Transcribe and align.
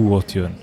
a 0.00 0.08
kajám. 0.08 0.10
Ú, 0.10 0.14
ott 0.14 0.32
jön. 0.32 0.56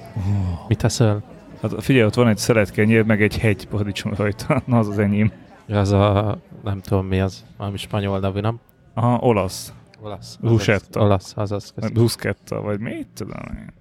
Mit 0.67 0.77
teszel? 0.77 1.23
Hát 1.61 1.83
figyelj, 1.83 2.05
ott 2.05 2.13
van 2.13 2.27
egy 2.27 2.37
szeletkenyér, 2.37 3.03
meg 3.03 3.21
egy 3.21 3.37
hegy 3.37 3.67
paradicsom 3.67 4.13
rajta. 4.13 4.61
Na, 4.65 4.77
az 4.77 4.87
az 4.87 4.99
enyém. 4.99 5.31
Az 5.67 5.91
a, 5.91 6.37
nem 6.63 6.81
tudom 6.81 7.05
mi 7.05 7.19
az, 7.19 7.45
valami 7.57 7.77
spanyol 7.77 8.19
nevű, 8.19 8.39
nem? 8.39 8.59
Aha, 8.93 9.17
olasz. 9.17 9.73
Olasz. 10.01 10.37
Bruschetta. 10.41 11.01
Olasz, 11.01 11.33
azaz. 11.35 11.73
Bruschetta, 11.93 12.61
vagy 12.61 12.79
mit 12.79 13.07
tudom 13.13 13.41
én. 13.57 13.73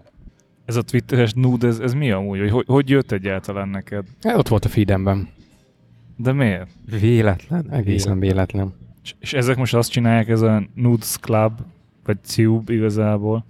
Ez 0.65 0.77
a 0.77 0.83
twitteres 0.83 1.33
nude, 1.33 1.67
ez, 1.67 1.79
ez 1.79 1.93
mi 1.93 2.11
amúgy? 2.11 2.39
Hogy, 2.39 2.51
hogy, 2.51 2.65
hogy 2.67 2.91
jött 2.91 3.13
egyáltalán 3.13 3.69
neked? 3.69 4.05
Hát 4.23 4.37
ott 4.37 4.49
volt 4.49 4.65
a 4.65 4.69
feedemben. 4.69 5.29
De 6.17 6.33
miért? 6.33 6.69
Véletlen. 7.01 7.71
Egészen 7.71 8.19
véletlen. 8.19 8.75
És, 9.03 9.15
és 9.19 9.33
ezek 9.33 9.57
most 9.57 9.75
azt 9.75 9.91
csinálják, 9.91 10.29
ez 10.29 10.41
a 10.41 10.63
Nudes 10.75 11.17
Club, 11.21 11.61
vagy 12.05 12.19
Tube 12.19 12.73
igazából, 12.73 13.45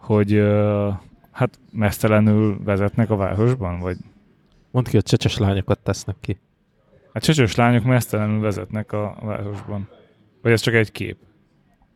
hogy 0.00 0.34
uh, 0.34 0.92
hát 1.38 1.58
mesztelenül 1.72 2.58
vezetnek 2.64 3.10
a 3.10 3.16
városban, 3.16 3.78
vagy 3.78 3.96
Mondd 4.70 4.86
ki, 4.86 4.92
hogy 4.92 5.02
csecses 5.04 5.38
lányokat 5.38 5.78
tesznek 5.78 6.16
ki. 6.20 6.38
hát 7.12 7.22
csöcsös 7.22 7.54
lányok 7.54 7.84
mesztelenül 7.84 8.40
vezetnek 8.40 8.92
a 8.92 9.16
városban. 9.22 9.88
Vagy 10.42 10.52
ez 10.52 10.60
csak 10.60 10.74
egy 10.74 10.92
kép? 10.92 11.16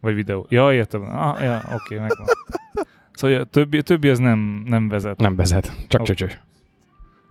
Vagy 0.00 0.14
videó? 0.14 0.46
Ja, 0.48 0.72
értem. 0.72 1.02
Ah, 1.02 1.42
ja, 1.42 1.62
oké, 1.74 1.98
megvan. 1.98 2.26
Szóval 3.12 3.40
a 3.40 3.44
többi, 3.44 3.78
a 3.78 3.82
többi 3.82 4.08
az 4.08 4.18
nem, 4.18 4.62
nem 4.66 4.88
vezet. 4.88 5.18
Nem 5.18 5.36
vezet, 5.36 5.86
csak 5.88 6.00
Oké. 6.00 6.12
csöcsös. 6.14 6.40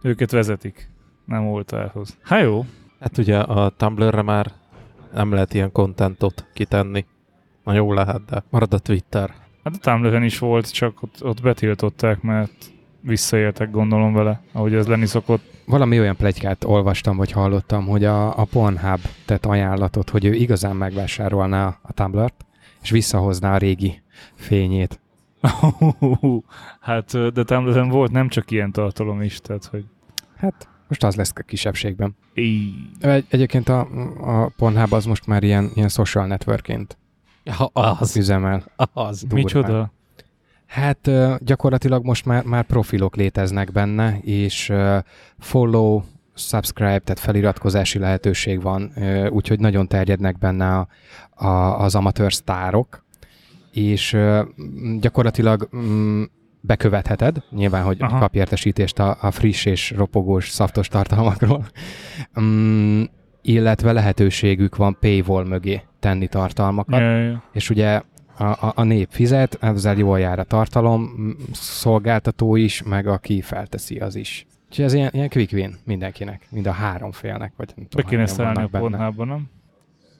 Őket 0.01 0.31
vezetik. 0.31 0.89
Nem 1.25 1.43
volt 1.45 1.73
elhoz. 1.73 2.17
Hát 2.21 2.41
jó. 2.41 2.65
Hát 2.99 3.17
ugye 3.17 3.39
a 3.39 3.69
Tumblr-re 3.69 4.21
már 4.21 4.51
nem 5.13 5.31
lehet 5.33 5.53
ilyen 5.53 5.71
kontentot 5.71 6.45
kitenni. 6.53 7.05
Na 7.63 7.73
jó 7.73 7.93
lehet, 7.93 8.25
de 8.25 8.43
marad 8.49 8.73
a 8.73 8.79
Twitter. 8.79 9.33
Hát 9.63 9.75
a 9.75 9.77
Tumblr-en 9.77 10.23
is 10.23 10.39
volt, 10.39 10.71
csak 10.71 11.03
ott, 11.03 11.23
ott 11.23 11.41
betiltották, 11.41 12.21
mert 12.21 12.71
visszaéltek 13.01 13.71
gondolom 13.71 14.13
vele, 14.13 14.41
ahogy 14.51 14.73
ez 14.73 14.87
lenni 14.87 15.05
szokott. 15.05 15.43
Valami 15.65 15.99
olyan 15.99 16.15
plegykát 16.15 16.63
olvastam, 16.63 17.17
vagy 17.17 17.31
hallottam, 17.31 17.87
hogy 17.87 18.03
a, 18.03 18.37
a 18.37 18.43
Pornhub 18.45 18.99
tett 19.25 19.45
ajánlatot, 19.45 20.09
hogy 20.09 20.25
ő 20.25 20.33
igazán 20.33 20.75
megvásárolná 20.75 21.77
a 21.81 21.93
Tumblr-t, 21.93 22.45
és 22.81 22.89
visszahozná 22.89 23.53
a 23.53 23.57
régi 23.57 24.01
fényét. 24.35 24.99
hát, 26.79 27.31
de 27.33 27.43
Tumblr-en 27.43 27.89
volt 27.89 28.11
nem 28.11 28.27
csak 28.27 28.51
ilyen 28.51 28.71
tartalom 28.71 29.21
is, 29.21 29.39
tehát, 29.39 29.65
hogy 29.65 29.85
Hát 30.37 30.67
most 30.87 31.03
az 31.03 31.15
lesz 31.15 31.31
a 31.35 31.41
kisebbségben. 31.41 32.15
Egy, 32.99 33.25
egyébként 33.29 33.69
a, 33.69 33.79
a 34.21 34.51
Pornhub 34.57 34.93
az 34.93 35.05
most 35.05 35.27
már 35.27 35.43
ilyen, 35.43 35.69
ilyen 35.73 35.89
social 35.89 36.25
networkként 36.25 36.97
Ja, 37.43 37.65
az. 37.73 38.17
üzemel. 38.17 38.63
Az. 38.93 39.19
Durván. 39.21 39.43
Micsoda? 39.43 39.91
Hát 40.65 41.09
gyakorlatilag 41.39 42.05
most 42.05 42.25
már, 42.25 42.43
már 42.43 42.63
profilok 42.63 43.15
léteznek 43.15 43.71
benne, 43.71 44.19
és 44.19 44.73
follow, 45.39 46.01
subscribe, 46.33 46.99
tehát 46.99 47.19
feliratkozási 47.19 47.99
lehetőség 47.99 48.61
van, 48.61 48.93
úgyhogy 49.29 49.59
nagyon 49.59 49.87
terjednek 49.87 50.37
benne 50.37 50.77
a, 50.77 50.87
a, 51.45 51.79
az 51.79 51.95
amatőr 51.95 52.33
sztárok, 52.33 53.05
és 53.71 54.17
gyakorlatilag 54.99 55.69
mm, 55.75 56.23
bekövetheted, 56.61 57.43
nyilván, 57.49 57.83
hogy 57.83 57.97
Aha. 57.99 58.19
kapj 58.19 58.37
értesítést 58.37 58.99
a, 58.99 59.17
a 59.21 59.31
friss 59.31 59.65
és 59.65 59.91
ropogós 59.91 60.49
szaftos 60.49 60.87
tartalmakról, 60.87 61.65
mm, 62.41 63.03
illetve 63.41 63.91
lehetőségük 63.91 64.75
van 64.75 64.97
paywall 64.99 65.45
mögé 65.45 65.81
tenni 66.01 66.27
tartalmakat, 66.27 66.99
Ja, 66.99 67.17
ja. 67.17 67.43
és 67.51 67.69
ugye 67.69 68.01
a, 68.37 68.43
a, 68.43 68.71
a 68.75 68.83
nép 68.83 69.07
fizet, 69.11 69.57
ezzel 69.61 69.95
jól 69.97 70.19
jár 70.19 70.39
a 70.39 70.43
tartalom, 70.43 71.35
szolgáltató 71.51 72.55
is, 72.55 72.83
meg 72.83 73.07
aki 73.07 73.41
felteszi 73.41 73.97
az 73.97 74.15
is. 74.15 74.45
Úgyhogy 74.69 74.85
ez 74.85 74.93
ilyen, 74.93 75.09
ilyen 75.13 75.29
quick 75.29 75.51
win 75.53 75.75
mindenkinek, 75.85 76.47
mind 76.49 76.67
a 76.67 76.71
három 76.71 77.11
félnek, 77.11 77.53
vagy 77.57 77.71
nem 77.75 77.85
Be 77.85 77.89
tudom, 77.89 78.05
kéne 78.09 78.21
hányan 78.21 78.35
szállni 78.35 78.69
a 78.71 78.79
pornhában, 78.79 79.27
nem? 79.27 79.49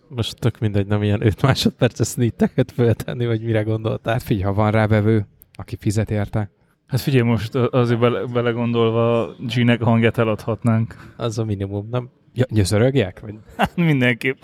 Most 0.08 0.40
tök 0.40 0.60
mindegy, 0.60 0.88
nem 0.88 1.04
ilyen 1.04 1.26
5 1.26 1.42
másodperces 1.42 2.08
snitteket 2.08 2.72
föltenni, 2.72 3.26
vagy 3.26 3.42
mire 3.42 3.62
gondoltál. 3.62 4.14
Hát 4.14 4.24
figyelj, 4.24 4.44
ha 4.44 4.54
van 4.54 4.72
rá 4.72 4.88
vevő, 4.88 5.28
aki 5.54 5.76
fizet 5.80 6.12
érte. 6.12 6.52
Hát 6.88 7.00
figyelj, 7.02 7.30
most 7.30 7.56
azért 7.56 8.00
bele, 8.00 8.26
belegondolva 8.26 9.36
G-nek 9.40 9.82
hangját 9.82 10.18
eladhatnánk. 10.18 11.14
Az 11.18 11.38
a 11.40 11.46
minimum, 11.46 11.88
nem? 11.92 12.10
Ja, 12.34 12.46
gyöszörögjek? 12.50 13.20
Vagy? 13.20 13.34
Hát 13.58 13.76
mindenképp. 13.76 14.42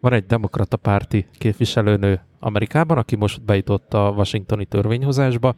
Van 0.00 0.12
egy 0.12 0.26
demokrata 0.26 0.76
párti 0.76 1.26
képviselőnő 1.32 2.20
Amerikában, 2.38 2.98
aki 2.98 3.16
most 3.16 3.42
bejutott 3.42 3.94
a 3.94 4.12
washingtoni 4.16 4.64
törvényhozásba, 4.64 5.54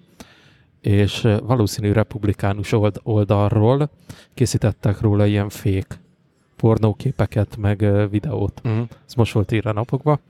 és 0.80 1.28
valószínű 1.42 1.92
republikánus 1.92 2.72
old- 2.72 3.00
oldalról 3.02 3.90
készítettek 4.34 5.00
róla 5.00 5.26
ilyen 5.26 5.48
fék 5.48 6.00
pornóképeket, 6.56 7.56
meg 7.56 8.08
videót. 8.10 8.60
Uh-huh. 8.64 8.86
Ez 9.06 9.14
most 9.14 9.32
volt 9.32 9.52
írva 9.52 9.72
napokban. 9.72 10.20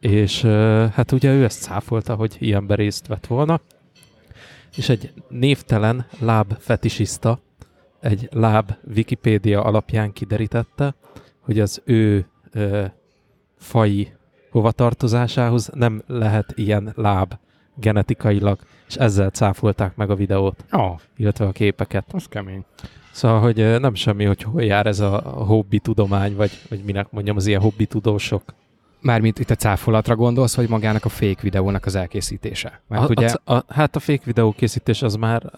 És 0.00 0.42
hát 0.92 1.12
ugye 1.12 1.32
ő 1.32 1.44
ezt 1.44 1.60
száfolta, 1.62 2.14
hogy 2.14 2.36
ilyenben 2.38 2.76
részt 2.76 3.06
vett 3.06 3.26
volna. 3.26 3.60
És 4.76 4.88
egy 4.88 5.12
névtelen 5.28 6.06
láb 6.18 6.54
fetisista 6.58 7.38
egy 8.00 8.28
láb 8.32 8.72
Wikipédia 8.94 9.62
alapján 9.62 10.12
kiderítette, 10.12 10.94
hogy 11.40 11.60
az 11.60 11.82
ő 11.84 12.26
ö, 12.52 12.84
fai 13.58 14.12
hovatartozásához 14.50 15.70
nem 15.74 16.02
lehet 16.06 16.52
ilyen 16.54 16.92
láb 16.96 17.34
genetikailag, 17.74 18.58
és 18.88 18.94
ezzel 18.94 19.30
cáfolták 19.30 19.96
meg 19.96 20.10
a 20.10 20.14
videót, 20.14 20.64
Oh, 20.72 20.98
illetve 21.16 21.46
a 21.46 21.52
képeket. 21.52 22.04
az 22.12 22.26
kemény. 22.28 22.64
Szóval, 23.12 23.40
hogy 23.40 23.80
nem 23.80 23.94
semmi, 23.94 24.24
hogy 24.24 24.42
hol 24.42 24.62
jár 24.62 24.86
ez 24.86 25.00
a 25.00 25.18
hobbi 25.20 25.78
tudomány, 25.78 26.36
vagy, 26.36 26.50
vagy 26.68 26.82
minek 26.84 27.10
mondjam, 27.10 27.36
az 27.36 27.46
ilyen 27.46 27.60
hobbi 27.60 27.86
tudósok. 27.86 28.42
Mármint 29.00 29.38
itt 29.38 29.50
a 29.50 29.54
cáfolatra 29.54 30.16
gondolsz, 30.16 30.56
vagy 30.56 30.68
magának 30.68 31.04
a 31.04 31.08
fake 31.08 31.42
videónak 31.42 31.86
az 31.86 31.94
elkészítése? 31.94 32.80
Mert 32.88 33.02
A, 33.02 33.06
ugye, 33.08 33.28
a, 33.44 33.54
a, 33.54 33.64
hát 33.68 33.96
a 33.96 34.00
fake 34.00 34.22
videó 34.24 34.52
készítés 34.52 35.02
az 35.02 35.14
már 35.14 35.52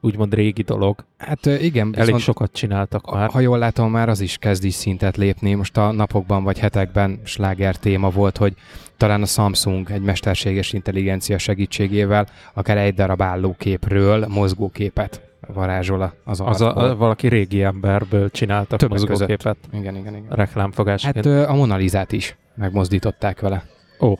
úgymond 0.00 0.34
régi 0.34 0.62
dolog. 0.62 1.04
hát 1.18 1.46
igen, 1.46 1.94
Elég 1.96 2.16
sokat 2.16 2.52
csináltak 2.52 3.12
már. 3.12 3.30
Ha 3.30 3.40
jól 3.40 3.58
látom, 3.58 3.90
már 3.90 4.08
az 4.08 4.20
is 4.20 4.36
kezd 4.36 4.64
is 4.64 4.74
szintet 4.74 5.16
lépni. 5.16 5.54
Most 5.54 5.76
a 5.76 5.92
napokban 5.92 6.44
vagy 6.44 6.58
hetekben 6.58 7.20
sláger 7.24 7.76
téma 7.76 8.10
volt, 8.10 8.36
hogy 8.36 8.54
talán 8.96 9.22
a 9.22 9.26
Samsung 9.26 9.90
egy 9.90 10.02
mesterséges 10.02 10.72
intelligencia 10.72 11.38
segítségével 11.38 12.26
akár 12.54 12.76
egy 12.76 12.94
darab 12.94 13.22
állóképről 13.22 14.26
mozgóképet 14.26 15.20
varázsol 15.54 16.14
az 16.24 16.40
Az 16.40 16.60
a, 16.60 16.76
a, 16.76 16.96
valaki 16.96 17.28
régi 17.28 17.62
emberből 17.62 18.30
csináltak 18.30 18.78
Többek 18.78 18.98
mozgóképet 18.98 19.56
Igen, 19.72 19.96
igen, 19.96 20.16
igen. 20.16 20.28
reklámfogásként. 20.28 21.24
Hát 21.24 21.48
a 21.48 21.54
Monalizát 21.54 22.12
is 22.12 22.36
megmozdították 22.54 23.40
vele. 23.40 23.64
Ó. 24.00 24.14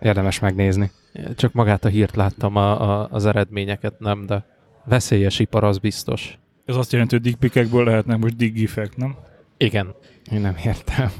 Érdemes 0.00 0.38
megnézni. 0.38 0.90
Csak 1.36 1.52
magát 1.52 1.84
a 1.84 1.88
hírt 1.88 2.16
láttam, 2.16 2.56
a, 2.56 3.00
a, 3.00 3.08
az 3.10 3.26
eredményeket 3.26 3.98
nem, 3.98 4.26
de 4.26 4.44
veszélyes 4.84 5.38
ipar 5.38 5.64
az 5.64 5.78
biztos. 5.78 6.38
Ez 6.64 6.76
azt 6.76 6.92
jelenti, 6.92 7.14
hogy 7.14 7.24
dickpikekből 7.24 7.84
lehetnek 7.84 8.18
most 8.18 8.36
diggifek, 8.36 8.96
nem? 8.96 9.16
Igen. 9.56 9.94
Én 10.32 10.40
nem 10.40 10.56
értem. 10.64 11.10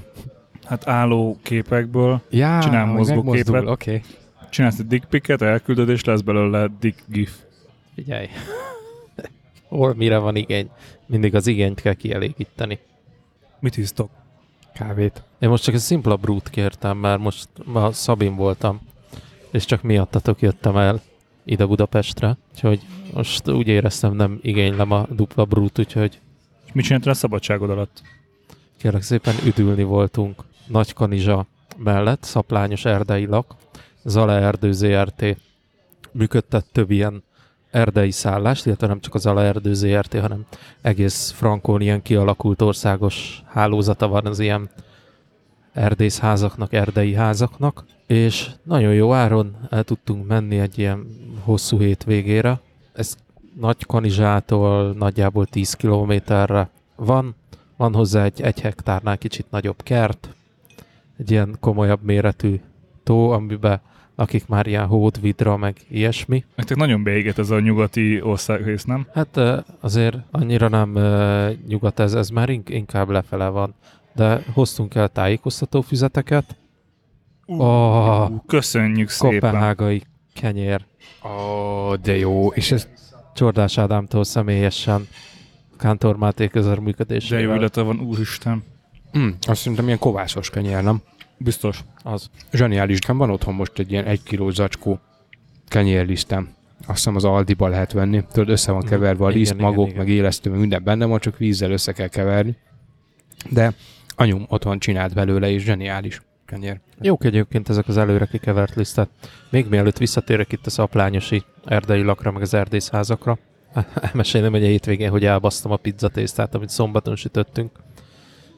Hát 0.64 0.88
álló 0.88 1.38
képekből 1.42 2.22
Já, 2.30 2.60
Csinál 2.60 2.86
mozgóképet. 2.86 3.66
Oké. 3.66 3.68
Okay. 3.70 4.02
csinálsz 4.50 4.78
egy 4.78 4.86
dickpiket, 4.86 5.42
elküldöd, 5.42 5.88
és 5.88 6.04
lesz 6.04 6.20
belőle 6.20 6.70
dickgif. 6.80 7.36
Figyelj. 7.94 8.28
Hol 9.68 9.94
mire 9.94 10.18
van 10.18 10.36
igény? 10.36 10.70
Mindig 11.06 11.34
az 11.34 11.46
igényt 11.46 11.80
kell 11.80 11.94
kielégíteni. 11.94 12.78
Mit 13.60 13.76
isztok? 13.76 14.10
Kávét. 14.74 15.22
Én 15.38 15.48
most 15.48 15.62
csak 15.62 15.74
egy 15.74 15.80
szimpla 15.80 16.16
brút 16.16 16.50
kértem, 16.50 16.96
mert 16.96 17.20
most 17.20 17.48
ma 17.64 17.92
Szabin 17.92 18.36
voltam, 18.36 18.80
és 19.50 19.64
csak 19.64 19.82
miattatok 19.82 20.40
jöttem 20.40 20.76
el 20.76 21.00
ide 21.44 21.66
Budapestre, 21.66 22.36
úgyhogy 22.52 22.80
most 23.14 23.48
úgy 23.48 23.68
éreztem, 23.68 24.14
nem 24.14 24.38
igénylem 24.42 24.90
a 24.90 25.06
dupla 25.10 25.44
brút, 25.44 25.78
úgyhogy 25.78 26.20
És 26.66 26.72
mit 26.72 26.84
csináltál 26.84 27.12
a 27.12 27.16
szabadságod 27.16 27.70
alatt? 27.70 28.02
kérlek 28.76 29.02
szépen 29.02 29.34
üdülni 29.44 29.82
voltunk 29.82 30.42
Nagykanizsa 30.66 31.46
mellett, 31.76 32.22
szaplányos 32.22 32.84
erdei 32.84 33.26
lak, 33.26 33.54
Zala 34.04 34.32
Erdő 34.32 34.72
ZRT 34.72 35.24
működtet 36.12 36.66
több 36.72 36.90
ilyen 36.90 37.22
erdei 37.70 38.10
szállást, 38.10 38.66
illetve 38.66 38.86
nem 38.86 39.00
csak 39.00 39.14
az 39.14 39.20
Zala 39.20 39.42
Erdő 39.42 39.74
ZRT, 39.74 40.18
hanem 40.18 40.44
egész 40.80 41.30
Frankon 41.30 41.80
ilyen 41.80 42.02
kialakult 42.02 42.62
országos 42.62 43.42
hálózata 43.46 44.08
van 44.08 44.26
az 44.26 44.38
ilyen 44.38 44.70
erdészházaknak, 45.72 46.72
erdei 46.72 47.14
házaknak, 47.14 47.84
és 48.06 48.50
nagyon 48.62 48.94
jó 48.94 49.12
áron 49.12 49.56
el 49.70 49.84
tudtunk 49.84 50.26
menni 50.26 50.58
egy 50.58 50.78
ilyen 50.78 51.06
hosszú 51.40 51.78
hétvégére. 51.78 52.60
Ez 52.94 53.16
Nagy 53.60 53.86
Kanizsától 53.86 54.92
nagyjából 54.92 55.46
10 55.46 55.74
kilométerre 55.74 56.68
van, 56.96 57.34
van 57.76 57.94
hozzá 57.94 58.24
egy 58.24 58.40
egy 58.40 58.60
hektárnál 58.60 59.18
kicsit 59.18 59.46
nagyobb 59.50 59.82
kert, 59.82 60.34
egy 61.18 61.30
ilyen 61.30 61.56
komolyabb 61.60 62.02
méretű 62.02 62.60
tó, 63.02 63.30
amiben 63.30 63.80
akik 64.14 64.46
már 64.46 64.66
ilyen 64.66 64.86
hódvidra, 64.86 65.56
meg 65.56 65.76
ilyesmi. 65.88 66.44
Nektek 66.54 66.76
nagyon 66.76 67.02
beégett 67.02 67.38
ez 67.38 67.50
a 67.50 67.60
nyugati 67.60 68.22
országrész, 68.22 68.84
nem? 68.84 69.06
Hát 69.12 69.40
azért 69.80 70.16
annyira 70.30 70.68
nem 70.68 70.90
nyugat 71.68 72.00
ez, 72.00 72.14
ez 72.14 72.28
már 72.28 72.48
ink- 72.48 72.68
inkább 72.68 73.08
lefele 73.08 73.48
van. 73.48 73.74
De 74.14 74.42
hoztunk 74.52 74.94
el 74.94 75.08
tájékoztató 75.08 75.80
füzeteket. 75.80 76.56
Oh, 77.46 78.30
Köszönjük 78.46 79.08
szépen. 79.08 79.40
kopenhágai 79.40 80.02
kenyér. 80.40 80.84
Ó, 81.24 81.94
de 81.96 82.16
jó. 82.16 82.48
És 82.52 82.72
ez 82.72 82.88
Csordás 83.34 83.78
Ádámtól 83.78 84.24
személyesen 84.24 85.08
Kántor 85.78 86.16
Máté 86.16 86.50
De 87.28 87.40
jó 87.40 87.54
illata 87.54 87.84
van, 87.84 88.00
úristen. 88.00 88.64
mm, 89.18 89.28
azt 89.40 89.60
szerintem 89.60 89.86
ilyen 89.86 89.98
kovászos 89.98 90.50
kenyér, 90.50 90.82
nem? 90.82 91.02
Biztos. 91.38 91.84
Az. 92.02 92.30
Zseniális, 92.52 92.98
nekem 92.98 93.16
van 93.16 93.30
otthon 93.30 93.54
most 93.54 93.78
egy 93.78 93.90
ilyen 93.90 94.04
egy 94.04 94.22
kiló 94.22 94.50
zacskó 94.50 95.00
kenyérlisztem. 95.68 96.48
Azt 96.86 96.96
hiszem 96.96 97.16
az 97.16 97.24
Aldiba 97.24 97.68
lehet 97.68 97.92
venni. 97.92 98.24
Tudod, 98.32 98.48
össze 98.48 98.70
van 98.72 98.80
Mhm. 98.80 98.88
keverve 98.88 99.24
a 99.24 99.28
Igen, 99.28 99.38
liszt, 99.40 99.52
igen, 99.52 99.64
magok, 99.64 99.86
igen. 99.86 99.98
meg 99.98 100.08
élesztő, 100.08 100.50
meg 100.50 100.58
minden 100.58 100.84
benne 100.84 101.04
van, 101.04 101.18
csak 101.20 101.38
vízzel 101.38 101.70
össze 101.70 101.92
kell 101.92 102.08
keverni. 102.08 102.56
De 103.50 103.74
anyum 104.16 104.44
otthon 104.48 104.78
csinált 104.78 105.14
belőle, 105.14 105.50
és 105.50 105.62
zseniális 105.62 106.22
kenyér. 106.46 106.80
Jók 107.00 107.24
egyébként 107.24 107.68
ezek 107.68 107.88
az 107.88 107.96
előre 107.96 108.26
kikevert 108.26 108.74
lisztek. 108.74 109.08
Még 109.50 109.68
mielőtt 109.68 109.98
visszatérek 109.98 110.52
itt 110.52 110.66
a 110.66 110.70
szaplányosi 110.70 111.44
erdei 111.64 112.02
lakra, 112.02 112.30
meg 112.30 112.42
az 112.42 112.54
erdészházakra, 112.54 113.38
elmesélem, 113.94 114.52
a 114.54 114.56
hétvégén, 114.56 115.10
hogy 115.10 115.24
elbasztam 115.24 115.72
a 115.72 115.76
pizzatésztát, 115.76 116.54
amit 116.54 116.68
szombaton 116.68 117.16
sütöttünk. 117.16 117.70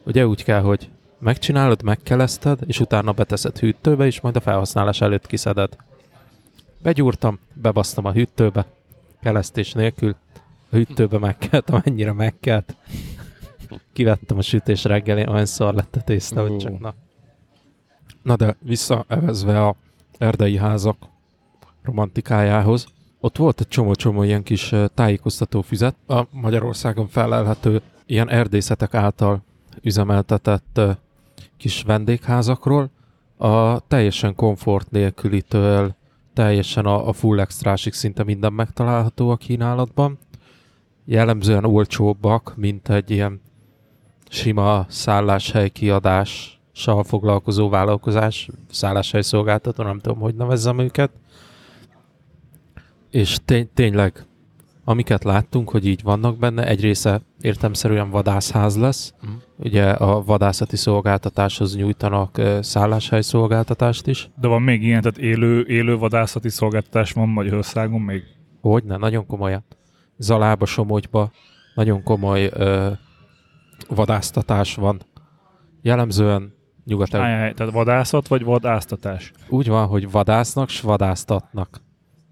Ugye 0.04 0.26
úgy 0.26 0.44
kell, 0.44 0.60
hogy 0.60 0.90
megcsinálod, 1.18 1.82
megkeleszted, 1.82 2.58
és 2.66 2.80
utána 2.80 3.12
beteszed 3.12 3.58
hűtőbe, 3.58 4.06
és 4.06 4.20
majd 4.20 4.36
a 4.36 4.40
felhasználás 4.40 5.00
előtt 5.00 5.26
kiszeded. 5.26 5.76
Begyúrtam, 6.82 7.38
bebasztam 7.54 8.04
a 8.04 8.12
hűtőbe, 8.12 8.66
kelesztés 9.20 9.72
nélkül. 9.72 10.16
A 10.70 10.76
hűtőbe 10.76 11.18
megkelt, 11.18 11.70
amennyire 11.70 12.12
megkelt. 12.12 12.76
Kivettem 13.92 14.38
a 14.38 14.42
sütés 14.42 14.84
reggelén, 14.84 15.28
olyan 15.28 15.46
szar 15.46 15.74
lett 15.74 15.96
a 15.96 16.00
tészta, 16.00 16.40
hogy 16.40 16.56
csak 16.56 16.78
na. 16.78 16.94
Na 18.26 18.36
de 18.36 18.56
visszaevezve 18.60 19.66
a 19.66 19.76
erdei 20.18 20.56
házak 20.56 20.96
romantikájához, 21.82 22.86
ott 23.20 23.36
volt 23.36 23.60
egy 23.60 23.68
csomó-csomó 23.68 24.22
ilyen 24.22 24.42
kis 24.42 24.74
tájékoztató 24.94 25.60
füzet, 25.60 25.96
a 26.06 26.26
Magyarországon 26.30 27.06
felelhető 27.06 27.82
ilyen 28.06 28.30
erdészetek 28.30 28.94
által 28.94 29.42
üzemeltetett 29.82 30.80
kis 31.56 31.82
vendégházakról, 31.82 32.90
a 33.36 33.80
teljesen 33.80 34.34
komfort 34.34 34.90
nélkülitől 34.90 35.94
teljesen 36.32 36.86
a, 36.86 37.08
a 37.08 37.12
full 37.12 37.40
extrásig 37.40 37.92
szinte 37.92 38.24
minden 38.24 38.52
megtalálható 38.52 39.30
a 39.30 39.36
kínálatban. 39.36 40.18
Jellemzően 41.04 41.64
olcsóbbak, 41.64 42.54
mint 42.56 42.88
egy 42.88 43.10
ilyen 43.10 43.40
sima 44.28 44.86
szálláshely 44.88 45.68
kiadással 46.76 47.04
foglalkozó 47.04 47.68
vállalkozás, 47.68 48.48
szálláshely 48.70 49.22
szolgáltató, 49.22 49.82
nem 49.82 49.98
tudom, 49.98 50.18
hogy 50.18 50.34
nevezzem 50.34 50.78
őket. 50.78 51.10
És 53.10 53.38
tény, 53.44 53.68
tényleg, 53.74 54.26
amiket 54.84 55.24
láttunk, 55.24 55.70
hogy 55.70 55.86
így 55.86 56.02
vannak 56.02 56.38
benne, 56.38 56.66
egy 56.66 56.80
része 56.80 57.20
értemszerűen 57.40 58.10
vadászház 58.10 58.76
lesz. 58.76 59.14
Mhm. 59.20 59.32
Ugye 59.56 59.90
a 59.90 60.22
vadászati 60.22 60.76
szolgáltatáshoz 60.76 61.76
nyújtanak 61.76 62.40
szálláshely 62.60 63.20
szolgáltatást 63.20 64.06
is. 64.06 64.30
De 64.40 64.48
van 64.48 64.62
még 64.62 64.82
ilyen, 64.82 65.00
tehát 65.00 65.18
élő, 65.18 65.64
élő 65.66 65.96
vadászati 65.96 66.48
szolgáltatás 66.48 67.12
van 67.12 67.28
Magyarországon 67.28 68.00
még. 68.00 68.22
Hogyne, 68.60 68.96
nagyon 68.96 69.26
komolyan. 69.26 69.64
Zalába, 70.18 70.66
Somogyba 70.66 71.30
nagyon 71.74 72.02
komoly 72.02 72.50
ö, 72.52 72.90
vadásztatás 73.88 74.74
van. 74.74 75.00
Jellemzően 75.82 76.55
nyugat 76.86 77.10
tehát 77.10 77.70
vadászat 77.70 78.28
vagy 78.28 78.44
vadásztatás? 78.44 79.32
úgy 79.48 79.68
van, 79.68 79.86
hogy 79.86 80.10
vadásznak, 80.10 80.68
s 80.68 80.80
vadásztatnak. 80.80 81.80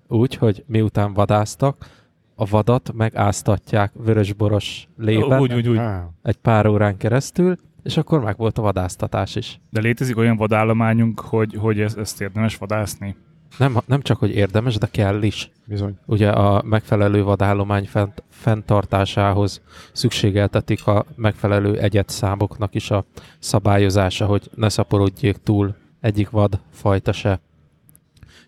Úgy, 0.08 0.34
hogy 0.34 0.64
miután 0.66 1.12
vadásztak, 1.12 1.86
a 2.34 2.44
vadat 2.44 2.92
megáztatják 2.92 3.92
vörösboros 3.94 4.88
lében 4.96 5.40
Úgy, 5.40 5.54
úgy, 5.54 5.68
úgy. 5.68 5.80
Egy 6.22 6.36
pár 6.36 6.66
órán 6.66 6.96
keresztül, 6.96 7.56
és 7.82 7.96
akkor 7.96 8.20
meg 8.20 8.36
volt 8.36 8.58
a 8.58 8.62
vadásztatás 8.62 9.36
is. 9.36 9.60
De 9.70 9.80
létezik 9.80 10.16
olyan 10.16 10.36
vadállományunk, 10.36 11.20
hogy, 11.20 11.54
hogy 11.54 11.80
ez, 11.80 11.94
ezt 11.94 12.20
érdemes 12.20 12.56
vadászni? 12.56 13.16
Nem, 13.58 13.76
nem 13.86 14.00
csak, 14.00 14.18
hogy 14.18 14.30
érdemes, 14.30 14.78
de 14.78 14.86
kell 14.86 15.22
is. 15.22 15.50
Bizony. 15.66 15.98
Ugye 16.06 16.30
a 16.30 16.62
megfelelő 16.62 17.22
vadállomány 17.22 17.86
fent, 17.86 18.22
fenntartásához 18.30 19.60
szükségeltetik 19.92 20.86
a 20.86 21.04
megfelelő 21.16 21.78
egyetszámoknak 21.78 22.74
is 22.74 22.90
a 22.90 23.04
szabályozása, 23.38 24.26
hogy 24.26 24.50
ne 24.54 24.68
szaporodjék 24.68 25.36
túl 25.36 25.74
egyik 26.00 26.30
vad 26.30 26.60
fajta 26.70 27.12
se. 27.12 27.40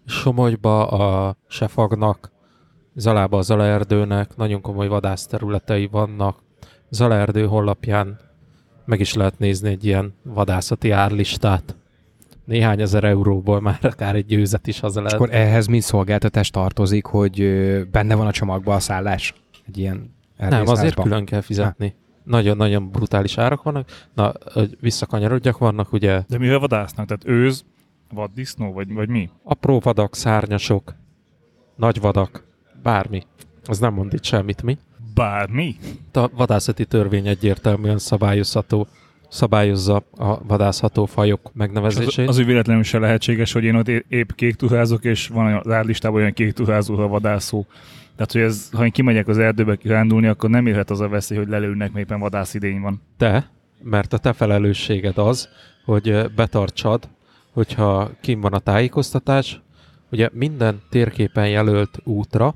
Somogyba 0.07 0.89
a 0.89 1.37
sefagnak, 1.49 2.31
Zalába 2.99 3.39
a 3.39 3.43
Zalaerdőnek 3.43 4.37
nagyon 4.37 4.61
komoly 4.61 4.89
vadászterületei 4.89 5.87
vannak. 5.87 6.39
Zalaerdő 6.91 7.47
honlapján 7.47 8.19
meg 8.85 9.01
is 9.01 9.15
lehet 9.15 9.39
nézni 9.39 9.69
egy 9.69 9.85
ilyen 9.85 10.15
vadászati 10.23 10.91
árlistát. 10.91 11.77
Néhány 12.47 12.81
ezer 12.81 13.05
euróból 13.05 13.61
már 13.61 13.79
akár 13.83 14.15
egy 14.15 14.27
győzet 14.27 14.67
is 14.67 14.81
haza 14.81 15.01
És 15.01 15.07
lehet. 15.07 15.21
akkor 15.21 15.35
ehhez 15.35 15.67
mi 15.67 15.81
szolgáltatás 15.81 16.51
tartozik, 16.51 17.05
hogy 17.05 17.37
benne 17.91 18.15
van 18.15 18.27
a 18.27 18.33
csomagban 18.33 18.77
a 18.77 18.81
szállás? 18.81 19.35
Egy 19.67 19.79
ilyen 19.79 20.15
Nem, 20.39 20.69
azért 20.69 21.01
külön 21.01 21.25
kell 21.25 21.41
fizetni. 21.41 21.95
Nagyon-nagyon 22.25 22.91
brutális 22.91 23.39
árak 23.39 23.63
vannak. 23.63 23.89
Na, 24.15 24.33
hogy 24.53 24.77
visszakanyarodjak, 24.81 25.59
vannak 25.59 25.93
ugye 25.93 26.23
De 26.29 26.39
mivel 26.39 26.59
vadásznak? 26.59 27.07
Tehát 27.07 27.23
őz, 27.27 27.65
vaddisznó, 28.13 28.73
vagy, 28.73 28.93
vagy 28.93 29.09
mi? 29.09 29.31
apró 29.43 29.79
vadak, 29.79 30.15
szárnyasok, 30.15 30.95
nagy 31.77 32.01
vadak, 32.01 32.45
bármi. 32.83 33.23
Az 33.65 33.79
nem 33.79 33.95
mond 33.95 34.13
itt 34.13 34.25
semmit, 34.25 34.63
mi? 34.63 34.79
Bármi? 35.15 35.77
A 36.13 36.29
vadászati 36.29 36.85
törvény 36.85 37.27
egyértelműen 37.27 37.99
szabályozható, 37.99 38.87
szabályozza 39.37 40.03
a 40.17 40.45
vadászható 40.45 41.05
fajok 41.05 41.41
És 41.43 41.47
az, 41.47 41.53
megnevezését. 41.55 42.29
az 42.29 42.39
ő 42.39 42.45
véletlenül 42.45 42.83
se 42.83 42.99
lehetséges, 42.99 43.53
hogy 43.53 43.65
én 43.65 43.75
ott 43.75 43.89
épp 43.89 44.31
kék 44.35 44.55
tuházok, 44.55 45.05
és 45.05 45.29
van 45.29 45.55
az 45.55 45.73
árlistában 45.73 46.21
olyan 46.21 46.33
kék 46.33 46.53
tuházó, 46.53 46.95
ha 46.95 47.09
vadászó. 47.09 47.67
Tehát, 48.17 48.33
hogy 48.33 48.41
ez, 48.41 48.69
ha 48.73 48.85
én 48.85 48.91
kimegyek 48.91 49.29
az 49.29 49.39
erdőbe 49.39 49.77
kirándulni, 49.77 50.27
akkor 50.27 50.51
nem 50.51 50.67
érhet 50.67 50.91
az 50.91 51.01
a 51.01 51.09
veszély, 51.09 51.39
hogy 51.39 51.49
lelőnek, 51.49 51.93
mert 51.93 52.07
éppen 52.07 52.21
vadászidény 52.21 52.81
van. 52.81 53.03
Te, 53.17 53.51
mert 53.83 54.13
a 54.13 54.19
te 54.19 54.33
felelősséged 54.33 55.19
az, 55.19 55.49
hogy 55.85 56.33
betartsad, 56.37 57.09
hogyha 57.53 58.11
kim 58.21 58.41
van 58.41 58.53
a 58.53 58.59
tájékoztatás, 58.59 59.61
ugye 60.11 60.29
minden 60.33 60.83
térképen 60.91 61.49
jelölt 61.49 61.99
útra, 62.05 62.55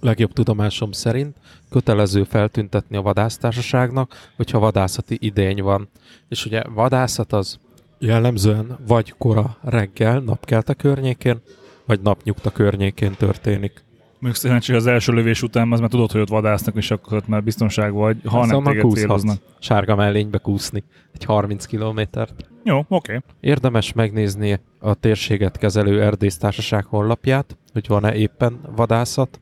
legjobb 0.00 0.32
tudomásom 0.32 0.92
szerint 0.92 1.36
kötelező 1.70 2.24
feltüntetni 2.24 2.96
a 2.96 3.02
vadásztársaságnak, 3.02 4.30
hogyha 4.36 4.58
vadászati 4.58 5.18
idény 5.20 5.62
van. 5.62 5.88
És 6.28 6.46
ugye 6.46 6.62
vadászat 6.68 7.32
az 7.32 7.58
jellemzően 7.98 8.78
vagy 8.86 9.14
kora 9.18 9.56
reggel, 9.62 10.18
napkelte 10.18 10.74
környékén, 10.74 11.40
vagy 11.86 12.00
napnyugta 12.00 12.50
környékén 12.50 13.14
történik. 13.18 13.84
Mondjuk 14.18 14.44
szerencsére 14.44 14.78
az 14.78 14.86
első 14.86 15.12
lövés 15.12 15.42
után 15.42 15.72
az 15.72 15.80
már 15.80 15.88
tudod, 15.88 16.10
hogy 16.10 16.20
ott 16.20 16.28
vadásznak, 16.28 16.74
és 16.74 16.90
akkor 16.90 17.16
ott 17.16 17.28
már 17.28 17.42
biztonság 17.42 17.92
vagy, 17.92 18.16
ha 18.24 18.38
Aztán 18.40 18.54
nem 18.54 18.62
már 18.62 18.74
téged 18.74 18.96
céloznak. 18.96 19.38
Sárga 19.58 19.94
mellénybe 19.94 20.38
kúszni 20.38 20.84
egy 21.12 21.24
30 21.24 21.66
kilométert. 21.66 22.50
Jó, 22.64 22.78
oké. 22.78 22.88
Okay. 22.88 23.18
Érdemes 23.40 23.92
megnézni 23.92 24.60
a 24.78 24.94
térséget 24.94 25.58
kezelő 25.58 26.02
erdésztársaság 26.02 26.84
honlapját, 26.84 27.56
hogy 27.72 27.86
van-e 27.88 28.14
éppen 28.14 28.60
vadászat, 28.76 29.40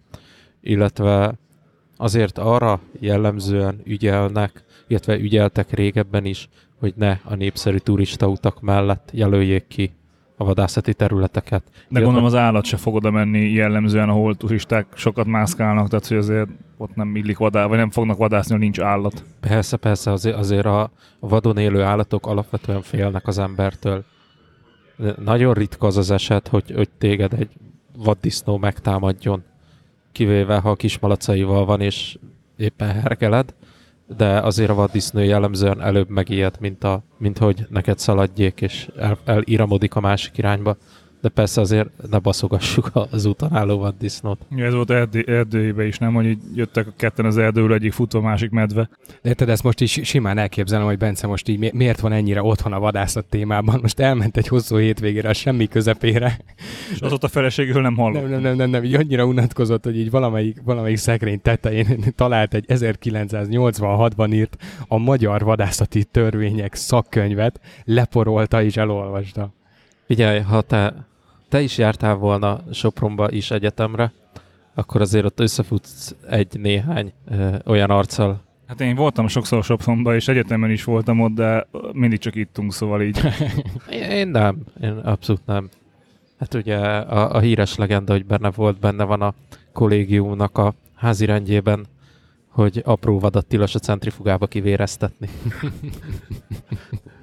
illetve 0.62 1.34
azért 1.96 2.38
arra 2.38 2.80
jellemzően 3.00 3.80
ügyelnek, 3.84 4.64
illetve 4.86 5.18
ügyeltek 5.18 5.70
régebben 5.70 6.24
is, 6.24 6.48
hogy 6.78 6.94
ne 6.96 7.18
a 7.24 7.34
népszerű 7.34 7.76
turistautak 7.76 8.60
mellett 8.60 9.10
jelöljék 9.12 9.66
ki 9.66 9.92
a 10.36 10.44
vadászati 10.44 10.94
területeket. 10.94 11.62
De 11.64 11.70
Illetve- 11.76 12.04
gondolom 12.04 12.24
az 12.24 12.34
állat 12.34 12.64
se 12.64 12.76
fog 12.76 12.94
oda 12.94 13.10
menni 13.10 13.50
jellemzően, 13.50 14.08
ahol 14.08 14.34
turisták 14.34 14.86
sokat 14.94 15.26
mászkálnak, 15.26 15.88
tehát 15.88 16.06
hogy 16.06 16.16
azért 16.16 16.48
ott 16.76 16.94
nem 16.94 17.16
illik 17.16 17.38
vadá, 17.38 17.66
vagy 17.66 17.78
nem 17.78 17.90
fognak 17.90 18.16
vadászni, 18.16 18.56
nincs 18.56 18.80
állat. 18.80 19.24
Persze, 19.40 19.76
persze, 19.76 20.10
azért, 20.10 20.36
azért 20.36 20.66
a, 20.66 20.82
a 21.20 21.28
vadon 21.28 21.58
élő 21.58 21.82
állatok 21.82 22.26
alapvetően 22.26 22.82
félnek 22.82 23.26
az 23.26 23.38
embertől. 23.38 24.04
De 24.96 25.14
Nagyon 25.24 25.54
ritka 25.54 25.86
az 25.86 25.96
az 25.96 26.10
eset, 26.10 26.48
hogy, 26.48 26.72
hogy 26.74 26.88
téged 26.98 27.32
egy 27.32 27.48
vaddisznó 27.96 28.56
megtámadjon, 28.56 29.42
kivéve 30.12 30.58
ha 30.58 30.70
a 30.70 30.76
kismalacaival 30.76 31.64
van 31.64 31.80
és 31.80 32.18
éppen 32.56 32.88
hergeled, 32.88 33.54
de 34.16 34.40
azért 34.40 34.70
a 34.70 34.74
vaddisznő 34.74 35.24
jellemzően 35.24 35.80
előbb 35.80 36.08
megijed, 36.08 36.56
mint, 36.60 36.84
a, 36.84 37.02
mint 37.18 37.38
hogy 37.38 37.66
neked 37.70 37.98
szaladjék, 37.98 38.60
és 38.60 38.88
el, 38.96 39.18
eliramodik 39.24 39.94
a 39.94 40.00
másik 40.00 40.38
irányba. 40.38 40.76
De 41.22 41.28
persze 41.28 41.60
azért 41.60 41.88
ne 42.10 42.18
baszogassuk 42.18 42.90
az 43.10 43.24
úton 43.24 43.52
álló 43.54 43.78
vaddisznót. 43.78 44.46
Ja, 44.56 44.64
ez 44.64 44.74
volt 44.74 44.90
erdő, 44.90 45.24
erdőjébe 45.26 45.86
is, 45.86 45.98
nem? 45.98 46.14
Hogy 46.14 46.26
így 46.26 46.38
jöttek 46.54 46.86
a 46.86 46.92
ketten 46.96 47.24
az 47.24 47.38
erdőről, 47.38 47.74
egyik 47.74 47.92
futva, 47.92 48.20
másik 48.20 48.50
medve. 48.50 48.88
De 49.22 49.28
érted, 49.28 49.48
ezt 49.48 49.62
most 49.62 49.80
is 49.80 50.00
simán 50.02 50.38
elképzelem, 50.38 50.86
hogy 50.86 50.98
Bence 50.98 51.26
most 51.26 51.48
így 51.48 51.58
mi- 51.58 51.70
miért 51.74 52.00
van 52.00 52.12
ennyire 52.12 52.42
otthon 52.42 52.72
a 52.72 52.78
vadászat 52.78 53.24
témában. 53.24 53.78
Most 53.82 54.00
elment 54.00 54.36
egy 54.36 54.48
hosszú 54.48 54.76
hétvégére 54.76 55.28
a 55.28 55.32
semmi 55.32 55.66
közepére. 55.66 56.38
És 56.92 57.00
az 57.00 57.12
ott 57.12 57.24
a 57.24 57.28
feleségről 57.28 57.82
nem 57.82 57.96
hallott. 57.96 58.22
Nem, 58.22 58.30
nem, 58.30 58.40
nem, 58.40 58.56
nem, 58.56 58.70
nem, 58.70 58.84
így 58.84 58.94
annyira 58.94 59.24
unatkozott, 59.24 59.84
hogy 59.84 59.98
így 59.98 60.10
valamelyik, 60.10 60.60
valamelyik 60.64 60.98
szekrény 60.98 61.40
tetején 61.40 61.98
talált 62.16 62.54
egy 62.54 62.64
1986-ban 62.68 64.34
írt 64.34 64.56
a 64.88 64.98
magyar 64.98 65.44
vadászati 65.44 66.04
törvények 66.04 66.74
szakkönyvet, 66.74 67.60
leporolta 67.84 68.62
és 68.62 68.76
elolvasta. 68.76 69.52
Figyelj, 70.06 70.40
ha 70.40 70.60
te, 70.60 70.94
te 71.52 71.60
is 71.60 71.78
jártál 71.78 72.14
volna 72.14 72.60
Sopronba 72.72 73.30
is 73.30 73.50
egyetemre, 73.50 74.12
akkor 74.74 75.00
azért 75.00 75.24
ott 75.24 75.40
összefutsz 75.40 76.14
egy-néhány 76.28 77.12
ö, 77.30 77.56
olyan 77.66 77.90
arccal. 77.90 78.42
Hát 78.66 78.80
én 78.80 78.94
voltam 78.94 79.28
sokszor 79.28 79.64
Sopronban, 79.64 80.14
és 80.14 80.28
egyetemen 80.28 80.70
is 80.70 80.84
voltam 80.84 81.20
ott, 81.20 81.32
de 81.32 81.66
mindig 81.92 82.18
csak 82.18 82.34
ittunk, 82.34 82.72
szóval 82.72 83.02
így. 83.02 83.20
Én, 84.18 84.28
nem, 84.28 84.58
én 84.82 84.90
abszolút 84.90 85.46
nem. 85.46 85.68
Hát 86.38 86.54
ugye 86.54 86.76
a, 86.76 87.34
a 87.34 87.38
híres 87.38 87.76
legenda, 87.76 88.12
hogy 88.12 88.26
benne 88.26 88.50
volt, 88.50 88.80
benne 88.80 89.04
van 89.04 89.22
a 89.22 89.34
kollégiumnak 89.72 90.58
a 90.58 90.74
házi 90.94 91.24
rendjében, 91.24 91.86
hogy 92.48 92.82
apró 92.84 93.18
vadat 93.18 93.46
tilos 93.46 93.74
a 93.74 93.78
centrifugába 93.78 94.46
kivéreztetni. 94.46 95.28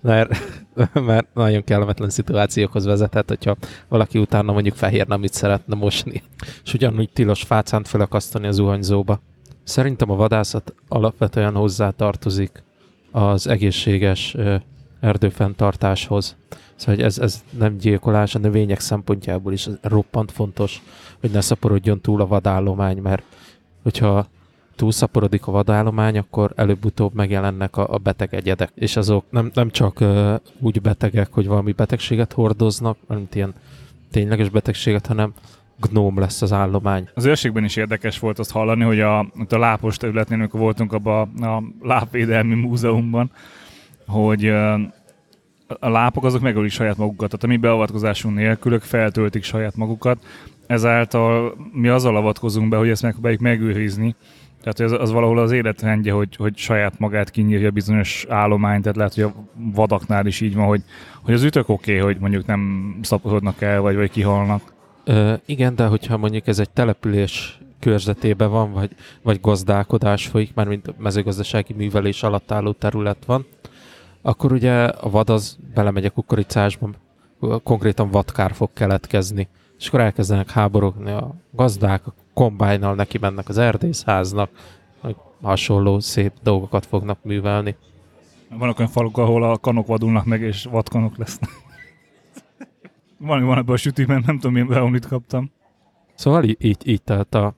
mert, 0.00 0.62
mert 0.94 1.34
nagyon 1.34 1.64
kellemetlen 1.64 2.10
szituációkhoz 2.10 2.84
vezethet, 2.84 3.28
hogyha 3.28 3.56
valaki 3.88 4.18
utána 4.18 4.52
mondjuk 4.52 4.74
fehér 4.74 5.06
neműt 5.06 5.32
szeretne 5.32 5.74
mosni. 5.74 6.22
És 6.64 6.74
ugyanúgy 6.74 7.10
tilos 7.12 7.42
fácánt 7.42 7.88
felakasztani 7.88 8.46
az 8.46 8.54
zuhanyzóba. 8.54 9.20
Szerintem 9.64 10.10
a 10.10 10.16
vadászat 10.16 10.74
alapvetően 10.88 11.54
hozzá 11.54 11.90
tartozik 11.90 12.62
az 13.10 13.46
egészséges 13.46 14.36
erdőfenntartáshoz. 15.00 16.36
Szóval 16.76 16.94
hogy 16.94 17.04
ez, 17.04 17.18
ez 17.18 17.44
nem 17.58 17.76
gyilkolás, 17.76 18.34
a 18.34 18.38
növények 18.38 18.80
szempontjából 18.80 19.52
is 19.52 19.68
roppant 19.82 20.32
fontos, 20.32 20.82
hogy 21.20 21.30
ne 21.30 21.40
szaporodjon 21.40 22.00
túl 22.00 22.20
a 22.20 22.26
vadállomány, 22.26 22.98
mert 22.98 23.22
hogyha 23.82 24.26
túlszaporodik 24.80 25.46
a 25.46 25.52
vadállomány, 25.52 26.18
akkor 26.18 26.52
előbb-utóbb 26.56 27.14
megjelennek 27.14 27.76
a, 27.76 27.94
a 27.94 27.98
beteg 27.98 28.34
egyedek. 28.34 28.70
És 28.74 28.96
azok 28.96 29.24
nem, 29.30 29.50
nem 29.54 29.70
csak 29.70 30.00
uh, 30.00 30.34
úgy 30.60 30.80
betegek, 30.80 31.32
hogy 31.32 31.46
valami 31.46 31.72
betegséget 31.72 32.32
hordoznak, 32.32 32.96
mint 33.08 33.34
ilyen 33.34 33.54
tényleges 34.10 34.48
betegséget, 34.48 35.06
hanem 35.06 35.32
gnóm 35.80 36.18
lesz 36.18 36.42
az 36.42 36.52
állomány. 36.52 37.08
Az 37.14 37.24
őrségben 37.24 37.64
is 37.64 37.76
érdekes 37.76 38.18
volt 38.18 38.38
azt 38.38 38.50
hallani, 38.50 38.82
hogy 38.84 39.00
a, 39.00 39.18
a 39.48 39.58
lápos 39.58 39.96
területnél, 39.96 40.38
amikor 40.38 40.60
voltunk 40.60 40.92
abban 40.92 41.28
a, 41.40 41.56
a 41.56 41.62
lápvédelmi 41.82 42.54
múzeumban, 42.54 43.30
hogy 44.06 44.44
ö, 44.44 44.74
a 45.66 45.88
lápok 45.88 46.24
azok 46.24 46.40
megölik 46.40 46.70
saját 46.70 46.96
magukat, 46.96 47.30
tehát 47.30 47.44
a 47.44 47.48
mi 47.48 47.56
beavatkozásunk 47.56 48.36
nélkül 48.36 48.72
ők 48.72 48.82
feltöltik 48.82 49.42
saját 49.42 49.76
magukat, 49.76 50.24
ezáltal 50.66 51.54
mi 51.72 51.88
azzal 51.88 52.16
avatkozunk 52.16 52.68
be, 52.68 52.76
hogy 52.76 52.88
ezt 52.88 53.02
megpróbáljuk 53.02 53.40
megőrizni, 53.40 54.14
tehát 54.62 54.80
ez, 54.80 55.00
az 55.00 55.12
valahol 55.12 55.38
az 55.38 55.52
életrendje, 55.52 56.12
hogy, 56.12 56.36
hogy 56.36 56.56
saját 56.56 56.98
magát 56.98 57.30
kinyírja 57.30 57.70
bizonyos 57.70 58.26
állományt, 58.28 58.82
tehát 58.82 58.96
lehet, 58.96 59.14
hogy 59.14 59.22
a 59.22 59.34
vadaknál 59.54 60.26
is 60.26 60.40
így 60.40 60.54
van, 60.54 60.66
hogy, 60.66 60.82
hogy 61.22 61.34
az 61.34 61.42
ütök 61.42 61.68
oké, 61.68 61.98
okay, 61.98 62.12
hogy 62.12 62.20
mondjuk 62.20 62.46
nem 62.46 62.94
szaporodnak 63.02 63.62
el, 63.62 63.80
vagy, 63.80 63.96
vagy 63.96 64.10
kihalnak. 64.10 64.72
Ö, 65.04 65.34
igen, 65.46 65.74
de 65.74 65.86
hogyha 65.86 66.16
mondjuk 66.16 66.46
ez 66.46 66.58
egy 66.58 66.70
település 66.70 67.60
körzetében 67.80 68.50
van, 68.50 68.72
vagy, 68.72 68.90
vagy 69.22 69.40
gazdálkodás 69.40 70.26
folyik, 70.26 70.54
már 70.54 70.66
mint 70.66 70.98
mezőgazdasági 70.98 71.72
művelés 71.72 72.22
alatt 72.22 72.52
álló 72.52 72.72
terület 72.72 73.24
van, 73.26 73.46
akkor 74.22 74.52
ugye 74.52 74.84
a 74.84 75.10
vad 75.10 75.30
az 75.30 75.58
belemegy 75.74 76.04
a 76.04 76.10
kukoricásba, 76.10 76.90
konkrétan 77.62 78.10
vadkár 78.10 78.52
fog 78.52 78.70
keletkezni. 78.72 79.48
És 79.78 79.88
akkor 79.88 80.00
elkezdenek 80.00 80.50
háborogni 80.50 81.10
a 81.10 81.34
gazdák, 81.52 82.06
a 82.06 82.14
kombájnal 82.34 82.94
neki 82.94 83.18
mennek 83.18 83.48
az 83.48 83.58
erdészháznak, 83.58 84.50
hogy 85.00 85.16
hasonló 85.42 86.00
szép 86.00 86.32
dolgokat 86.42 86.86
fognak 86.86 87.18
művelni. 87.22 87.76
Vannak 88.48 88.78
olyan 88.78 88.90
faluk, 88.90 89.18
ahol 89.18 89.42
a 89.42 89.58
kanok 89.58 89.86
vadulnak 89.86 90.24
meg, 90.24 90.40
és 90.40 90.64
vadkanok 90.64 91.16
lesznek. 91.16 91.50
Valami 93.18 93.46
van 93.46 93.58
ebben 93.58 93.74
a 93.74 93.76
sütőben, 93.76 94.22
nem 94.26 94.34
tudom, 94.34 94.52
milyen 94.52 94.68
beonit 94.68 95.06
kaptam. 95.06 95.50
Szóval 96.14 96.44
így, 96.44 96.56
így, 96.64 96.88
így 96.88 97.02
telt 97.02 97.34
a, 97.34 97.54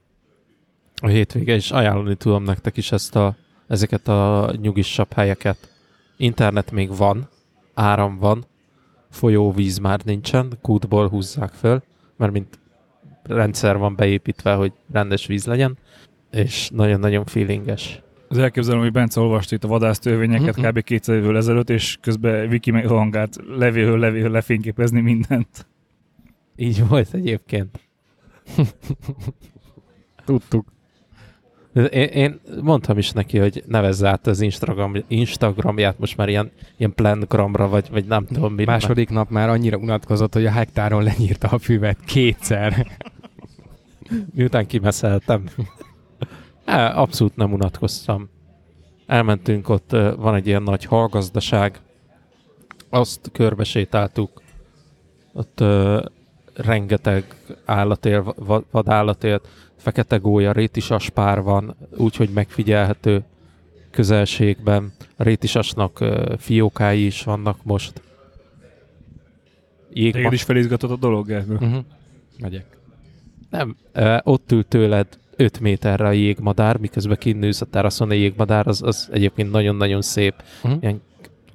a 1.02 1.06
hétvége, 1.06 1.54
és 1.54 1.70
ajánlani 1.70 2.14
tudom 2.14 2.42
nektek 2.42 2.76
is 2.76 2.92
ezt 2.92 3.16
a, 3.16 3.36
ezeket 3.66 4.08
a 4.08 4.52
nyugisabb 4.60 5.12
helyeket. 5.12 5.70
Internet 6.16 6.70
még 6.70 6.96
van, 6.96 7.28
áram 7.74 8.18
van, 8.18 8.44
folyóvíz 9.10 9.78
már 9.78 10.00
nincsen, 10.04 10.58
kútból 10.60 11.08
húzzák 11.08 11.52
föl, 11.52 11.82
mert 12.16 12.32
mint 12.32 12.58
rendszer 13.22 13.76
van 13.76 13.94
beépítve, 13.96 14.52
hogy 14.54 14.72
rendes 14.92 15.26
víz 15.26 15.46
legyen, 15.46 15.78
és 16.30 16.70
nagyon-nagyon 16.74 17.24
feelinges. 17.24 18.02
Az 18.28 18.38
elképzelem, 18.38 18.80
hogy 18.80 18.92
Bence 18.92 19.20
olvasta 19.20 19.54
itt 19.54 19.64
a 19.64 19.68
vadásztörvényeket 19.68 20.56
Mhm. 20.56 20.66
kb. 20.66 20.82
200 20.82 21.16
évvel 21.16 21.36
ezelőtt, 21.36 21.70
és 21.70 21.98
közben 22.00 22.48
Viki 22.48 22.70
meg 22.70 22.86
rohangált 22.86 23.36
levélről 23.56 23.98
levélről 23.98 24.30
lefényképezni 24.30 25.00
mindent. 25.00 25.66
Így 26.56 26.86
volt 26.88 27.14
egyébként. 27.14 27.80
Tudtuk. 30.24 30.66
Én, 31.74 31.88
én 32.08 32.40
mondtam 32.62 32.98
is 32.98 33.10
neki, 33.10 33.38
hogy 33.38 33.64
nevezze 33.66 34.08
át 34.08 34.26
az 34.26 34.40
Instagram, 34.40 34.92
Instagramját 35.08 35.98
most 35.98 36.16
már 36.16 36.28
ilyen, 36.28 36.50
ilyen 36.76 36.94
plangramra, 36.94 37.68
vagy, 37.68 37.88
vagy 37.90 38.04
nem 38.04 38.26
tudom 38.26 38.54
mi. 38.54 38.64
Második 38.64 39.08
nap 39.08 39.30
már 39.30 39.48
annyira 39.48 39.76
unatkozott, 39.76 40.34
hogy 40.34 40.46
a 40.46 40.50
hektáron 40.50 41.02
lenyírta 41.02 41.48
a 41.48 41.58
füvet 41.58 41.98
kétszer. 42.04 42.86
Miután 44.34 44.66
kimeszeltem. 44.66 45.44
Abszolút 46.94 47.36
nem 47.36 47.52
unatkoztam. 47.52 48.28
Elmentünk, 49.06 49.68
ott 49.68 49.90
van 50.16 50.34
egy 50.34 50.46
ilyen 50.46 50.62
nagy 50.62 50.84
hallgazdaság, 50.84 51.80
azt 52.88 53.30
körbesétáltuk, 53.32 54.42
ott 55.32 55.60
ö, 55.60 56.04
rengeteg 56.54 57.24
állat 57.64 58.06
él, 58.06 58.34
va- 58.36 58.64
vadállat 58.70 59.24
él, 59.24 59.40
fekete 59.76 60.16
gólya, 60.16 60.52
rétisaspár 60.52 61.42
van, 61.42 61.76
úgyhogy 61.96 62.28
megfigyelhető 62.30 63.24
közelségben. 63.90 64.92
A 65.16 65.22
rétisasnak 65.22 66.00
ö, 66.00 66.34
fiókái 66.38 67.06
is 67.06 67.22
vannak 67.22 67.64
most. 67.64 68.02
Jégma- 69.92 70.16
Téged 70.18 70.32
is 70.32 70.42
felizgatott 70.42 70.90
a 70.90 70.96
dolog, 70.96 71.26
Gergő. 71.26 71.54
Uh-huh. 71.54 71.84
Megyek. 72.38 72.64
Nem, 73.52 73.76
ott 74.22 74.52
ül 74.52 74.64
tőled 74.68 75.06
5 75.36 75.60
méterre 75.60 76.06
a 76.06 76.12
jégmadár, 76.12 76.76
miközben 76.76 77.16
kinnősz 77.20 77.60
a 77.60 77.66
teraszon 77.66 78.10
a 78.10 78.14
jégmadár, 78.14 78.66
az, 78.66 78.82
az 78.82 79.08
egyébként 79.12 79.50
nagyon-nagyon 79.50 80.02
szép. 80.02 80.34
Uh-huh. 80.62 80.82
Ilyen 80.82 81.02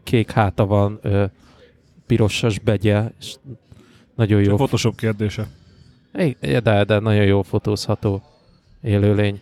kék 0.03 0.31
háta 0.31 0.65
van, 0.65 0.99
pirosas 2.05 2.59
begye, 2.59 3.11
és 3.19 3.35
nagyon 4.15 4.41
jó. 4.41 4.55
Photoshop 4.55 4.95
kérdése. 4.95 5.47
Igen, 6.13 6.63
De, 6.63 6.83
de 6.83 6.99
nagyon 6.99 7.25
jó 7.25 7.41
fotózható 7.41 8.21
élőlény. 8.81 9.41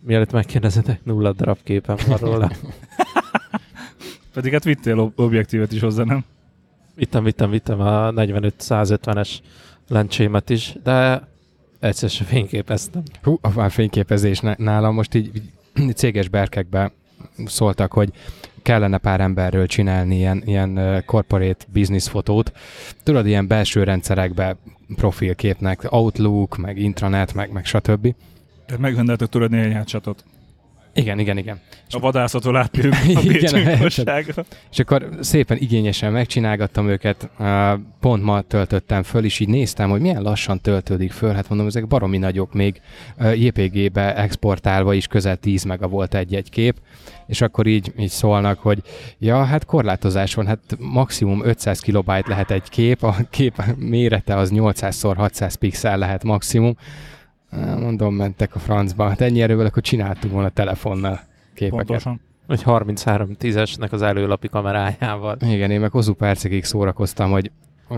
Mielőtt 0.00 0.32
megkérdezetek, 0.32 1.04
nulla 1.04 1.32
darab 1.32 1.58
képen 1.62 1.98
van 2.06 2.18
róla. 2.18 2.50
Pedig 4.34 4.52
hát 4.52 4.64
vittél 4.64 4.98
ob- 4.98 5.18
objektívet 5.18 5.72
is 5.72 5.80
hozzá, 5.80 6.04
nem? 6.04 6.24
Vittem, 6.94 7.24
vittem, 7.24 7.50
vittem 7.50 7.80
a 7.80 8.10
45-150-es 8.10 9.38
lencsémet 9.92 10.50
is, 10.50 10.74
de 10.82 11.28
egyszer 11.80 12.10
sem 12.10 12.26
fényképeztem. 12.26 13.02
Hú, 13.22 13.38
a 13.42 13.68
fényképezés 13.68 14.40
nálam 14.56 14.94
most 14.94 15.14
így, 15.14 15.30
így 15.80 15.96
céges 15.96 16.28
berkekbe 16.28 16.92
szóltak, 17.46 17.92
hogy 17.92 18.12
kellene 18.62 18.98
pár 18.98 19.20
emberről 19.20 19.66
csinálni 19.66 20.16
ilyen, 20.16 20.42
ilyen 20.44 21.02
corporate 21.06 21.64
business 21.72 22.08
fotót. 22.08 22.52
Tudod, 23.02 23.26
ilyen 23.26 23.46
belső 23.46 23.82
rendszerekbe 23.82 24.56
profilképnek, 24.96 25.92
Outlook, 25.92 26.56
meg 26.56 26.78
intranet, 26.78 27.34
meg, 27.34 27.52
meg 27.52 27.64
stb. 27.64 28.14
Tehát 28.66 28.82
megrendeltek 28.82 29.28
tőled 29.28 29.50
néhány 29.50 29.72
hátsatot. 29.72 30.24
Igen, 30.94 31.18
igen, 31.18 31.38
igen. 31.38 31.60
A 31.90 31.98
vadászatól 31.98 32.56
átérünk 32.56 32.94
a 33.16 33.20
Igen. 33.20 34.46
És 34.70 34.78
akkor 34.78 35.08
szépen 35.20 35.56
igényesen 35.60 36.12
megcsinálgattam 36.12 36.88
őket, 36.88 37.30
pont 38.00 38.22
ma 38.22 38.40
töltöttem 38.40 39.02
föl, 39.02 39.24
és 39.24 39.40
így 39.40 39.48
néztem, 39.48 39.90
hogy 39.90 40.00
milyen 40.00 40.22
lassan 40.22 40.60
töltődik 40.60 41.12
föl, 41.12 41.32
hát 41.32 41.48
mondom, 41.48 41.66
ezek 41.66 41.86
baromi 41.86 42.18
nagyok 42.18 42.52
még, 42.52 42.80
JPG-be 43.34 44.16
exportálva 44.16 44.94
is 44.94 45.06
közel 45.06 45.36
10 45.36 45.62
mega 45.62 45.88
volt 45.88 46.14
egy-egy 46.14 46.50
kép, 46.50 46.76
és 47.26 47.40
akkor 47.40 47.66
így, 47.66 47.92
így 47.98 48.08
szólnak, 48.08 48.58
hogy 48.58 48.82
ja, 49.18 49.44
hát 49.44 49.64
korlátozás 49.64 50.34
van, 50.34 50.46
hát 50.46 50.76
maximum 50.78 51.44
500 51.44 51.80
kilobájt 51.80 52.26
lehet 52.26 52.50
egy 52.50 52.68
kép, 52.68 53.02
a 53.02 53.16
kép 53.30 53.62
mérete 53.76 54.36
az 54.36 54.50
800x600 54.54 55.54
pixel 55.58 55.98
lehet 55.98 56.24
maximum. 56.24 56.76
Uh, 57.52 57.80
Mondom, 57.80 58.14
mentek 58.14 58.54
a 58.54 58.58
francba, 58.58 59.08
hát 59.08 59.20
ennyi 59.20 59.42
erővel 59.42 59.66
akkor 59.66 59.82
csináltunk 59.82 60.32
volna 60.32 60.48
telefonnal 60.48 61.20
képeket. 61.54 61.86
Pontosan. 61.86 62.20
Egy 62.48 62.62
33-10-esnek 62.66 63.90
az 63.90 64.02
előlapi 64.02 64.48
kamerájával. 64.48 65.36
Igen, 65.40 65.70
én 65.70 65.80
meg 65.80 65.90
hosszú 65.90 66.12
percekig 66.14 66.64
szórakoztam, 66.64 67.30
hogy 67.30 67.50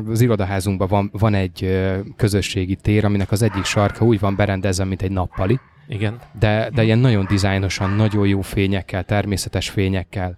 az 0.09 0.21
irodaházunkban 0.21 0.89
van, 0.89 1.11
van 1.13 1.35
egy 1.35 1.89
közösségi 2.17 2.77
tér, 2.77 3.05
aminek 3.05 3.31
az 3.31 3.43
egyik 3.43 3.65
sarka 3.65 4.05
úgy 4.05 4.21
van 4.21 4.37
berendezve, 4.37 4.85
mint 4.85 5.03
egy 5.03 5.11
nappali, 5.11 5.61
Igen. 5.89 6.19
de, 6.39 6.71
de 6.75 6.83
ilyen 6.83 6.99
nagyon 6.99 7.27
dizájnosan, 7.29 7.91
nagyon 7.91 8.27
jó 8.27 8.41
fényekkel, 8.41 9.05
természetes 9.05 9.71
fényekkel, 9.71 10.37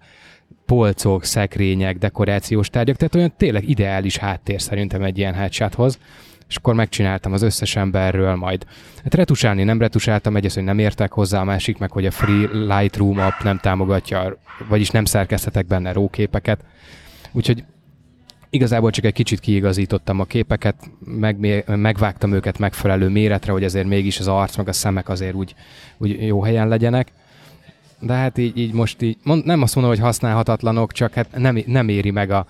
polcok, 0.65 1.23
szekrények, 1.23 1.97
dekorációs 1.97 2.69
tárgyak, 2.69 2.95
tehát 2.95 3.15
olyan 3.15 3.33
tényleg 3.37 3.69
ideális 3.69 4.17
háttér 4.17 4.61
szerintem 4.61 5.03
egy 5.03 5.17
ilyen 5.17 5.33
headshothoz 5.33 5.99
és 6.49 6.55
akkor 6.55 6.73
megcsináltam 6.73 7.33
az 7.33 7.41
összes 7.41 7.75
emberről 7.75 8.35
majd. 8.35 8.65
Hát 9.03 9.13
retusálni 9.13 9.63
nem 9.63 9.79
retusáltam, 9.79 10.35
egy 10.35 10.45
az, 10.45 10.53
hogy 10.53 10.63
nem 10.63 10.79
értek 10.79 11.11
hozzá, 11.11 11.39
a 11.41 11.43
másik 11.43 11.77
meg, 11.77 11.91
hogy 11.91 12.05
a 12.05 12.11
Free 12.11 12.49
Lightroom 12.51 13.19
app 13.19 13.43
nem 13.43 13.57
támogatja, 13.57 14.37
vagyis 14.67 14.89
nem 14.89 15.05
szerkesztetek 15.05 15.65
benne 15.65 15.91
róképeket. 15.91 16.63
Úgyhogy 17.31 17.63
igazából 18.49 18.91
csak 18.91 19.05
egy 19.05 19.13
kicsit 19.13 19.39
kiigazítottam 19.39 20.19
a 20.19 20.25
képeket, 20.25 20.75
meg, 20.99 21.65
megvágtam 21.65 22.33
őket 22.33 22.59
megfelelő 22.59 23.09
méretre, 23.09 23.51
hogy 23.51 23.63
azért 23.63 23.87
mégis 23.87 24.19
az 24.19 24.27
arc 24.27 24.57
meg 24.57 24.67
a 24.67 24.73
szemek 24.73 25.09
azért 25.09 25.33
úgy, 25.33 25.55
úgy 25.97 26.25
jó 26.25 26.43
helyen 26.43 26.67
legyenek. 26.67 27.11
De 27.99 28.13
hát 28.13 28.37
így, 28.37 28.57
így 28.57 28.73
most 28.73 29.01
így, 29.01 29.17
mond, 29.23 29.45
nem 29.45 29.61
azt 29.61 29.75
mondom, 29.75 29.93
hogy 29.93 30.03
használhatatlanok, 30.03 30.91
csak 30.91 31.13
hát 31.13 31.37
nem, 31.37 31.63
nem 31.65 31.89
éri 31.89 32.11
meg 32.11 32.31
a, 32.31 32.47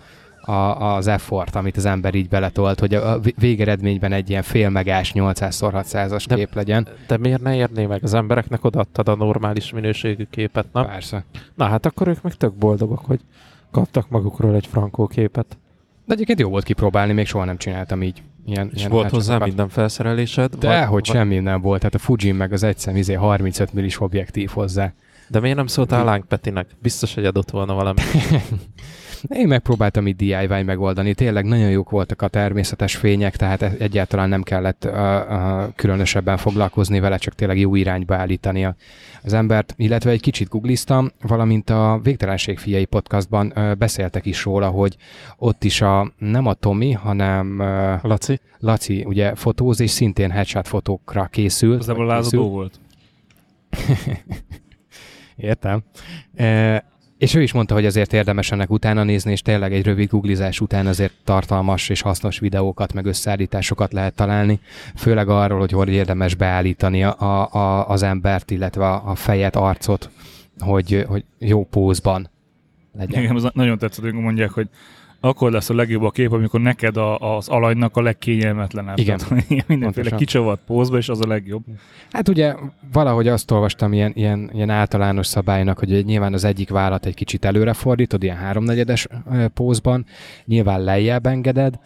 a, 0.48 0.96
az 0.96 1.08
effort, 1.08 1.56
amit 1.56 1.78
az 1.78 1.86
ember 1.86 2.16
így 2.16 2.28
beletolt, 2.28 2.80
hogy 2.80 2.94
a, 2.94 3.20
végeredményben 3.40 4.12
egy 4.12 4.30
ilyen 4.30 4.42
félmegás 4.44 5.12
800x600-as 5.16 6.26
De- 6.28 6.36
kép 6.36 6.54
legyen. 6.54 6.88
De 7.08 7.18
miért 7.18 7.42
ne 7.42 7.56
érné 7.56 7.86
meg? 7.86 8.04
Az 8.04 8.14
embereknek 8.14 8.64
odaadtad 8.64 9.08
a 9.08 9.16
normális 9.16 9.72
minőségű 9.72 10.26
képet, 10.30 10.66
na? 10.72 10.86
Persze. 10.86 11.24
Na 11.56 11.66
hát 11.66 11.86
akkor 11.86 12.08
ők 12.08 12.22
meg 12.22 12.34
tök 12.34 12.54
boldogok, 12.54 13.06
hogy 13.06 13.20
kaptak 13.72 14.10
magukról 14.10 14.56
egy 14.56 14.68
frankó 14.68 15.08
képet. 15.08 15.58
De 16.06 16.14
egyébként 16.14 16.40
jó 16.40 16.50
volt 16.50 16.64
kipróbálni, 16.64 17.14
még 17.14 17.26
soha 17.28 17.46
nem 17.46 17.58
csináltam 17.58 18.04
így. 18.04 18.22
Ilyen, 18.46 18.70
És 18.74 18.78
ilyen 18.80 18.90
volt 18.92 19.04
hozzá 19.04 19.16
headshotokat. 19.16 19.48
minden 19.48 19.70
felszerelésed? 19.70 20.56
De 20.56 20.86
hogy 20.86 21.06
semmi 21.06 21.40
nem 21.40 21.62
volt, 21.62 21.84
hát 21.84 21.96
a 21.96 21.98
Fuji 21.98 22.32
meg 22.32 22.52
az 22.54 22.64
egyszem 22.64 22.96
izé 22.96 23.14
35 23.14 23.74
millis 23.74 24.02
objektív 24.02 24.50
hozzá. 24.50 24.94
De 25.30 25.40
miért 25.40 25.56
nem 25.56 25.68
szóltál 25.68 26.04
Láng 26.04 26.26
Petinek? 26.26 26.68
Biztos, 26.82 27.14
hogy 27.14 27.26
adott 27.26 27.50
volna 27.50 27.74
valami. 27.74 28.00
Én 29.30 29.48
megpróbáltam 29.48 30.08
így 30.08 30.16
DIY 30.16 30.64
megoldani, 30.66 31.14
tényleg 31.14 31.46
nagyon 31.46 31.70
jók 31.70 31.90
voltak 31.90 32.22
a 32.22 32.28
természetes 32.28 32.96
fények, 32.96 33.36
tehát 33.36 33.62
e- 33.62 33.76
egyáltalán 33.80 34.30
nem 34.30 34.44
kellett 34.44 34.86
uh, 34.86 34.92
uh, 34.94 35.64
különösebben 35.76 36.38
foglalkozni 36.38 37.00
vele, 37.00 37.18
csak 37.18 37.36
tényleg 37.36 37.60
jó 37.60 37.76
irányba 37.76 38.16
állítani 38.16 38.66
a- 38.66 38.76
az 39.24 39.34
embert, 39.34 39.74
illetve 39.78 40.12
egy 40.12 40.22
kicsit 40.22 40.50
googliztam, 40.50 41.12
valamint 41.22 41.70
a 41.70 42.00
Végtelenség 42.04 42.60
fiai 42.60 42.86
podcastban 42.86 43.54
uh, 43.56 43.76
beszéltek 43.76 44.26
is 44.26 44.44
róla, 44.44 44.70
hogy 44.70 44.98
ott 45.38 45.64
is 45.64 45.82
a, 45.82 46.12
nem 46.18 46.46
a 46.46 46.54
Tomi, 46.54 46.92
hanem 46.92 47.60
uh, 47.60 48.04
Laci? 48.10 48.40
Laci 48.60 49.04
ugye 49.08 49.36
fotóz, 49.36 49.80
és 49.80 49.90
szintén 49.92 50.32
headshot 50.32 50.68
fotókra 50.68 51.26
készül. 51.26 51.70
Vagy 51.78 51.86
készül. 51.86 52.06
lázadó 52.06 52.50
volt. 52.50 52.80
Értem. 55.38 55.84
E, 56.36 56.84
és 57.18 57.34
ő 57.34 57.42
is 57.42 57.52
mondta, 57.52 57.74
hogy 57.74 57.86
azért 57.86 58.14
érdemes 58.14 58.52
ennek 58.52 58.70
utána 58.70 59.04
nézni, 59.04 59.32
és 59.32 59.42
tényleg 59.42 59.74
egy 59.74 59.86
rövid 59.86 60.10
googlizás 60.10 60.60
után 60.60 60.88
azért 60.88 61.14
tartalmas 61.24 61.90
és 61.90 62.02
hasznos 62.02 62.40
videókat, 62.40 62.94
meg 62.94 63.06
összeállításokat 63.06 63.94
lehet 63.94 64.16
találni, 64.16 64.60
főleg 64.96 65.30
arról, 65.30 65.60
hogy 65.60 65.72
hogy 65.72 65.90
érdemes 65.90 66.36
beállítani 66.36 67.04
a, 67.04 67.52
a, 67.52 67.90
az 67.90 68.04
embert, 68.04 68.52
illetve 68.52 68.86
a, 68.88 69.10
a 69.10 69.16
fejet, 69.16 69.56
arcot, 69.56 70.10
hogy, 70.60 71.06
hogy 71.08 71.26
jó 71.40 71.66
pózban 71.66 72.30
legyen. 72.94 73.24
Igen, 73.24 73.36
az 73.36 73.50
nagyon 73.54 73.78
tetszett, 73.78 74.04
hogy 74.04 74.14
mondják, 74.14 74.50
hogy 74.50 74.70
akkor 75.20 75.52
lesz 75.52 75.70
a 75.70 75.74
legjobb 75.74 76.04
a 76.04 76.12
kép, 76.12 76.32
amikor 76.32 76.62
neked 76.62 76.98
a, 76.98 77.36
az 77.36 77.48
alanynak 77.48 77.98
a 77.98 78.02
legkényelmetlenebb. 78.02 78.98
Igen. 78.98 79.18
Tehát, 79.18 79.68
mindenféle 79.68 80.10
kicsavart 80.10 80.62
pózba, 80.66 80.98
és 80.98 81.10
az 81.10 81.22
a 81.22 81.28
legjobb. 81.28 81.64
Hát 82.12 82.30
ugye 82.30 82.56
valahogy 82.92 83.28
azt 83.28 83.52
olvastam 83.52 83.94
ilyen, 83.94 84.12
ilyen, 84.16 84.50
ilyen 84.54 84.70
általános 84.70 85.28
szabálynak, 85.28 85.80
hogy 85.80 86.06
nyilván 86.06 86.34
az 86.34 86.44
egyik 86.44 86.70
vállat 86.70 87.06
egy 87.06 87.14
kicsit 87.14 87.46
előre 87.46 87.74
fordítod, 87.74 88.24
ilyen 88.24 88.38
háromnegyedes 88.38 89.08
pózban, 89.54 90.06
nyilván 90.46 90.84
lejjebb 90.84 91.26
engeded, 91.26 91.80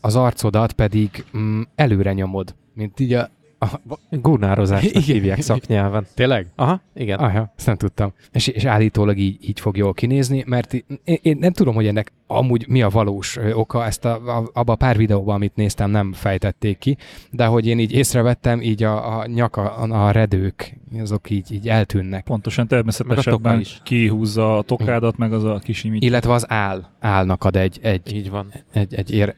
az 0.00 0.16
arcodat 0.16 0.72
pedig 0.72 1.24
mm, 1.36 1.60
előre 1.74 2.12
nyomod, 2.12 2.54
mint 2.74 3.00
így 3.00 3.12
a... 3.12 3.28
a 3.60 3.80
Gurnározásnak 4.10 4.90
Igen. 4.90 5.02
hívják 5.02 5.40
szaknyelven. 5.40 6.06
tényleg? 6.14 6.46
Aha, 6.54 6.80
igen. 6.94 7.18
Aha, 7.18 7.52
ezt 7.56 7.66
nem 7.66 7.76
tudtam. 7.76 8.12
És, 8.32 8.46
és 8.46 8.64
állítólag 8.64 9.18
így, 9.18 9.48
így 9.48 9.60
fog 9.60 9.76
jól 9.76 9.92
kinézni, 9.92 10.44
mert 10.46 10.72
én, 11.04 11.18
én 11.22 11.36
nem 11.40 11.52
tudom, 11.52 11.74
hogy 11.74 11.86
ennek 11.86 12.12
amúgy 12.26 12.68
mi 12.68 12.82
a 12.82 12.88
valós 12.88 13.38
oka, 13.52 13.84
ezt 13.86 14.04
a, 14.04 14.36
a, 14.38 14.50
abba 14.52 14.72
a 14.72 14.76
pár 14.76 14.96
videóban, 14.96 15.34
amit 15.34 15.56
néztem, 15.56 15.90
nem 15.90 16.12
fejtették 16.12 16.78
ki, 16.78 16.96
de 17.30 17.46
hogy 17.46 17.66
én 17.66 17.78
így 17.78 17.92
észrevettem, 17.92 18.60
így 18.62 18.82
a, 18.82 19.18
a 19.18 19.26
nyaka, 19.26 19.74
a, 19.74 20.06
a 20.06 20.10
redők, 20.10 20.76
azok 21.00 21.30
így, 21.30 21.52
így 21.52 21.68
eltűnnek. 21.68 22.24
Pontosan 22.24 22.66
természetesebben 22.66 23.60
is. 23.60 23.80
kihúzza 23.84 24.56
a 24.58 24.62
tokádat, 24.62 25.16
meg 25.16 25.32
az 25.32 25.44
a 25.44 25.58
kis 25.58 25.84
imit. 25.84 26.02
Illetve 26.02 26.32
az 26.32 26.50
áll, 26.50 26.84
állnak 27.00 27.44
ad 27.44 27.56
egy, 27.56 27.78
egy, 27.82 28.14
Így 28.14 28.30
van. 28.30 28.52
egy, 28.72 28.94
egy 28.94 29.14
ér, 29.14 29.34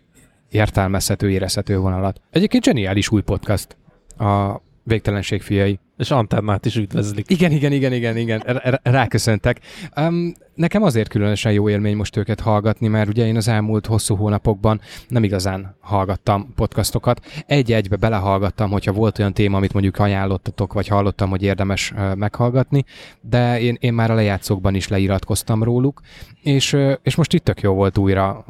értelmezhető, 0.50 1.30
érezhető 1.30 1.78
vonalat. 1.78 2.20
Egyébként 2.30 2.64
zseniális 2.64 3.10
új 3.10 3.20
podcast, 3.20 3.76
a 4.18 4.62
Végtelenség 4.84 5.42
fiai. 5.42 5.78
És 5.96 6.10
antennát 6.10 6.66
is 6.66 6.76
üdvözlik. 6.76 7.30
Igen, 7.30 7.52
igen, 7.52 7.72
igen, 7.72 7.92
igen, 7.92 8.16
igen, 8.16 8.42
ráköszöntek. 8.82 9.60
Um, 9.96 10.34
nekem 10.54 10.82
azért 10.82 11.08
különösen 11.08 11.52
jó 11.52 11.68
élmény 11.68 11.96
most 11.96 12.16
őket 12.16 12.40
hallgatni, 12.40 12.88
mert 12.88 13.08
ugye 13.08 13.26
én 13.26 13.36
az 13.36 13.48
elmúlt 13.48 13.86
hosszú 13.86 14.16
hónapokban 14.16 14.80
nem 15.08 15.24
igazán 15.24 15.76
hallgattam 15.80 16.52
podcastokat. 16.54 17.26
Egy-egybe 17.46 17.96
belehallgattam, 17.96 18.70
hogyha 18.70 18.92
volt 18.92 19.18
olyan 19.18 19.32
téma, 19.32 19.56
amit 19.56 19.72
mondjuk 19.72 19.98
ajánlottatok, 19.98 20.72
vagy 20.72 20.86
hallottam, 20.86 21.30
hogy 21.30 21.42
érdemes 21.42 21.90
uh, 21.90 22.14
meghallgatni, 22.14 22.84
de 23.20 23.60
én, 23.60 23.76
én 23.80 23.92
már 23.92 24.10
a 24.10 24.14
lejátszókban 24.14 24.74
is 24.74 24.88
leiratkoztam 24.88 25.62
róluk, 25.62 26.00
és, 26.42 26.72
uh, 26.72 26.92
és 27.02 27.14
most 27.14 27.32
itt 27.32 27.44
tök 27.44 27.60
jó 27.60 27.74
volt 27.74 27.98
újra 27.98 28.44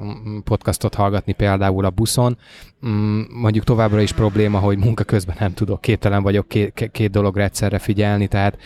podcastot 0.44 0.94
hallgatni, 0.94 1.32
például 1.32 1.84
a 1.84 1.90
buszon. 1.90 2.38
Mm, 2.86 3.20
mondjuk 3.28 3.64
továbbra 3.64 4.00
is 4.00 4.12
probléma, 4.12 4.58
hogy 4.58 4.78
munka 4.78 5.04
közben 5.04 5.36
nem 5.38 5.54
tudok, 5.54 5.80
képtelen 5.80 6.22
vagyok 6.22 6.48
két, 6.48 6.90
két 6.92 7.10
dologra 7.32 7.42
egyszerre 7.42 7.78
figyelni, 7.78 8.26
tehát 8.26 8.58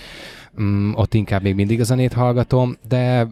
mm, 0.60 0.92
ott 0.94 1.14
inkább 1.14 1.42
még 1.42 1.54
mindig 1.54 1.80
a 1.80 1.84
zenét 1.84 2.12
hallgatom, 2.12 2.76
de 2.88 3.26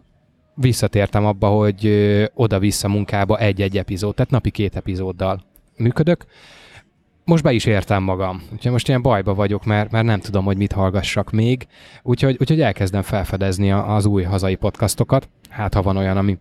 visszatértem 0.54 1.26
abba, 1.26 1.48
hogy 1.48 1.90
oda-vissza 2.34 2.88
munkába 2.88 3.38
egy-egy 3.38 3.76
epizód, 3.76 4.14
tehát 4.14 4.30
napi 4.30 4.50
két 4.50 4.76
epizóddal 4.76 5.44
működök. 5.76 6.24
Most 7.24 7.42
be 7.42 7.52
is 7.52 7.64
értem 7.64 8.02
magam, 8.02 8.42
úgyhogy 8.52 8.72
most 8.72 8.88
ilyen 8.88 9.02
bajba 9.02 9.34
vagyok, 9.34 9.64
mert, 9.64 9.90
mert 9.90 10.04
nem 10.04 10.20
tudom, 10.20 10.44
hogy 10.44 10.56
mit 10.56 10.72
hallgassak 10.72 11.30
még, 11.30 11.66
úgyhogy, 12.02 12.36
úgyhogy 12.40 12.60
elkezdem 12.60 13.02
felfedezni 13.02 13.70
az 13.70 14.06
új 14.06 14.22
hazai 14.22 14.54
podcastokat, 14.54 15.28
hát 15.48 15.74
ha 15.74 15.82
van 15.82 15.96
olyan, 15.96 16.16
ami 16.16 16.38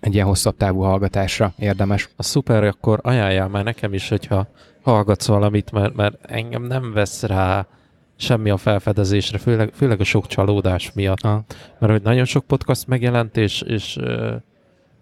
egy 0.00 0.14
ilyen 0.14 0.26
hosszabb 0.26 0.56
távú 0.56 0.80
hallgatásra 0.80 1.52
érdemes. 1.58 2.08
A 2.16 2.22
szuper, 2.22 2.64
akkor 2.64 3.00
ajánljál 3.02 3.48
már 3.48 3.64
nekem 3.64 3.94
is, 3.94 4.08
hogyha 4.08 4.48
hallgatsz 4.82 5.26
valamit, 5.26 5.72
mert, 5.72 5.94
mert 5.94 6.30
engem 6.30 6.62
nem 6.62 6.92
vesz 6.92 7.22
rá 7.22 7.66
semmi 8.22 8.50
a 8.50 8.56
felfedezésre, 8.56 9.38
főleg, 9.38 9.70
főleg 9.74 10.00
a 10.00 10.04
sok 10.04 10.26
csalódás 10.26 10.92
miatt. 10.92 11.20
Ah. 11.20 11.40
Mert 11.78 11.92
hogy 11.92 12.02
nagyon 12.02 12.24
sok 12.24 12.44
podcast 12.44 12.86
megjelent, 12.86 13.36
és, 13.36 13.62
és 13.62 13.98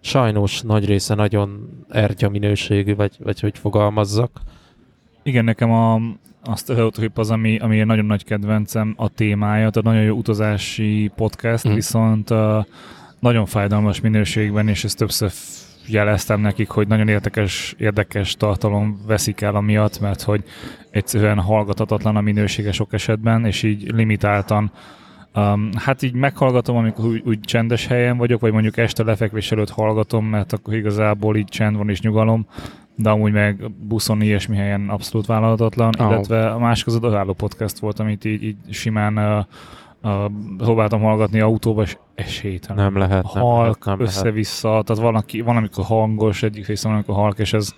sajnos 0.01 0.61
nagy 0.61 0.85
része 0.85 1.15
nagyon 1.15 1.69
ergya 1.89 2.29
minőségű, 2.29 2.95
vagy, 2.95 3.15
vagy 3.23 3.39
hogy 3.39 3.57
fogalmazzak. 3.57 4.41
Igen, 5.23 5.43
nekem 5.43 5.71
a, 5.71 5.95
a 6.43 6.55
Stereotrip 6.55 7.17
az, 7.17 7.31
ami, 7.31 7.57
ami 7.57 7.79
egy 7.79 7.85
nagyon 7.85 8.05
nagy 8.05 8.23
kedvencem, 8.23 8.93
a 8.97 9.09
témája, 9.09 9.69
tehát 9.69 9.83
nagyon 9.83 10.03
jó 10.03 10.15
utazási 10.15 11.11
podcast, 11.15 11.67
mm. 11.67 11.73
viszont 11.73 12.29
uh, 12.29 12.65
nagyon 13.19 13.45
fájdalmas 13.45 14.01
minőségben, 14.01 14.67
és 14.67 14.83
ezt 14.83 14.97
többször 14.97 15.31
jeleztem 15.87 16.41
nekik, 16.41 16.69
hogy 16.69 16.87
nagyon 16.87 17.07
érdekes, 17.07 17.75
érdekes 17.77 18.35
tartalom 18.35 19.01
veszik 19.07 19.41
el 19.41 19.55
amiatt, 19.55 19.99
mert 19.99 20.21
hogy 20.21 20.43
egyszerűen 20.91 21.39
hallgathatatlan 21.39 22.15
a 22.15 22.21
minősége 22.21 22.71
sok 22.71 22.93
esetben, 22.93 23.45
és 23.45 23.63
így 23.63 23.91
limitáltan 23.91 24.71
Um, 25.35 25.69
hát 25.75 26.01
így 26.01 26.13
meghallgatom, 26.13 26.77
amikor 26.77 27.05
úgy, 27.05 27.21
úgy 27.25 27.39
csendes 27.39 27.87
helyen 27.87 28.17
vagyok, 28.17 28.41
vagy 28.41 28.51
mondjuk 28.51 28.77
este 28.77 29.03
lefekvés 29.03 29.51
előtt 29.51 29.69
hallgatom, 29.69 30.25
mert 30.25 30.53
akkor 30.53 30.73
igazából 30.73 31.37
így 31.37 31.45
csend 31.47 31.77
van 31.77 31.89
és 31.89 32.01
nyugalom, 32.01 32.45
de 32.95 33.09
amúgy 33.09 33.31
meg 33.31 33.71
buszon 33.71 34.21
ilyesmi 34.21 34.55
helyen 34.55 34.89
abszolút 34.89 35.25
vállalhatatlan, 35.25 35.93
Oh. 35.99 36.09
illetve 36.11 36.49
a 36.49 36.59
másik 36.59 36.87
az 36.87 36.95
a 36.95 36.99
Dagáló 36.99 37.33
podcast 37.33 37.79
volt, 37.79 37.99
amit 37.99 38.25
így, 38.25 38.43
így 38.43 38.55
simán 38.69 39.17
uh, 39.17 39.45
uh, 40.03 40.31
próbáltam 40.57 41.01
hallgatni 41.01 41.39
autóba, 41.39 41.81
és 41.81 41.97
esélytelen. 42.15 42.83
Nem 42.83 42.97
lehet, 42.97 43.33
nem 43.33 43.43
halk, 43.43 43.61
lehet, 43.61 43.85
nem 43.85 43.99
lehet. 43.99 44.15
össze-vissza, 44.15 44.81
tehát 44.85 45.01
van, 45.01 45.15
aki, 45.15 45.41
van, 45.41 45.57
amikor 45.57 45.83
hangos 45.83 46.43
egyik 46.43 46.67
része, 46.67 46.87
van, 46.87 46.95
amikor 46.95 47.15
halk, 47.15 47.39
és 47.39 47.53
ez, 47.53 47.73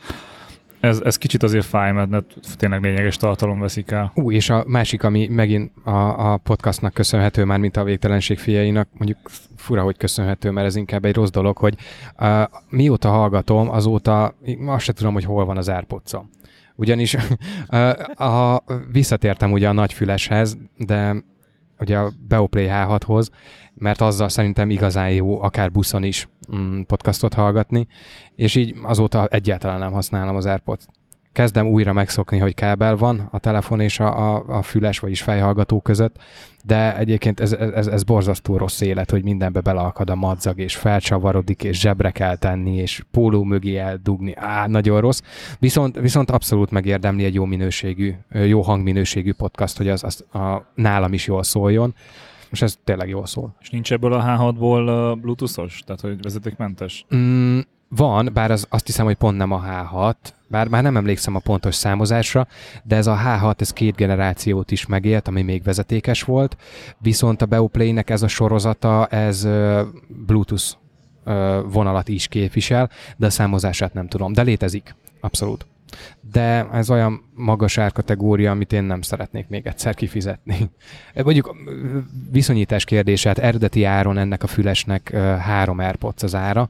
ez, 0.79 1.01
ez 1.03 1.17
kicsit 1.17 1.43
azért 1.43 1.65
fáj, 1.65 1.91
mert 1.91 2.09
mert 2.09 2.35
tényleg 2.57 2.81
lényeges 2.81 3.17
tartalom 3.17 3.59
veszik 3.59 3.91
el. 3.91 4.11
Ú, 4.15 4.31
és 4.31 4.49
a 4.49 4.63
másik, 4.67 5.03
ami 5.03 5.27
megint 5.27 5.71
a, 5.83 6.31
a 6.31 6.37
podcastnak 6.37 6.93
köszönhető 6.93 7.43
már, 7.43 7.59
mint 7.59 7.77
a 7.77 7.83
végtelenség 7.83 8.39
fiainak, 8.39 8.87
mondjuk 8.97 9.17
fura, 9.55 9.83
hogy 9.83 9.97
köszönhető, 9.97 10.51
mert 10.51 10.67
ez 10.67 10.75
inkább 10.75 11.05
egy 11.05 11.15
rossz 11.15 11.29
dolog, 11.29 11.57
hogy 11.57 11.75
uh, 12.19 12.43
mióta 12.69 13.09
hallgatom, 13.09 13.69
azóta 13.69 14.35
azt 14.65 14.83
se 14.83 14.93
tudom, 14.93 15.13
hogy 15.13 15.25
hol 15.25 15.45
van 15.45 15.57
az 15.57 15.69
airpods 15.69 16.11
Ugyanis 16.75 17.13
uh, 17.69 18.21
a, 18.21 18.63
visszatértem 18.91 19.51
ugye 19.51 19.67
a 19.67 19.73
nagyfüleshez, 19.73 20.57
de 20.77 21.23
ugye 21.83 21.97
a 21.97 22.11
Beoplay 22.27 22.67
H6-hoz, 22.69 23.29
mert 23.73 24.01
azzal 24.01 24.29
szerintem 24.29 24.69
igazán 24.69 25.11
jó 25.11 25.41
akár 25.41 25.71
buszon 25.71 26.03
is 26.03 26.29
mm, 26.55 26.81
podcastot 26.81 27.33
hallgatni, 27.33 27.87
és 28.35 28.55
így 28.55 28.75
azóta 28.83 29.27
egyáltalán 29.27 29.79
nem 29.79 29.91
használom 29.91 30.35
az 30.35 30.45
AirPods. 30.45 30.85
Kezdem 31.33 31.67
újra 31.67 31.93
megszokni, 31.93 32.37
hogy 32.37 32.53
kábel 32.53 32.95
van 32.95 33.27
a 33.31 33.39
telefon 33.39 33.79
és 33.79 33.99
a, 33.99 34.35
a, 34.35 34.43
a 34.47 34.61
füles, 34.61 34.99
vagyis 34.99 35.21
fejhallgató 35.21 35.81
között, 35.81 36.15
de 36.63 36.97
egyébként 36.97 37.39
ez, 37.39 37.53
ez, 37.53 37.87
ez 37.87 38.03
borzasztó 38.03 38.57
rossz 38.57 38.81
élet, 38.81 39.11
hogy 39.11 39.23
mindenbe 39.23 39.59
beleakad 39.61 40.09
a 40.09 40.15
madzag, 40.15 40.59
és 40.59 40.75
felcsavarodik, 40.75 41.63
és 41.63 41.79
zsebre 41.79 42.11
kell 42.11 42.35
tenni, 42.35 42.75
és 42.75 43.03
póló 43.11 43.43
mögé 43.43 43.77
eldugni. 43.77 44.33
Á, 44.35 44.67
nagyon 44.67 45.01
rossz. 45.01 45.21
Viszont, 45.59 45.99
viszont 45.99 46.31
abszolút 46.31 46.71
megérdemli 46.71 47.23
egy 47.23 47.33
jó 47.33 47.45
minőségű, 47.45 48.13
jó 48.31 48.61
hangminőségű 48.61 49.33
podcast, 49.33 49.77
hogy 49.77 49.89
az, 49.89 50.03
az 50.03 50.39
a, 50.41 50.71
nálam 50.75 51.13
is 51.13 51.27
jól 51.27 51.43
szóljon. 51.43 51.95
Most 52.49 52.63
ez 52.63 52.77
tényleg 52.83 53.09
jól 53.09 53.25
szól. 53.25 53.55
És 53.61 53.69
nincs 53.69 53.91
ebből 53.91 54.13
a 54.13 54.23
H6-ból 54.23 55.11
uh, 55.11 55.21
bluetoothos? 55.21 55.81
Tehát, 55.85 56.01
hogy 56.01 56.21
vezetékmentes? 56.21 57.05
Mm, 57.15 57.59
van, 57.95 58.29
bár 58.33 58.51
az, 58.51 58.65
azt 58.69 58.85
hiszem, 58.85 59.05
hogy 59.05 59.15
pont 59.15 59.37
nem 59.37 59.51
a 59.51 59.63
H6, 59.63 60.15
bár 60.47 60.67
már 60.67 60.83
nem 60.83 60.97
emlékszem 60.97 61.35
a 61.35 61.39
pontos 61.39 61.75
számozásra, 61.75 62.47
de 62.83 62.95
ez 62.95 63.07
a 63.07 63.19
H6, 63.25 63.61
ez 63.61 63.73
két 63.73 63.95
generációt 63.95 64.71
is 64.71 64.85
megélt, 64.85 65.27
ami 65.27 65.41
még 65.41 65.63
vezetékes 65.63 66.23
volt, 66.23 66.57
viszont 66.97 67.41
a 67.41 67.45
Beoplay-nek 67.45 68.09
ez 68.09 68.21
a 68.21 68.27
sorozata, 68.27 69.07
ez 69.07 69.47
Bluetooth 70.07 70.63
vonalat 71.65 72.07
is 72.07 72.27
képvisel, 72.27 72.89
de 73.17 73.25
a 73.25 73.29
számozását 73.29 73.93
nem 73.93 74.07
tudom, 74.07 74.33
de 74.33 74.41
létezik, 74.41 74.95
abszolút. 75.21 75.65
De 76.31 76.67
ez 76.71 76.89
olyan 76.89 77.29
magas 77.35 77.77
árkategória, 77.77 78.51
amit 78.51 78.73
én 78.73 78.83
nem 78.83 79.01
szeretnék 79.01 79.47
még 79.47 79.67
egyszer 79.67 79.95
kifizetni. 79.95 80.69
Mondjuk 81.23 81.55
viszonyítás 82.31 82.85
kérdését, 82.85 83.39
eredeti 83.39 83.83
áron 83.83 84.17
ennek 84.17 84.43
a 84.43 84.47
fülesnek 84.47 85.09
ö, 85.13 85.17
három 85.17 85.79
AirPods 85.79 86.23
az 86.23 86.35
ára, 86.35 86.69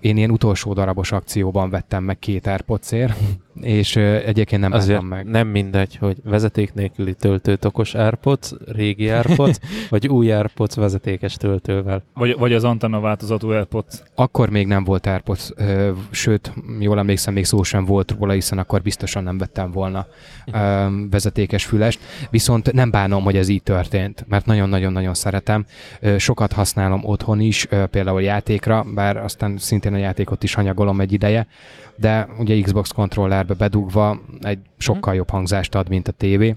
Én 0.00 0.16
ilyen 0.16 0.30
utolsó 0.30 0.72
darabos 0.72 1.12
akcióban 1.12 1.70
vettem 1.70 2.04
meg 2.04 2.18
két 2.18 2.46
AirPodsért, 2.46 3.18
és 3.60 3.96
egyébként 3.96 4.60
nem 4.60 4.72
Azért 4.72 5.02
meg. 5.02 5.26
nem 5.26 5.48
mindegy, 5.48 5.96
hogy 5.96 6.16
vezeték 6.24 6.74
nélküli 6.74 7.14
töltőt 7.14 7.64
okos 7.64 7.94
AirPods, 7.94 8.52
régi 8.66 9.10
AirPods, 9.10 9.58
vagy 9.90 10.08
új 10.08 10.32
AirPods 10.32 10.74
vezetékes 10.74 11.34
töltővel. 11.34 12.02
Vagy, 12.14 12.36
vagy 12.38 12.52
az 12.52 12.64
antenna 12.64 13.00
változatú 13.00 13.50
AirPods? 13.50 14.02
Akkor 14.14 14.50
még 14.50 14.66
nem 14.66 14.84
volt 14.84 15.06
AirPods, 15.06 15.50
ö, 15.56 15.90
sőt, 16.10 16.52
jól 16.80 16.98
emlékszem, 16.98 17.34
még 17.34 17.44
szó 17.44 17.62
sem 17.62 17.84
volt 17.84 18.14
róla, 18.18 18.32
hiszen 18.32 18.58
akkor 18.58 18.82
biztosan 18.82 19.22
nem 19.22 19.38
vettem 19.38 19.70
volna 19.70 20.06
ö, 20.52 20.86
vezetékes 21.10 21.64
fülest. 21.64 22.00
Viszont 22.30 22.72
nem 22.72 22.90
bánom, 22.90 23.22
hogy 23.22 23.36
ez 23.36 23.48
így 23.48 23.62
történt, 23.62 24.24
mert 24.28 24.46
nagyon-nagyon-nagyon 24.46 25.14
szeretem. 25.14 25.64
Ö, 26.00 26.18
Sokat 26.18 26.52
használom 26.52 27.00
otthon 27.04 27.40
is, 27.40 27.66
ö, 27.70 27.86
például 27.86 28.22
játékra, 28.22 28.84
bár 28.94 29.16
aztán 29.16 29.56
szintén 29.58 29.94
a 29.94 29.96
játékot 29.96 30.42
is 30.42 30.54
hanyagolom 30.54 31.00
egy 31.00 31.12
ideje, 31.12 31.46
de 31.96 32.28
ugye 32.38 32.60
Xbox 32.60 32.90
kontrollerbe 32.90 33.54
bedugva 33.54 34.20
egy 34.40 34.58
sokkal 34.78 35.14
jobb 35.14 35.30
hangzást 35.30 35.74
ad, 35.74 35.88
mint 35.88 36.08
a 36.08 36.12
tévé. 36.12 36.56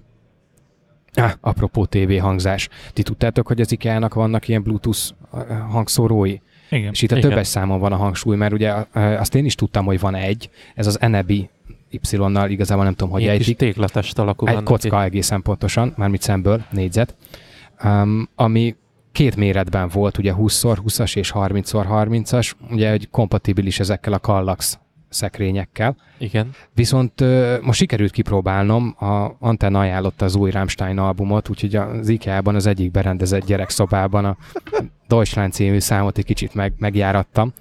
Ah, 1.13 1.31
apropó 1.41 1.85
TV 1.85 2.19
hangzás. 2.19 2.69
Ti 2.93 3.03
tudtátok, 3.03 3.47
hogy 3.47 3.61
az 3.61 3.71
IKEA-nak 3.71 4.13
vannak 4.13 4.47
ilyen 4.47 4.63
Bluetooth 4.63 4.99
ö, 5.33 5.53
hangszórói? 5.69 6.37
Igen. 6.69 6.91
És 6.91 7.01
itt 7.01 7.11
a 7.11 7.17
Igen. 7.17 7.29
többes 7.29 7.47
számon 7.47 7.79
van 7.79 7.91
a 7.91 7.95
hangsúly, 7.95 8.35
mert 8.35 8.53
ugye 8.53 8.73
ö, 8.93 8.99
azt 8.99 9.35
én 9.35 9.45
is 9.45 9.55
tudtam, 9.55 9.85
hogy 9.85 9.99
van 9.99 10.15
egy, 10.15 10.49
ez 10.75 10.87
az 10.87 11.01
Enebi 11.01 11.49
Y-nal, 11.89 12.49
igazából 12.49 12.83
nem 12.83 12.93
tudom, 12.93 13.13
hogy 13.13 13.21
Ilyen 13.21 13.37
kis 13.37 13.55
téglatest 13.55 14.19
alakú 14.19 14.47
Egy 14.47 14.63
kocka 14.63 15.03
egészen 15.03 15.41
pontosan, 15.41 15.93
mármint 15.97 16.21
szemből, 16.21 16.65
négyzet, 16.71 17.15
um, 17.83 18.29
ami 18.35 18.75
két 19.11 19.35
méretben 19.35 19.87
volt, 19.87 20.17
ugye 20.17 20.33
20x20-as 20.37 21.15
és 21.15 21.31
30x30-as, 21.35 22.51
ugye 22.69 22.89
hogy 22.89 23.09
kompatibilis 23.09 23.79
ezekkel 23.79 24.13
a 24.13 24.19
Kallax 24.19 24.79
szekrényekkel. 25.09 25.95
Igen. 26.17 26.49
Viszont 26.73 27.23
most 27.61 27.79
sikerült 27.79 28.11
kipróbálnom, 28.11 28.95
a 28.99 29.35
Antenna 29.39 29.79
ajánlotta 29.79 30.25
az 30.25 30.35
új 30.35 30.51
Rammstein 30.51 30.97
albumot, 30.97 31.49
úgyhogy 31.49 31.75
az 31.75 32.09
IKEA-ban 32.09 32.55
az 32.55 32.65
egyik 32.65 32.91
berendezett 32.91 33.45
gyerekszobában 33.45 34.25
a 34.25 34.37
Deutschland 35.07 35.53
című 35.53 35.79
számot 35.79 36.17
egy 36.17 36.25
kicsit 36.25 36.53
meg, 36.53 36.73
megjárattam. 36.77 37.53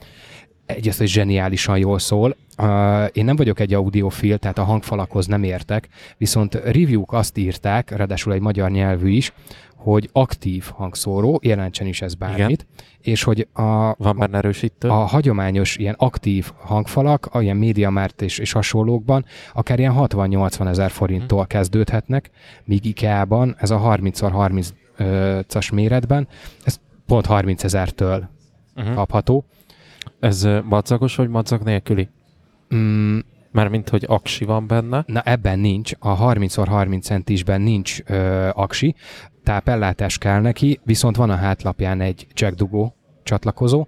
Egyrészt, 0.68 0.98
hogy 0.98 1.08
zseniálisan 1.08 1.78
jól 1.78 1.98
szól. 1.98 2.36
Én 3.12 3.24
nem 3.24 3.36
vagyok 3.36 3.60
egy 3.60 3.74
audiofil, 3.74 4.38
tehát 4.38 4.58
a 4.58 4.64
hangfalakhoz 4.64 5.26
nem 5.26 5.42
értek, 5.42 5.88
viszont 6.16 6.54
review-k 6.54 7.12
azt 7.12 7.36
írták, 7.38 7.90
ráadásul 7.90 8.32
egy 8.32 8.40
magyar 8.40 8.70
nyelvű 8.70 9.10
is, 9.10 9.32
hogy 9.74 10.08
aktív 10.12 10.70
hangszóró, 10.74 11.40
jelentsen 11.42 11.86
is 11.86 12.02
ez 12.02 12.14
bármit, 12.14 12.66
Igen. 12.70 12.86
és 13.00 13.22
hogy 13.22 13.48
a, 13.52 13.94
Van 13.96 14.16
benne 14.16 14.38
erősítő. 14.38 14.88
a 14.88 14.94
hagyományos 14.94 15.76
ilyen 15.76 15.94
aktív 15.98 16.50
hangfalak, 16.60 17.26
a 17.26 17.40
ilyen 17.40 17.56
MediaMarkt 17.56 18.22
és, 18.22 18.38
és 18.38 18.52
hasonlókban 18.52 19.24
akár 19.52 19.78
ilyen 19.78 19.94
60-80 19.96 20.68
ezer 20.68 20.90
forinttól 20.90 21.46
kezdődhetnek, 21.46 22.30
míg 22.64 22.84
IKEA-ban 22.84 23.56
ez 23.58 23.70
a 23.70 23.78
30x30-as 23.78 25.72
méretben, 25.72 26.28
ez 26.64 26.80
pont 27.06 27.26
30 27.26 27.64
ezertől 27.64 28.28
uh-huh. 28.76 28.94
kapható. 28.94 29.44
Ez 30.20 30.48
madzagos 30.64 31.16
vagy 31.16 31.28
madzag 31.28 31.62
nélküli? 31.62 32.08
Mm, 32.74 33.18
Mármint, 33.50 33.88
hogy 33.88 34.04
aksi 34.08 34.44
van 34.44 34.66
benne. 34.66 35.04
na 35.06 35.20
ebben 35.20 35.58
nincs, 35.58 35.92
a 35.98 36.32
30x30 36.32 37.02
centisben 37.02 37.60
nincs 37.60 38.00
ö, 38.06 38.48
aksi, 38.52 38.94
tápellátás 39.44 40.18
kell 40.18 40.40
neki, 40.40 40.80
viszont 40.84 41.16
van 41.16 41.30
a 41.30 41.34
hátlapján 41.34 42.00
egy 42.00 42.26
jackdugó 42.34 42.94
csatlakozó, 43.22 43.86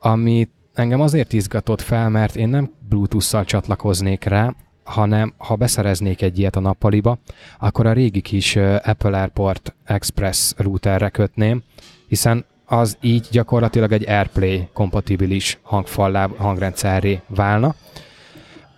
ami 0.00 0.48
engem 0.74 1.00
azért 1.00 1.32
izgatott 1.32 1.80
fel, 1.80 2.08
mert 2.08 2.36
én 2.36 2.48
nem 2.48 2.70
Bluetooth-szal 2.88 3.44
csatlakoznék 3.44 4.24
rá, 4.24 4.54
hanem 4.84 5.34
ha 5.36 5.56
beszereznék 5.56 6.22
egy 6.22 6.38
ilyet 6.38 6.56
a 6.56 6.60
nappaliba, 6.60 7.18
akkor 7.58 7.86
a 7.86 7.92
régi 7.92 8.20
kis 8.20 8.56
Apple 8.82 9.18
Airport 9.18 9.74
Express 9.84 10.52
routerre 10.56 11.08
kötném, 11.08 11.62
hiszen 12.08 12.44
az 12.70 12.96
így 13.00 13.26
gyakorlatilag 13.30 13.92
egy 13.92 14.08
AirPlay 14.08 14.68
kompatibilis 14.72 15.58
hangfallá, 15.62 16.28
hangrendszerré 16.36 17.20
válna. 17.26 17.74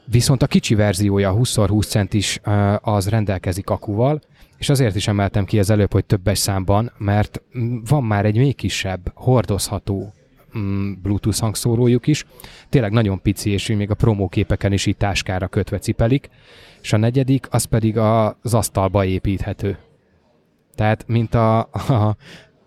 Viszont 0.05 0.43
a 0.43 0.47
kicsi 0.47 0.75
verziója, 0.75 1.31
a 1.31 1.35
20x20 1.35 1.87
centis, 1.89 2.41
az 2.81 3.09
rendelkezik 3.09 3.71
akuval, 3.71 4.21
és 4.59 4.69
azért 4.69 4.95
is 4.95 5.09
emeltem 5.09 5.45
ki 5.45 5.59
az 5.59 5.71
előbb, 5.71 5.93
hogy 5.93 6.05
többes 6.05 6.39
számban, 6.39 6.93
mert 6.99 7.43
van 7.89 8.05
már 8.05 8.25
egy 8.25 8.37
még 8.37 8.55
kisebb, 8.55 9.13
hordozható 9.15 10.13
mm, 10.59 10.93
Bluetooth 11.03 11.41
hangszórójuk 11.41 12.07
is. 12.07 12.25
Tényleg 12.69 12.93
nagyon 12.93 13.23
pici, 13.23 13.51
és 13.51 13.67
még 13.67 13.91
a 13.91 13.95
promóképeken 13.95 14.73
is 14.73 14.87
így 14.87 14.97
táskára 14.97 15.49
kötve 15.49 15.79
cipelik. 15.79 16.29
És 16.83 16.93
a 16.93 16.97
negyedik, 16.97 17.47
az 17.51 17.65
pedig 17.65 17.99
az 17.99 18.55
asztalba 18.55 19.05
építhető. 19.05 19.79
Tehát, 20.75 21.05
mint 21.07 21.35
a, 21.35 21.59
a, 21.59 22.17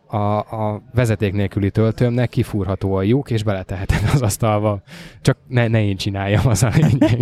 a, 0.08 0.38
a 0.38 0.82
vezeték 0.94 1.34
nélküli 1.34 1.72
töltőmnek 1.72 2.30
kifúrható 2.30 2.94
a 2.94 3.02
lyuk, 3.02 3.32
és 3.32 3.44
beleteheted 3.44 4.10
az 4.14 4.22
asztalba. 4.22 4.82
Csak 5.22 5.38
ne, 5.48 5.68
ne 5.68 5.84
én 5.84 5.98
csináljam, 5.98 6.48
az 6.48 6.64
a 6.64 6.72
lényeg. 6.76 7.22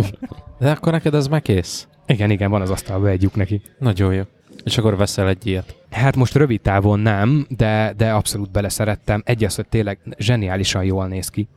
De 0.58 0.70
akkor 0.70 0.92
neked 0.92 1.14
ez 1.14 1.26
megkész. 1.26 1.88
Igen, 2.06 2.30
igen, 2.30 2.50
van 2.50 2.60
az 2.60 2.70
asztalba 2.70 3.08
egy 3.08 3.22
lyuk 3.22 3.34
neki. 3.34 3.62
Nagyon 3.78 4.14
jó. 4.14 4.22
És 4.64 4.78
akkor 4.78 4.96
veszel 4.96 5.28
egy 5.28 5.46
ilyet. 5.46 5.76
Hát 5.90 6.16
most 6.16 6.34
rövid 6.34 6.60
távon 6.60 7.00
nem, 7.00 7.46
de, 7.48 7.92
de 7.96 8.12
abszolút 8.12 8.50
beleszerettem. 8.50 9.22
Egy 9.24 9.44
az, 9.44 9.54
hogy 9.54 9.68
tényleg 9.68 9.98
zseniálisan 10.18 10.84
jól 10.84 11.06
néz 11.06 11.28
ki. 11.28 11.48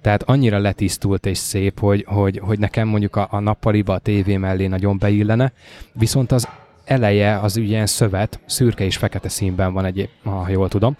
Tehát 0.00 0.22
annyira 0.22 0.58
letisztult 0.58 1.26
és 1.26 1.38
szép, 1.38 1.78
hogy, 1.78 2.04
hogy, 2.08 2.38
hogy 2.38 2.58
nekem 2.58 2.88
mondjuk 2.88 3.16
a, 3.16 3.28
a 3.30 3.38
nappaliba, 3.38 3.92
a 3.92 3.98
tévé 3.98 4.36
mellé 4.36 4.66
nagyon 4.66 4.98
beillene, 4.98 5.52
viszont 5.92 6.32
az 6.32 6.48
eleje 6.90 7.38
az 7.38 7.56
ilyen 7.56 7.86
szövet, 7.86 8.40
szürke 8.46 8.84
és 8.84 8.96
fekete 8.96 9.28
színben 9.28 9.72
van 9.72 9.84
egyéb, 9.84 10.08
ha 10.24 10.46
jól 10.48 10.68
tudom. 10.68 10.96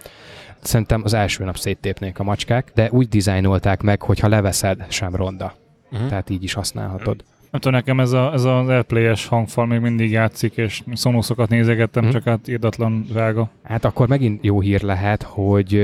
Szerintem 0.61 1.01
az 1.03 1.13
első 1.13 1.43
nap 1.43 1.57
széttépnék 1.57 2.19
a 2.19 2.23
macskák, 2.23 2.71
de 2.75 2.89
úgy 2.91 3.07
dizájnolták 3.07 3.81
meg, 3.81 4.01
hogy 4.01 4.19
ha 4.19 4.27
leveszed, 4.27 4.85
sem 4.89 5.15
ronda. 5.15 5.53
Uh-huh. 5.91 6.07
Tehát 6.09 6.29
így 6.29 6.43
is 6.43 6.53
használhatod. 6.53 7.23
Tudom, 7.51 7.73
nekem 7.73 7.99
ez, 7.99 8.11
a, 8.11 8.33
ez 8.33 8.43
az 8.43 8.67
Airplay-es 8.67 9.27
hangfal 9.27 9.65
még 9.65 9.79
mindig 9.79 10.11
játszik, 10.11 10.57
és 10.57 10.83
szonoszokat 10.93 11.49
nézegettem, 11.49 12.03
Mhm. 12.03 12.11
csak 12.11 12.23
hát 12.23 12.47
írdatlan 12.47 13.05
drága. 13.09 13.49
Hát 13.63 13.85
akkor 13.85 14.07
megint 14.07 14.43
jó 14.43 14.59
hír 14.61 14.81
lehet, 14.81 15.23
hogy 15.23 15.75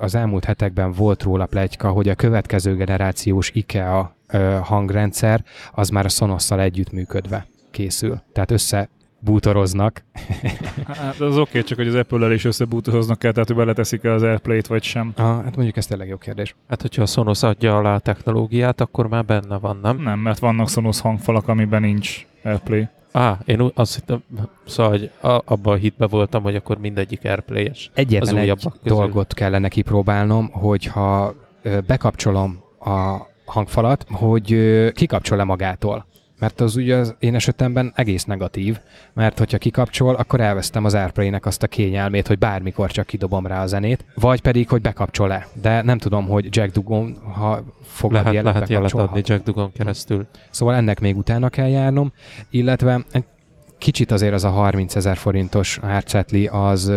az 0.00 0.14
elmúlt 0.14 0.44
hetekben 0.44 0.92
volt 0.92 1.22
róla 1.22 1.46
plegyka, 1.46 1.88
hogy 1.88 2.08
a 2.08 2.14
következő 2.14 2.76
generációs 2.76 3.50
IKEA 3.54 4.16
hangrendszer 4.62 5.44
az 5.72 5.88
már 5.88 6.04
a 6.04 6.08
Sonosszal 6.08 6.60
együttműködve 6.60 7.46
készül. 7.70 8.20
Tehát 8.32 8.50
össze 8.50 8.88
bútoroznak. 9.18 10.04
Hát 10.86 11.20
az 11.20 11.38
oké, 11.38 11.62
csak 11.62 11.78
hogy 11.78 11.88
az 11.88 11.94
Apple-el 11.94 12.32
is 12.32 12.44
összebútoroznak 12.44 13.18
kell, 13.18 13.32
tehát 13.32 13.46
hogy 13.48 13.56
beleteszik 13.56 14.04
el 14.04 14.12
az 14.12 14.22
Airplay-t, 14.22 14.66
vagy 14.66 14.82
sem. 14.82 15.12
Ah, 15.16 15.24
hát 15.44 15.56
mondjuk 15.56 15.76
ez 15.76 15.86
tényleg 15.86 16.08
jó 16.08 16.16
kérdés. 16.16 16.54
Hát, 16.68 16.80
hogyha 16.82 17.02
a 17.02 17.06
Sonos 17.06 17.42
adja 17.42 17.76
alá 17.76 17.94
a 17.94 17.98
technológiát, 17.98 18.80
akkor 18.80 19.08
már 19.08 19.24
benne 19.24 19.58
van, 19.58 19.78
nem? 19.82 19.96
Nem, 20.02 20.18
mert 20.18 20.38
vannak 20.38 20.68
Sonos 20.68 21.00
hangfalak, 21.00 21.48
amiben 21.48 21.80
nincs 21.82 22.26
Airplay. 22.42 22.88
Á, 23.12 23.38
én 23.44 23.60
ú- 23.60 23.78
azt 23.78 23.94
hittem, 23.94 24.22
szóval 24.66 24.92
hogy 24.92 25.10
a, 25.20 25.42
abban 25.44 25.72
a 25.74 25.76
hitben 25.76 26.08
voltam, 26.10 26.42
hogy 26.42 26.54
akkor 26.56 26.78
mindegyik 26.78 27.24
Airplay-es. 27.24 27.90
Egyetlen 27.94 28.34
Az 28.36 28.40
egy 28.40 28.56
közül. 28.82 28.98
dolgot 28.98 29.34
kellene 29.34 29.68
kipróbálnom, 29.68 30.48
hogyha 30.52 31.34
bekapcsolom 31.86 32.60
a 32.80 33.16
hangfalat, 33.44 34.06
hogy 34.10 34.56
kikapcsol-e 34.92 35.44
magától. 35.44 36.06
Mert 36.38 36.60
az 36.60 36.76
ugye 36.76 36.96
az 36.96 37.14
én 37.18 37.34
esetemben 37.34 37.92
egész 37.94 38.24
negatív, 38.24 38.78
mert 39.12 39.38
hogyha 39.38 39.58
kikapcsol, 39.58 40.14
akkor 40.14 40.40
elvesztem 40.40 40.84
az 40.84 40.94
Airplay-nek 40.94 41.46
azt 41.46 41.62
a 41.62 41.66
kényelmét, 41.66 42.26
hogy 42.26 42.38
bármikor 42.38 42.90
csak 42.90 43.06
kidobom 43.06 43.46
rá 43.46 43.62
a 43.62 43.66
zenét, 43.66 44.04
vagy 44.14 44.40
pedig, 44.40 44.68
hogy 44.68 44.80
bekapcsol-e. 44.80 45.46
De 45.62 45.82
nem 45.82 45.98
tudom, 45.98 46.26
hogy 46.26 46.56
Jack 46.56 46.72
Dugon, 46.72 47.16
ha 47.34 47.62
fogad 47.82 48.16
Lehet, 48.16 48.32
jelet, 48.32 48.52
lehet 48.52 48.68
jelet 48.68 48.92
adni 48.92 49.22
Jack 49.24 49.44
Dugon 49.44 49.72
keresztül. 49.72 50.26
Szóval 50.50 50.74
ennek 50.74 51.00
még 51.00 51.16
utána 51.16 51.48
kell 51.48 51.68
járnom, 51.68 52.12
illetve 52.50 53.04
egy 53.12 53.24
kicsit 53.78 54.10
azért 54.10 54.32
az 54.32 54.44
a 54.44 54.50
30 54.50 54.96
ezer 54.96 55.16
forintos 55.16 55.78
árcetli 55.82 56.46
az, 56.46 56.92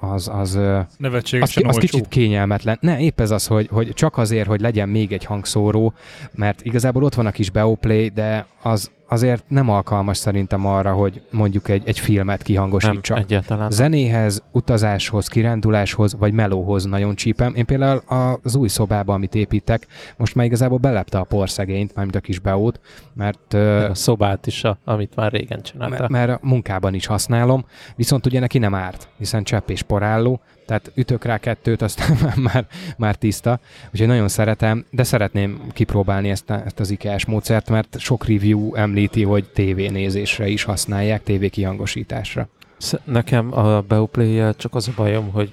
az, 0.00 0.28
az, 0.28 0.28
az, 0.28 0.58
Nevetségesen 0.96 1.64
az 1.64 1.74
olcsó. 1.74 1.86
kicsit 1.86 2.08
kényelmetlen. 2.08 2.78
Ne, 2.80 3.00
épp 3.00 3.20
ez 3.20 3.30
az, 3.30 3.46
hogy, 3.46 3.68
hogy 3.70 3.92
csak 3.94 4.18
azért, 4.18 4.46
hogy 4.46 4.60
legyen 4.60 4.88
még 4.88 5.12
egy 5.12 5.24
hangszóró, 5.24 5.92
mert 6.34 6.64
igazából 6.64 7.02
ott 7.02 7.14
van 7.14 7.26
a 7.26 7.30
kis 7.30 7.50
Beoplay, 7.50 8.08
de 8.08 8.46
az 8.62 8.90
azért 9.08 9.44
nem 9.48 9.68
alkalmas 9.70 10.16
szerintem 10.16 10.66
arra, 10.66 10.92
hogy 10.92 11.22
mondjuk 11.30 11.68
egy, 11.68 11.82
egy 11.86 11.98
filmet 11.98 12.36
Nem, 12.36 12.46
kihangosítsak. 12.46 13.18
egyáltalán. 13.18 13.70
Zenéhez, 13.70 14.42
utazáshoz, 14.52 15.28
kiránduláshoz, 15.28 16.16
vagy 16.18 16.32
melóhoz 16.32 16.84
nagyon 16.84 17.14
csípem. 17.14 17.54
Én 17.54 17.64
például 17.64 18.02
az 18.42 18.54
új 18.54 18.68
szobába, 18.68 19.14
amit 19.14 19.34
építek, 19.34 19.86
most 20.16 20.34
már 20.34 20.46
igazából 20.46 20.78
belepte 20.78 21.18
a 21.18 21.24
porszegényt, 21.24 21.94
mármint 21.94 22.16
a 22.16 22.20
kis 22.20 22.38
beót, 22.38 22.80
mert, 23.14 23.54
a 23.54 23.94
szobát 23.94 24.46
is, 24.46 24.64
a, 24.64 24.78
amit 24.84 25.16
már 25.16 25.32
régen 25.32 25.62
csinálta. 25.62 25.96
mert, 25.98 26.10
mert 26.10 26.30
a 26.30 26.38
munkában 26.46 26.94
is 26.94 27.06
használom, 27.06 27.64
viszont 27.96 28.26
ugye 28.26 28.40
neki 28.40 28.58
nem 28.58 28.74
árt, 28.74 29.08
hiszen 29.18 29.44
csepp 29.44 29.68
és 29.68 29.82
porálló, 29.82 30.40
tehát 30.66 30.92
ütök 30.94 31.24
rá 31.24 31.38
kettőt, 31.38 31.82
aztán 31.82 32.16
már, 32.22 32.36
már, 32.36 32.66
már 32.96 33.14
tiszta, 33.16 33.60
úgyhogy 33.92 34.06
nagyon 34.06 34.28
szeretem, 34.28 34.84
de 34.90 35.02
szeretném 35.02 35.60
kipróbálni 35.72 36.30
ezt, 36.30 36.50
ezt 36.50 36.80
az 36.80 36.90
IKEA-s 36.90 37.24
módszert, 37.24 37.70
mert 37.70 37.98
sok 37.98 38.26
review 38.26 38.74
említi, 38.74 39.22
hogy 39.22 39.44
tévénézésre 39.44 40.48
is 40.48 40.62
használják, 40.62 41.22
tévé 41.22 41.48
kihangosításra. 41.48 42.48
Sz- 42.78 43.00
Nekem 43.04 43.52
a 43.58 43.80
beoplay 43.80 44.54
csak 44.56 44.74
az 44.74 44.88
a 44.88 44.92
bajom, 44.96 45.30
hogy 45.30 45.52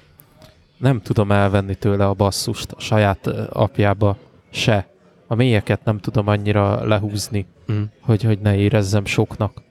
nem 0.76 1.00
tudom 1.02 1.32
elvenni 1.32 1.74
tőle 1.74 2.06
a 2.06 2.14
basszust 2.14 2.72
a 2.72 2.80
saját 2.80 3.26
apjába 3.52 4.16
se. 4.50 4.86
A 5.26 5.34
mélyeket 5.34 5.84
nem 5.84 5.98
tudom 5.98 6.28
annyira 6.28 6.84
lehúzni, 6.86 7.46
Mm. 7.72 7.82
hogy, 8.00 8.22
hogy 8.22 8.38
ne 8.38 8.56
érezzem 8.56 9.04
soknak. 9.04 9.62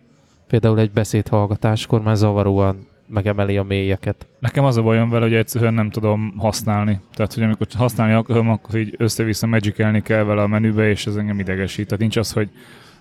Például 0.48 0.80
egy 0.80 0.92
beszédhallgatáskor 0.92 2.02
már 2.02 2.16
zavaróan 2.16 2.88
megemeli 3.08 3.58
a 3.58 3.64
mélyeket. 3.64 4.28
Nekem 4.40 4.64
az 4.64 4.78
a 4.78 4.82
bajom 4.82 5.10
vele, 5.10 5.24
hogy 5.26 5.34
egyszerűen 5.34 5.74
nem 5.74 5.90
tudom 5.90 6.34
használni. 6.38 7.00
Tehát, 7.14 7.34
hogy 7.34 7.44
amikor 7.44 7.68
használni 7.78 8.14
akarom, 8.14 8.50
akkor 8.50 8.76
így 8.76 8.96
össze-vissza 8.98 9.48
magicalni 9.48 10.02
kell 10.02 10.24
vele 10.24 10.42
a 10.42 10.48
menübe, 10.48 10.90
és 10.90 11.06
ez 11.06 11.16
engem 11.16 11.40
idegesít. 11.40 11.86
Tehát 11.86 12.00
nincs 12.00 12.18
az, 12.18 12.32
hogy 12.32 12.50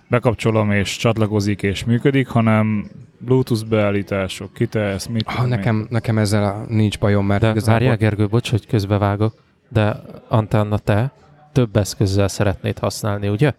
bekapcsolom 0.07 0.71
és 0.71 0.97
csatlakozik 0.97 1.63
és 1.63 1.83
működik, 1.83 2.27
hanem 2.27 2.89
Bluetooth 3.17 3.65
beállítások, 3.65 4.53
kitesz, 4.53 5.05
mit 5.05 5.27
Ah, 5.27 5.33
tudom 5.33 5.51
én. 5.51 5.57
nekem, 5.57 5.87
nekem 5.89 6.17
ezzel 6.17 6.43
a, 6.43 6.65
nincs 6.67 6.99
bajom, 6.99 7.25
mert 7.25 7.41
De 7.41 7.49
igazából... 7.49 7.73
várjál 7.73 7.97
Gergő, 7.97 8.27
bocs, 8.27 8.49
hogy 8.49 8.67
közbevágok, 8.67 9.43
de 9.69 9.95
Antenna 10.27 10.77
te 10.77 11.11
több 11.51 11.75
eszközzel 11.75 12.27
szeretnéd 12.27 12.79
használni, 12.79 13.27
ugye? 13.27 13.53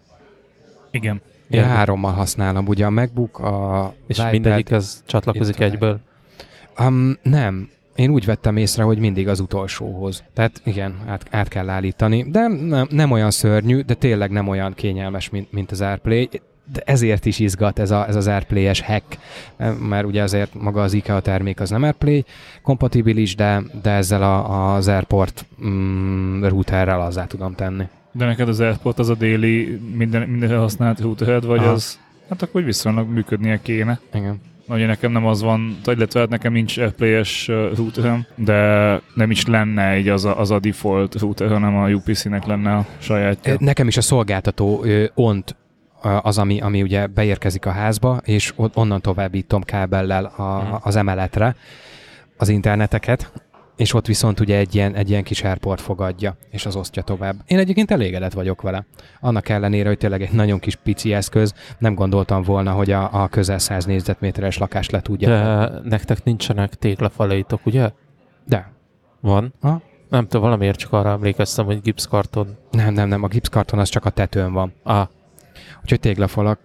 Igen. 0.91 1.21
Én 1.49 1.63
hárommal 1.63 2.13
használom, 2.13 2.67
ugye 2.67 2.85
a 2.85 2.89
MacBook, 2.89 3.39
a 3.39 3.93
És 4.07 4.19
az 4.19 4.31
mindegyik 4.31 4.71
az 4.71 5.03
csatlakozik 5.05 5.59
egyből. 5.59 5.99
Um, 6.79 7.17
nem. 7.21 7.69
Én 7.95 8.09
úgy 8.09 8.25
vettem 8.25 8.57
észre, 8.57 8.83
hogy 8.83 8.97
mindig 8.97 9.27
az 9.27 9.39
utolsóhoz. 9.39 10.23
Tehát 10.33 10.61
igen, 10.63 10.95
át, 11.07 11.25
át 11.31 11.47
kell 11.47 11.69
állítani. 11.69 12.25
De 12.29 12.47
nem, 12.47 12.87
nem 12.89 13.11
olyan 13.11 13.31
szörnyű, 13.31 13.81
de 13.81 13.93
tényleg 13.93 14.31
nem 14.31 14.47
olyan 14.47 14.73
kényelmes, 14.73 15.29
mint, 15.29 15.51
mint 15.51 15.71
az 15.71 15.81
AirPlay. 15.81 16.29
De 16.73 16.81
ezért 16.85 17.25
is 17.25 17.39
izgat 17.39 17.79
ez, 17.79 17.91
a, 17.91 18.07
ez 18.07 18.15
az 18.15 18.27
AirPlay-es 18.27 18.81
hack, 18.81 19.17
mert 19.79 20.05
ugye 20.05 20.21
azért 20.23 20.53
maga 20.53 20.81
az 20.81 20.93
IKEA 20.93 21.19
termék 21.19 21.59
az 21.59 21.69
nem 21.69 21.83
AirPlay 21.83 22.23
kompatibilis, 22.61 23.35
de, 23.35 23.63
de 23.81 23.89
ezzel 23.89 24.23
a, 24.23 24.75
az 24.75 24.87
AirPort 24.87 25.45
mm, 25.65 26.43
routerrel 26.43 27.01
azzá 27.01 27.25
tudom 27.25 27.55
tenni. 27.55 27.83
De 28.11 28.25
neked 28.25 28.47
az 28.47 28.59
AirPort 28.59 28.99
az 28.99 29.09
a 29.09 29.15
déli 29.15 29.79
minden, 29.95 30.29
mindenre 30.29 30.57
használt 30.57 30.99
routered, 30.99 31.45
vagy 31.45 31.59
Aha. 31.59 31.71
az, 31.71 31.99
hát 32.29 32.41
akkor 32.41 32.63
viszonylag 32.63 33.09
működnie 33.09 33.59
kéne. 33.61 33.99
Igen. 34.13 34.41
Ugye 34.67 34.85
nekem 34.85 35.11
nem 35.11 35.25
az 35.25 35.41
van, 35.41 35.77
illetve 35.85 36.19
hát 36.19 36.29
nekem 36.29 36.53
nincs 36.53 36.77
AirPlay-es 36.77 37.47
routerem, 37.75 38.25
de 38.35 38.55
nem 39.15 39.31
is 39.31 39.45
lenne 39.45 39.97
így 39.97 40.09
az 40.09 40.25
a, 40.25 40.39
az 40.39 40.51
a 40.51 40.59
default 40.59 41.19
router, 41.19 41.49
hanem 41.51 41.75
a 41.75 41.87
UPC-nek 41.89 42.45
lenne 42.45 42.75
a 42.75 42.85
sajátja. 42.97 43.55
Nekem 43.59 43.87
is 43.87 43.97
a 43.97 44.01
szolgáltató 44.01 44.83
ö, 44.83 45.05
ONT 45.13 45.55
az, 46.21 46.37
ami, 46.37 46.61
ami 46.61 46.81
ugye 46.81 47.07
beérkezik 47.07 47.65
a 47.65 47.71
házba, 47.71 48.21
és 48.23 48.53
on- 48.55 48.71
onnan 48.77 49.01
továbbítom 49.01 49.61
kábellel 49.63 50.25
a, 50.35 50.43
Mhm. 50.63 50.73
az 50.81 50.95
emeletre 50.95 51.55
az 52.37 52.49
interneteket, 52.49 53.31
és 53.75 53.93
ott 53.93 54.05
viszont 54.05 54.39
ugye 54.39 54.57
egy 54.57 54.75
ilyen, 54.75 54.95
egy 54.95 55.09
ilyen 55.09 55.23
kis 55.23 55.43
airport 55.43 55.81
fogadja, 55.81 56.37
és 56.49 56.65
az 56.65 56.75
osztja 56.75 57.01
tovább. 57.01 57.35
Én 57.47 57.57
egyébként 57.57 57.91
elégedett 57.91 58.33
vagyok 58.33 58.61
vele. 58.61 58.85
Annak 59.19 59.49
ellenére, 59.49 59.87
hogy 59.87 59.97
tényleg 59.97 60.21
egy 60.21 60.31
nagyon 60.31 60.59
kis 60.59 60.75
pici 60.75 61.13
eszköz, 61.13 61.53
nem 61.77 61.95
gondoltam 61.95 62.43
volna, 62.43 62.71
hogy 62.71 62.91
a, 62.91 63.23
a 63.23 63.27
közel 63.27 63.59
100 63.59 63.85
négyzetméteres 63.85 64.57
lakást 64.57 64.91
le 64.91 65.01
tudja. 65.01 65.29
De 65.29 65.71
nektek 65.83 66.23
nincsenek 66.23 66.73
téglafalaitok, 66.73 67.65
ugye? 67.65 67.91
De. 68.45 68.71
Van. 69.19 69.53
Ha? 69.61 69.81
Nem 70.09 70.23
tudom, 70.23 70.41
valamiért 70.41 70.77
csak 70.77 70.93
arra 70.93 71.09
emlékeztem, 71.09 71.65
hogy 71.65 71.81
gipszkarton. 71.81 72.57
Nem, 72.71 72.93
nem, 72.93 73.07
nem, 73.07 73.23
a 73.23 73.27
gipszkarton 73.27 73.79
az 73.79 73.89
csak 73.89 74.05
a 74.05 74.09
tetőn 74.09 74.53
van. 74.53 74.73
Ah, 74.83 75.07
Úgyhogy 75.81 75.99
téglafalak. 75.99 76.59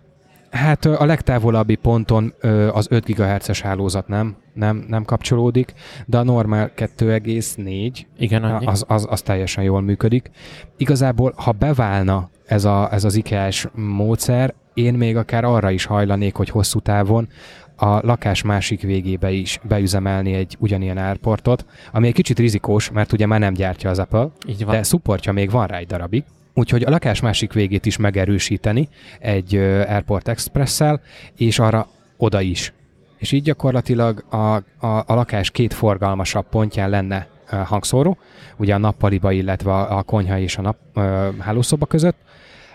Hát 0.51 0.85
a 0.85 1.05
legtávolabbi 1.05 1.75
ponton 1.75 2.35
az 2.73 2.87
5 2.91 3.05
GHz-es 3.05 3.61
hálózat 3.61 4.09
nem, 4.09 4.37
nem, 4.55 4.85
nem 4.89 5.05
kapcsolódik, 5.05 5.73
de 6.07 6.19
a 6.19 6.23
normál 6.23 6.71
2,4 6.77 7.99
igen, 8.19 8.45
annyi. 8.45 8.67
az, 8.67 8.85
az, 8.89 9.07
az 9.11 9.23
teljesen 9.23 9.65
jól 9.65 9.81
működik. 9.81 10.31
Igazából, 10.77 11.33
ha 11.37 11.53
beválna 11.53 12.31
ez, 12.47 12.65
a, 12.65 12.93
ez 12.93 13.05
az 13.05 13.15
IKEA-s 13.15 13.69
módszer, 13.75 14.55
én 14.75 14.95
még 14.95 15.17
akár 15.17 15.45
arra 15.45 15.71
is 15.71 15.85
hajlanék, 15.85 16.35
hogy 16.35 16.49
hosszú 16.49 16.79
távon 16.79 17.29
a 17.77 18.07
lakás 18.07 18.43
másik 18.43 18.83
végébe 18.83 19.31
is 19.31 19.61
beüzemelni 19.63 20.33
egy 20.33 20.57
ugyanilyen 20.59 20.97
airportot, 20.99 21.65
ami 21.93 22.07
egy 22.07 22.13
kicsit 22.15 22.39
rizikós, 22.39 22.91
mert 22.91 23.13
ugye 23.13 23.27
már 23.27 23.41
nem 23.41 23.55
gyártja 23.55 23.91
az 23.91 23.99
Apple, 23.99 24.29
Így 24.47 24.65
van. 24.65 24.75
de 24.75 24.83
szupportja 24.83 25.33
még 25.33 25.51
van 25.51 25.67
rá 25.67 25.77
egy 25.77 25.87
darabig. 25.87 26.25
Úgyhogy 26.61 26.83
a 26.83 26.91
lakás 26.91 27.21
másik 27.21 27.53
végét 27.53 27.87
is 27.87 27.97
megerősíteni 27.97 28.89
egy 29.19 29.57
Airport 29.57 30.29
Express-szel, 30.29 31.01
és 31.37 31.59
arra 31.59 31.89
oda 32.17 32.41
is. 32.41 32.73
És 33.19 33.33
így 33.33 33.43
gyakorlatilag 33.43 34.25
a, 34.29 34.37
a, 34.37 35.05
a 35.07 35.15
lakás 35.15 35.51
két 35.51 35.75
forgalmasabb 35.75 36.47
pontján 36.49 36.91
lenne 36.91 37.27
hangszóró, 37.65 38.19
ugye 38.57 38.75
a 38.75 38.79
nappaliba, 38.79 39.33
illetve 39.33 39.73
a 39.73 40.03
konyha 40.03 40.39
és 40.39 40.57
a 40.57 40.63
nap, 40.63 40.77
ö, 40.95 41.29
hálószoba 41.39 41.87
között, 41.87 42.17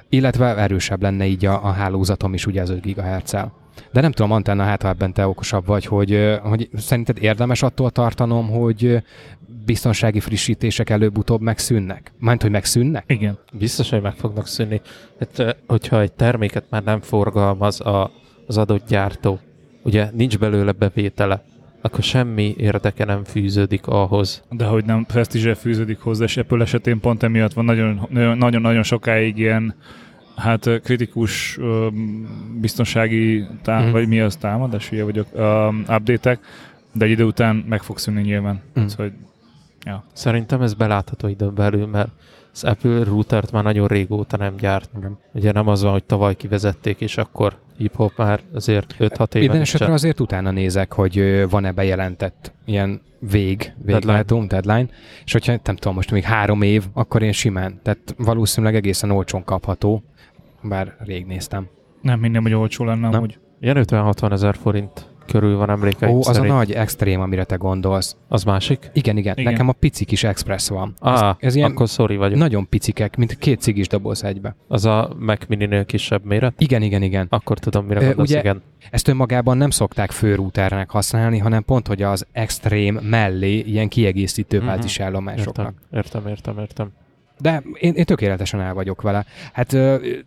illetve 0.10 0.56
erősebb 0.58 1.02
lenne 1.02 1.26
így 1.26 1.45
a, 1.45 1.65
a 1.65 1.71
hálózatom 1.71 2.34
is 2.34 2.45
ugye 2.45 2.62
az 2.62 2.69
5 2.69 2.82
GHz-el. 2.82 3.64
De 3.91 4.01
nem 4.01 4.11
tudom, 4.11 4.31
Antenna, 4.31 4.63
hát 4.63 4.81
ha 4.81 4.88
ebben 4.88 5.13
te 5.13 5.27
okosabb 5.27 5.65
vagy, 5.65 5.85
hogy, 5.85 6.39
hogy 6.41 6.69
szerinted 6.75 7.17
érdemes 7.21 7.63
attól 7.63 7.91
tartanom, 7.91 8.49
hogy 8.49 9.03
biztonsági 9.65 10.19
frissítések 10.19 10.89
előbb-utóbb 10.89 11.41
megszűnnek? 11.41 12.11
Mármint, 12.17 12.41
hogy 12.41 12.51
megszűnnek? 12.51 13.03
Igen. 13.07 13.38
Biztos, 13.53 13.89
hogy 13.89 14.01
meg 14.01 14.13
fognak 14.13 14.47
szűnni. 14.47 14.81
Hát, 15.19 15.57
hogyha 15.67 16.01
egy 16.01 16.11
terméket 16.11 16.63
már 16.69 16.83
nem 16.83 17.01
forgalmaz 17.01 17.81
a, 17.81 18.11
az 18.47 18.57
adott 18.57 18.88
gyártó, 18.88 19.39
ugye 19.83 20.09
nincs 20.13 20.38
belőle 20.38 20.71
bevétele, 20.71 21.43
akkor 21.81 22.03
semmi 22.03 22.55
érdeke 22.57 23.05
nem 23.05 23.23
fűződik 23.23 23.88
ahhoz. 23.88 24.43
De 24.49 24.65
hogy 24.65 24.85
nem 24.85 25.05
presztízse 25.05 25.55
fűződik 25.55 25.99
hozzá, 25.99 26.23
és 26.23 26.38
Apple 26.38 26.61
esetén 26.61 26.99
pont 26.99 27.23
emiatt 27.23 27.53
van 27.53 27.65
nagyon-nagyon 28.38 28.83
sokáig 28.83 29.38
ilyen 29.38 29.75
hát 30.36 30.82
kritikus 30.84 31.58
um, 31.58 32.58
biztonsági 32.62 33.45
tám- 33.62 33.88
mm. 33.88 33.91
vagy 33.91 34.08
mi 34.08 34.19
az 34.19 34.36
támadás, 34.36 34.91
ugye 34.91 35.04
vagyok, 35.04 35.28
um, 35.34 35.80
update 35.80 36.39
de 36.95 37.06
egy 37.06 37.12
idő 37.12 37.24
után 37.24 37.56
meg 37.56 37.82
fog 37.82 37.98
szűnni 37.98 38.21
nyilván. 38.21 38.62
Mm. 38.80 38.86
Szóval, 38.86 39.12
ja. 39.86 40.04
Szerintem 40.13 40.62
ez 40.62 40.74
belátható 40.74 41.28
időn 41.28 41.56
belül, 41.56 41.86
mert 41.88 42.10
az 42.54 42.63
Apple 42.63 43.04
routert 43.04 43.52
már 43.52 43.63
nagyon 43.63 43.88
régóta 43.88 44.38
nem 44.38 44.56
gyárt. 44.56 44.89
Igen. 44.98 45.17
Ugye 45.34 45.52
nem 45.52 45.67
az 45.67 45.82
van, 45.82 45.91
hogy 45.91 46.04
tavaly 46.04 46.36
kivezették, 46.36 47.02
és 47.02 47.17
akkor 47.17 47.58
hip-hop 47.78 48.17
már 48.17 48.39
azért 48.54 48.95
5-6 49.00 49.34
éve. 49.34 49.39
Minden 49.39 49.62
esetre 49.62 49.93
azért 49.93 50.19
utána 50.19 50.52
nézek, 50.52 50.93
hogy 50.93 51.45
van-e 51.50 51.71
bejelentett 51.71 52.52
ilyen 52.65 53.02
vég, 53.19 53.74
véglátum, 53.84 54.48
deadline. 54.48 54.74
deadline, 54.74 55.00
és 55.26 55.32
hogyha 55.32 55.60
nem 55.63 55.76
tudom, 55.76 55.95
most 55.95 56.12
még 56.12 56.24
három 56.24 56.62
év, 56.62 56.84
akkor 56.93 57.21
én 57.21 57.32
simán, 57.32 57.80
tehát 57.84 58.15
valószínűleg 58.17 58.76
egészen 58.76 59.12
olcsón 59.12 59.43
kapható, 59.43 60.04
bár 60.69 60.95
rég 60.99 61.25
néztem. 61.25 61.67
Nem 62.01 62.19
minden, 62.19 62.41
hogy 62.41 62.54
olcsó 62.54 62.86
lenne, 62.86 63.10
nem. 63.10 63.19
hogy 63.19 63.39
Ilyen 63.60 63.86
50-60 63.89 64.32
ezer 64.32 64.56
forint 64.56 65.15
körül 65.25 65.58
van 65.58 65.69
emlékeim 65.69 66.15
Ó, 66.15 66.19
az 66.19 66.25
szerint. 66.25 66.51
a 66.51 66.56
nagy 66.56 66.71
extrém, 66.71 67.21
amire 67.21 67.43
te 67.43 67.56
gondolsz. 67.56 68.15
Az 68.28 68.43
másik? 68.43 68.89
Igen, 68.93 69.17
igen. 69.17 69.38
igen. 69.38 69.51
Nekem 69.51 69.67
a 69.67 69.71
pici 69.71 70.06
kis 70.06 70.23
express 70.23 70.69
van. 70.69 70.93
Ah, 70.99 71.30
ez, 71.30 71.36
ez 71.39 71.56
ilyen 71.56 71.71
akkor 71.71 71.88
sorry 71.88 72.15
vagyok. 72.15 72.38
Nagyon 72.38 72.69
picikek, 72.69 73.17
mint 73.17 73.38
két 73.38 73.62
cigis 73.62 73.88
doboz 73.88 74.23
egybe. 74.23 74.56
Az 74.67 74.86
a 74.86 75.15
Mac 75.19 75.45
Mini-nél 75.47 75.86
kisebb 75.86 76.25
méret? 76.25 76.54
Igen, 76.58 76.82
igen, 76.82 77.01
igen. 77.01 77.28
Akkor 77.30 77.60
tudom, 77.60 77.86
mire 77.86 78.06
gondolsz, 78.06 78.30
ugye, 78.30 78.39
igen. 78.39 78.62
Ezt 78.91 79.08
önmagában 79.08 79.58
nem 79.58 79.69
szokták 79.69 80.12
főrúternek 80.12 80.89
használni, 80.89 81.38
hanem 81.38 81.63
pont, 81.63 81.88
hogy 81.88 82.01
az 82.01 82.25
extrém 82.32 82.95
mellé 82.95 83.60
ilyen 83.60 83.88
kiegészítő 83.88 84.58
mm-hmm. 84.58 84.67
bázisállomásokat. 84.67 85.58
Értem, 85.58 85.75
értem, 85.91 86.28
értem, 86.28 86.60
értem. 86.60 86.91
De 87.39 87.63
én, 87.80 87.93
én 87.93 88.06
tökéletesen 88.06 88.62
el 88.62 88.74
vagyok 88.74 89.02
vele. 89.02 89.26
Hát 89.54 89.74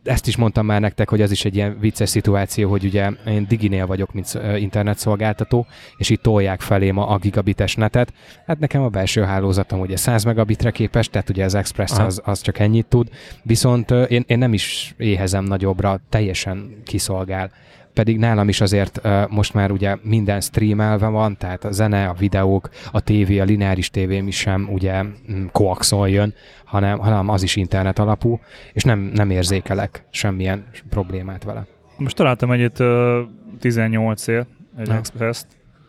ezt 0.04 0.26
is 0.26 0.36
mondtam 0.36 0.66
már 0.66 0.80
nektek, 0.80 1.08
hogy 1.08 1.20
ez 1.20 1.30
is 1.30 1.44
egy 1.44 1.54
ilyen 1.54 1.76
vicces 1.80 2.08
szituáció, 2.08 2.70
hogy 2.70 2.84
ugye 2.84 3.10
én 3.26 3.46
Diginél 3.48 3.86
vagyok, 3.86 4.12
mint 4.12 4.38
internetszolgáltató, 4.56 5.66
és 5.96 6.10
itt 6.10 6.22
tolják 6.22 6.60
felém 6.60 6.96
a, 6.96 7.12
a 7.12 7.18
gigabites 7.18 7.74
netet. 7.74 8.12
Hát 8.46 8.58
nekem 8.58 8.82
a 8.82 8.88
belső 8.88 9.22
hálózatom 9.22 9.80
ugye 9.80 9.96
100 9.96 10.24
megabitre 10.24 10.70
képes, 10.70 11.08
tehát 11.08 11.30
ugye 11.30 11.44
az 11.44 11.54
Express 11.54 11.98
az, 11.98 12.20
az 12.24 12.40
csak 12.40 12.58
ennyit 12.58 12.86
tud, 12.86 13.08
viszont 13.42 13.90
én, 13.90 14.24
én 14.26 14.38
nem 14.38 14.52
is 14.52 14.94
éhezem 14.96 15.44
nagyobbra, 15.44 16.00
teljesen 16.08 16.82
kiszolgál 16.84 17.50
pedig 17.98 18.18
nálam 18.18 18.48
is 18.48 18.60
azért 18.60 19.00
most 19.28 19.54
már 19.54 19.70
ugye 19.70 19.96
minden 20.02 20.40
streamelve 20.40 21.06
van, 21.06 21.36
tehát 21.36 21.64
a 21.64 21.72
zene, 21.72 22.08
a 22.08 22.12
videók, 22.12 22.68
a 22.92 23.00
tévé, 23.00 23.38
a 23.38 23.44
lineáris 23.44 23.90
tévém 23.90 24.26
is 24.26 24.36
sem 24.36 24.68
ugye 24.72 25.02
mm, 25.02 25.46
koaxol 25.52 26.08
jön, 26.08 26.34
hanem, 26.64 26.98
hanem 26.98 27.28
az 27.28 27.42
is 27.42 27.56
internet 27.56 27.98
alapú, 27.98 28.40
és 28.72 28.82
nem, 28.82 28.98
nem 28.98 29.30
érzékelek 29.30 30.04
semmilyen 30.10 30.64
problémát 30.88 31.44
vele. 31.44 31.66
Most 31.96 32.16
találtam 32.16 32.50
egyet 32.50 32.78
uh, 32.78 33.18
18 33.60 34.26
él, 34.26 34.46
egy 34.76 34.88
Express-t. 34.88 35.46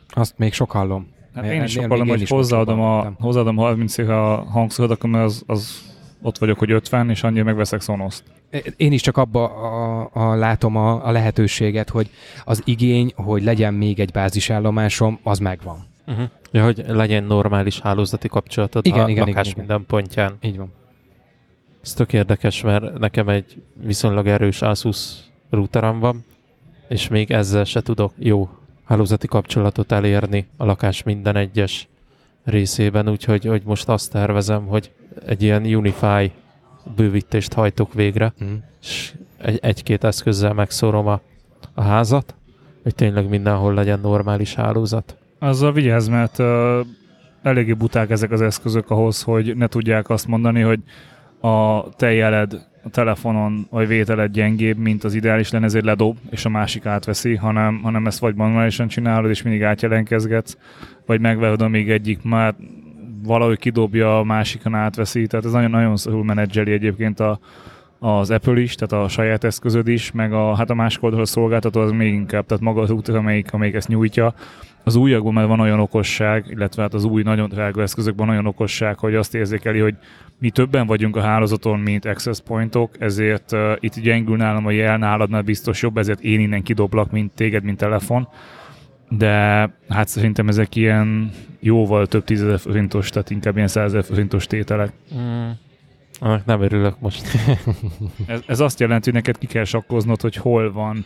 Azt 0.09 0.33
még 0.37 0.53
sok 0.53 0.71
hallom. 0.71 1.07
Hát 1.35 1.45
én, 1.45 1.51
én 1.51 1.63
is 1.63 1.77
hallom, 1.77 2.07
hogy 2.07 2.29
hozzáadom 2.29 2.81
a, 2.81 3.11
hozzáadom 3.19 3.55
30 3.55 3.97
a 3.97 4.45
hangszórat, 4.51 4.91
akkor 4.91 5.15
az, 5.15 5.43
az 5.47 5.81
ott 6.21 6.37
vagyok, 6.37 6.59
hogy 6.59 6.71
50, 6.71 7.09
és 7.09 7.23
annyira 7.23 7.43
megveszek 7.43 7.81
Sonos-t. 7.81 8.23
Én 8.77 8.91
is 8.91 9.01
csak 9.01 9.17
abba 9.17 9.43
a, 9.43 10.09
a, 10.13 10.35
látom 10.35 10.75
a, 10.75 11.05
a 11.07 11.11
lehetőséget, 11.11 11.89
hogy 11.89 12.09
az 12.43 12.61
igény, 12.65 13.11
hogy 13.15 13.43
legyen 13.43 13.73
még 13.73 13.99
egy 13.99 14.11
bázisállomásom, 14.11 15.19
az 15.23 15.39
megvan. 15.39 15.87
Uh-huh. 16.07 16.29
Ja, 16.51 16.63
hogy 16.63 16.83
legyen 16.87 17.23
normális 17.23 17.79
hálózati 17.79 18.27
kapcsolatod 18.27 18.85
igen, 18.85 19.03
a 19.03 19.09
igen, 19.09 19.27
lakás 19.27 19.47
igen, 19.47 19.57
minden 19.57 19.75
igen. 19.75 19.87
pontján. 19.87 20.37
Így 20.41 20.57
van. 20.57 20.71
Ez 21.83 21.93
tök 21.93 22.13
érdekes, 22.13 22.61
mert 22.61 22.99
nekem 22.99 23.29
egy 23.29 23.61
viszonylag 23.73 24.27
erős 24.27 24.61
Asus 24.61 25.15
routerem 25.49 25.99
van, 25.99 26.25
és 26.87 27.07
még 27.07 27.31
ezzel 27.31 27.63
se 27.63 27.81
tudok 27.81 28.13
jó 28.17 28.49
hálózati 28.83 29.27
kapcsolatot 29.27 29.91
elérni 29.91 30.47
a 30.57 30.65
lakás 30.65 31.03
minden 31.03 31.35
egyes 31.35 31.87
részében, 32.43 33.09
úgyhogy 33.09 33.45
hogy 33.45 33.61
most 33.65 33.89
azt 33.89 34.11
tervezem, 34.11 34.65
hogy 34.65 34.91
egy 35.25 35.43
ilyen 35.43 35.65
Unify 35.65 36.31
bővítést 36.95 37.53
hajtok 37.53 37.93
végre, 37.93 38.33
mm. 38.43 38.53
és 38.81 39.13
egy, 39.37 39.59
egy-két 39.61 40.03
eszközzel 40.03 40.53
megszórom 40.53 41.07
a, 41.07 41.21
a 41.73 41.81
házat, 41.81 42.35
hogy 42.83 42.95
tényleg 42.95 43.29
mindenhol 43.29 43.73
legyen 43.73 43.99
normális 43.99 44.55
hálózat. 44.55 45.17
Azzal 45.39 45.73
vigyázz, 45.73 46.07
mert 46.07 46.39
uh, 46.39 46.79
eléggé 47.41 47.73
buták 47.73 48.09
ezek 48.09 48.31
az 48.31 48.41
eszközök 48.41 48.89
ahhoz, 48.89 49.21
hogy 49.21 49.55
ne 49.55 49.67
tudják 49.67 50.09
azt 50.09 50.27
mondani, 50.27 50.61
hogy 50.61 50.79
a 51.41 51.89
te 51.89 52.13
jeled 52.13 52.67
a 52.83 52.89
telefonon 52.89 53.67
vagy 53.69 53.87
vételed 53.87 54.31
gyengébb, 54.31 54.77
mint 54.77 55.03
az 55.03 55.13
ideális 55.13 55.51
lenne, 55.51 55.65
ezért 55.65 55.85
ledob, 55.85 56.17
és 56.29 56.45
a 56.45 56.49
másik 56.49 56.85
átveszi, 56.85 57.35
hanem, 57.35 57.79
hanem 57.83 58.07
ezt 58.07 58.19
vagy 58.19 58.35
manuálisan 58.35 58.87
csinálod, 58.87 59.29
és 59.29 59.41
mindig 59.41 59.63
átjelenkezgetsz, 59.63 60.57
vagy 61.05 61.19
megvehed, 61.19 61.61
amíg 61.61 61.89
egyik 61.89 62.23
már 62.23 62.55
valahogy 63.23 63.59
kidobja, 63.59 64.19
a 64.19 64.23
másikon 64.23 64.75
átveszi, 64.75 65.27
tehát 65.27 65.45
ez 65.45 65.51
nagyon-nagyon 65.51 65.97
szorul 65.97 66.23
menedzseli 66.23 66.71
egyébként 66.71 67.19
a, 67.19 67.39
az 67.99 68.31
Apple 68.31 68.59
is, 68.59 68.75
tehát 68.75 69.05
a 69.05 69.09
saját 69.09 69.43
eszközöd 69.43 69.87
is, 69.87 70.11
meg 70.11 70.33
a, 70.33 70.55
hát 70.55 70.69
a 70.69 70.73
másik 70.73 71.03
oldalról 71.03 71.25
szolgáltató 71.25 71.79
az 71.81 71.91
még 71.91 72.13
inkább, 72.13 72.45
tehát 72.45 72.63
maga 72.63 72.81
az 72.81 72.91
út, 72.91 73.07
amelyik, 73.07 73.53
amelyik 73.53 73.75
ezt 73.75 73.87
nyújtja. 73.87 74.33
Az 74.83 74.95
újakban 74.95 75.33
már 75.33 75.47
van 75.47 75.59
olyan 75.59 75.79
okosság, 75.79 76.45
illetve 76.49 76.81
hát 76.81 76.93
az 76.93 77.03
új 77.03 77.23
nagyon 77.23 77.49
drága 77.49 77.81
eszközökben 77.81 78.29
olyan 78.29 78.45
okosság, 78.45 78.97
hogy 78.97 79.15
azt 79.15 79.35
érzékeli, 79.35 79.79
hogy 79.79 79.95
mi 80.39 80.49
többen 80.49 80.87
vagyunk 80.87 81.15
a 81.15 81.21
hálózaton, 81.21 81.79
mint 81.79 82.05
access 82.05 82.39
pointok, 82.41 82.91
ezért 82.99 83.51
uh, 83.51 83.71
itt 83.79 83.99
gyengül 83.99 84.37
nálam 84.37 84.65
a 84.65 84.71
jel, 84.71 84.97
náladnál 84.97 85.41
biztos 85.41 85.81
jobb, 85.81 85.97
ezért 85.97 86.21
én 86.21 86.39
innen 86.39 86.63
kidoblak, 86.63 87.11
mint 87.11 87.31
téged, 87.31 87.63
mint 87.63 87.77
telefon 87.77 88.27
de 89.09 89.69
hát 89.89 90.07
szerintem 90.07 90.47
ezek 90.47 90.75
ilyen 90.75 91.31
jóval 91.59 92.07
több 92.07 92.23
tízezer 92.23 92.59
forintos, 92.59 93.09
tehát 93.09 93.29
inkább 93.29 93.55
ilyen 93.55 93.67
százezer 93.67 94.03
forintos 94.03 94.47
tételek. 94.47 94.91
Mm. 95.15 95.49
nem 96.45 96.61
örülök 96.61 96.99
most. 96.99 97.27
ez, 98.27 98.41
ez 98.45 98.59
azt 98.59 98.79
jelenti, 98.79 99.03
hogy 99.03 99.13
neked 99.13 99.37
ki 99.37 99.47
kell 99.47 99.63
sakkoznod, 99.63 100.21
hogy 100.21 100.35
hol 100.35 100.71
van 100.71 101.05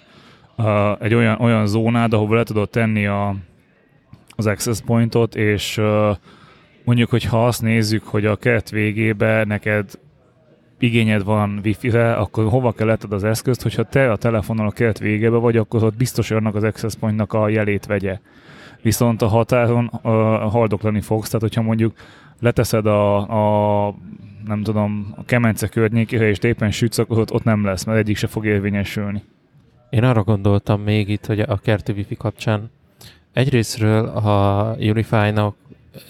uh, 0.57 0.91
egy 0.99 1.13
olyan, 1.13 1.39
olyan 1.39 1.67
zónád, 1.67 2.13
ahol 2.13 2.35
le 2.35 2.43
tudod 2.43 2.69
tenni 2.69 3.05
a, 3.05 3.35
az 4.29 4.45
access 4.45 4.81
pointot, 4.85 5.35
és 5.35 5.77
uh, 5.77 6.15
mondjuk, 6.83 7.09
hogy 7.09 7.23
ha 7.23 7.45
azt 7.45 7.61
nézzük, 7.61 8.03
hogy 8.03 8.25
a 8.25 8.35
kert 8.35 8.69
végébe 8.69 9.43
neked 9.43 9.99
igényed 10.83 11.23
van 11.23 11.59
wifi-re, 11.63 12.13
akkor 12.13 12.49
hova 12.49 12.71
kell 12.71 12.87
letted 12.87 13.13
az 13.13 13.23
eszközt, 13.23 13.61
hogyha 13.61 13.83
te 13.83 14.11
a 14.11 14.15
telefonon 14.15 14.65
a 14.65 14.71
kert 14.71 14.99
végébe 14.99 15.37
vagy, 15.37 15.57
akkor 15.57 15.83
ott 15.83 15.97
biztos, 15.97 16.31
annak 16.31 16.55
az 16.55 16.63
access 16.63 16.95
pointnak 16.99 17.33
a 17.33 17.49
jelét 17.49 17.85
vegye. 17.85 18.19
Viszont 18.81 19.21
a 19.21 19.27
határon 19.27 19.91
uh, 19.93 20.01
haldoklani 20.51 21.01
fogsz, 21.01 21.27
tehát 21.27 21.41
hogyha 21.41 21.61
mondjuk 21.61 21.93
leteszed 22.39 22.85
a, 22.85 23.87
a 23.87 23.95
nem 24.45 24.63
tudom, 24.63 25.13
a 25.15 25.25
kemence 25.25 25.67
környékére, 25.67 26.27
és 26.27 26.37
éppen 26.37 26.71
sütsz, 26.71 26.97
akkor 26.97 27.17
ott, 27.17 27.33
ott 27.33 27.43
nem 27.43 27.65
lesz, 27.65 27.83
mert 27.83 27.99
egyik 27.99 28.17
se 28.17 28.27
fog 28.27 28.45
érvényesülni. 28.45 29.23
Én 29.89 30.03
arra 30.03 30.23
gondoltam 30.23 30.81
még 30.81 31.09
itt, 31.09 31.25
hogy 31.25 31.39
a 31.39 31.57
kerti 31.57 31.91
wifi 31.91 32.15
kapcsán 32.15 32.71
egyrésztről 33.33 34.05
a 34.05 34.75
Unify-nak 34.79 35.55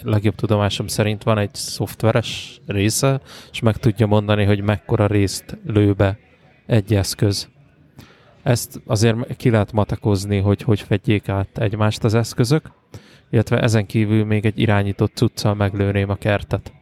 legjobb 0.02 0.36
tudomásom 0.36 0.88
szerint 0.88 1.23
van 1.23 1.38
egy 1.38 1.56
szoftveres 1.56 2.62
része, 2.65 3.21
és 3.52 3.60
meg 3.60 3.77
tudja 3.77 4.08
mondani, 4.08 4.44
hogy 4.44 4.62
mekkora 4.62 5.08
részt 5.08 5.58
lő 5.65 5.94
be 5.94 6.17
egy 6.65 6.94
eszköz. 6.96 7.50
Ezt 8.44 8.81
azért 8.86 9.36
ki 9.36 9.50
lehet 9.50 9.71
matekozni, 9.71 10.38
hogy 10.38 10.62
hogy 10.62 10.81
fedjék 10.81 11.29
át 11.29 11.58
egymást 11.58 12.04
az 12.04 12.13
eszközök, 12.13 12.71
illetve 13.29 13.62
ezen 13.62 13.86
kívül 13.86 14.25
még 14.25 14.46
egy 14.46 14.60
irányított 14.60 15.15
cuccal 15.15 15.54
meglőném 15.54 16.10
a 16.10 16.15
kertet. 16.15 16.73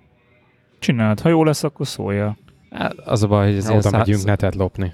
Csináld, 0.80 1.20
ha 1.20 1.30
jó 1.30 1.44
lesz, 1.44 1.64
akkor 1.64 1.88
szólja. 1.88 2.38
Hát, 2.70 2.94
az 2.94 3.24
a 3.24 3.28
baj, 3.28 3.46
hogy 3.46 3.58
ez 3.58 3.70
ilyen 3.70 3.82
száz... 3.82 3.92
megyünk 3.92 4.24
netet 4.24 4.56
lopni. 4.56 4.94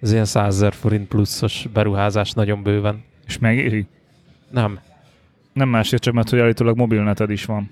Ez 0.00 0.12
ilyen 0.12 0.24
100 0.24 0.64
forint 0.70 1.08
pluszos 1.08 1.68
beruházás 1.72 2.32
nagyon 2.32 2.62
bőven. 2.62 3.04
És 3.26 3.38
megéri? 3.38 3.86
Nem. 4.50 4.80
Nem 5.60 5.68
másért 5.68 6.02
csak, 6.02 6.14
mert 6.14 6.30
hogy 6.30 6.38
állítólag 6.38 6.76
mobilneted 6.76 7.30
is 7.30 7.44
van. 7.44 7.70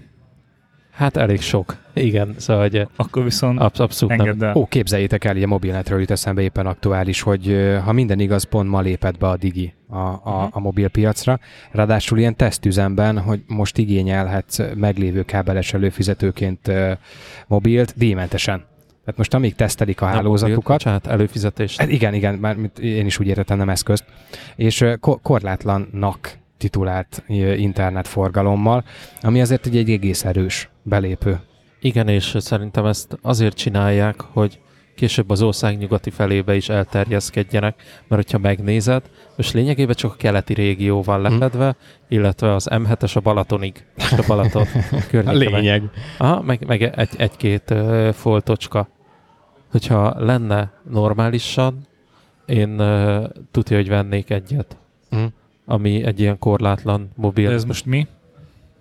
Hát 0.90 1.16
elég 1.16 1.40
sok. 1.40 1.76
Igen, 1.94 2.34
szóval 2.36 2.62
hogy 2.62 2.86
Akkor 2.96 3.22
viszont 3.24 3.58
absz- 3.58 3.80
abszolút 3.80 4.18
engedd 4.20 4.44
el. 4.44 4.54
Ó, 4.54 4.66
képzeljétek 4.66 5.24
el, 5.24 5.32
hogy 5.32 5.42
a 5.42 5.46
mobilnetről 5.46 6.00
jut 6.00 6.10
eszembe 6.10 6.42
éppen 6.42 6.66
aktuális, 6.66 7.20
hogy 7.20 7.76
ha 7.84 7.92
minden 7.92 8.20
igaz, 8.20 8.44
pont 8.44 8.68
ma 8.68 8.80
lépett 8.80 9.18
be 9.18 9.28
a 9.28 9.36
Digi 9.36 9.74
a, 9.88 9.96
a, 9.96 10.10
uh-huh. 10.24 10.48
a 10.50 10.60
mobilpiacra. 10.60 11.38
Ráadásul 11.70 12.18
ilyen 12.18 12.36
tesztüzemben, 12.36 13.18
hogy 13.18 13.42
most 13.46 13.78
igényelhetsz 13.78 14.60
meglévő 14.74 15.22
kábeles 15.22 15.72
előfizetőként 15.72 16.72
mobilt 17.46 17.94
díjmentesen. 17.96 18.64
Tehát 19.00 19.16
most 19.16 19.34
amíg 19.34 19.54
tesztelik 19.54 20.00
a 20.00 20.04
Nem 20.04 20.14
hálózatukat, 20.14 20.64
bocsánat, 20.64 21.06
előfizetést. 21.06 21.80
Hát 21.80 21.90
igen, 21.90 22.14
igen, 22.14 22.34
már 22.34 22.56
én 22.80 23.06
is 23.06 23.18
úgy 23.18 23.26
értettem, 23.26 23.58
nem 23.58 23.68
eszközt. 23.68 24.04
És 24.56 24.84
korlátlannak 25.22 26.38
titulált 26.58 27.22
internetforgalommal, 27.56 28.84
ami 29.20 29.40
azért 29.40 29.66
egy, 29.66 29.76
egy 29.76 29.90
egész 29.90 30.24
erős 30.24 30.68
belépő. 30.82 31.40
Igen, 31.80 32.08
és 32.08 32.34
szerintem 32.38 32.86
ezt 32.86 33.18
azért 33.22 33.56
csinálják, 33.56 34.20
hogy 34.20 34.60
később 34.94 35.30
az 35.30 35.42
ország 35.42 35.78
nyugati 35.78 36.10
felébe 36.10 36.56
is 36.56 36.68
elterjeszkedjenek, 36.68 37.82
mert 38.08 38.22
hogyha 38.22 38.38
megnézed, 38.38 39.02
most 39.36 39.52
lényegében 39.52 39.94
csak 39.94 40.12
a 40.12 40.16
keleti 40.16 40.54
régió 40.54 41.02
van 41.02 41.20
lefedve, 41.20 41.76
illetve 42.08 42.54
az 42.54 42.68
M7-es 42.70 43.16
a 43.16 43.20
Balatonig, 43.20 43.84
a 43.96 44.24
Balaton 44.26 44.66
környéke 45.10 45.50
meg- 45.50 45.62
Aha, 46.18 46.42
meg, 46.42 46.66
meg 46.66 46.82
egy, 46.82 47.08
egy-két 47.16 47.70
uh, 47.70 48.12
foltocska. 48.12 48.88
Hogyha 49.70 50.24
lenne 50.24 50.72
normálisan, 50.90 51.86
én 52.46 52.80
uh, 52.80 53.24
tudja, 53.50 53.76
hogy 53.76 53.88
vennék 53.88 54.30
egyet, 54.30 54.76
Mm. 55.16 55.24
Ami 55.70 56.02
egy 56.04 56.20
ilyen 56.20 56.38
korlátlan 56.38 57.10
mobil 57.14 57.48
De 57.48 57.54
ez 57.54 57.64
most 57.64 57.86
mi? 57.86 58.06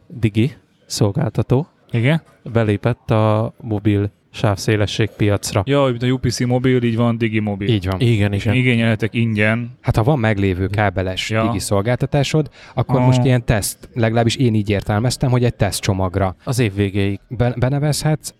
digi 0.07 0.51
szolgáltató. 0.85 1.67
Igen? 1.91 2.21
Belépett 2.51 3.11
a 3.11 3.53
mobil 3.61 4.09
sávszélesség 4.31 5.09
piacra. 5.17 5.63
Ja, 5.65 5.83
mint 5.83 6.03
a 6.03 6.07
UPC 6.07 6.39
mobil, 6.45 6.83
így 6.83 6.95
van 6.95 7.17
Digi 7.17 7.39
mobil. 7.39 7.67
Így 7.69 7.85
van. 7.87 7.99
Igen, 7.99 8.33
igen. 8.33 8.53
igényelhetek 8.53 9.13
ingyen. 9.13 9.71
Hát 9.81 9.95
ha 9.95 10.03
van 10.03 10.19
meglévő 10.19 10.67
kábeles 10.67 11.29
Ja. 11.29 11.45
digi 11.45 11.59
szolgáltatásod, 11.59 12.49
akkor 12.73 12.99
Ah. 12.99 13.05
most 13.05 13.23
ilyen 13.23 13.45
teszt, 13.45 13.89
legalábbis 13.93 14.35
én 14.35 14.53
így 14.53 14.69
értelmeztem, 14.69 15.29
hogy 15.29 15.43
egy 15.43 15.55
tesztcsomagra 15.55 16.35
Az 16.43 16.59
év 16.59 16.73
végéig. 16.75 17.19
be- 17.27 17.53
benevezhetsz, 17.57 18.33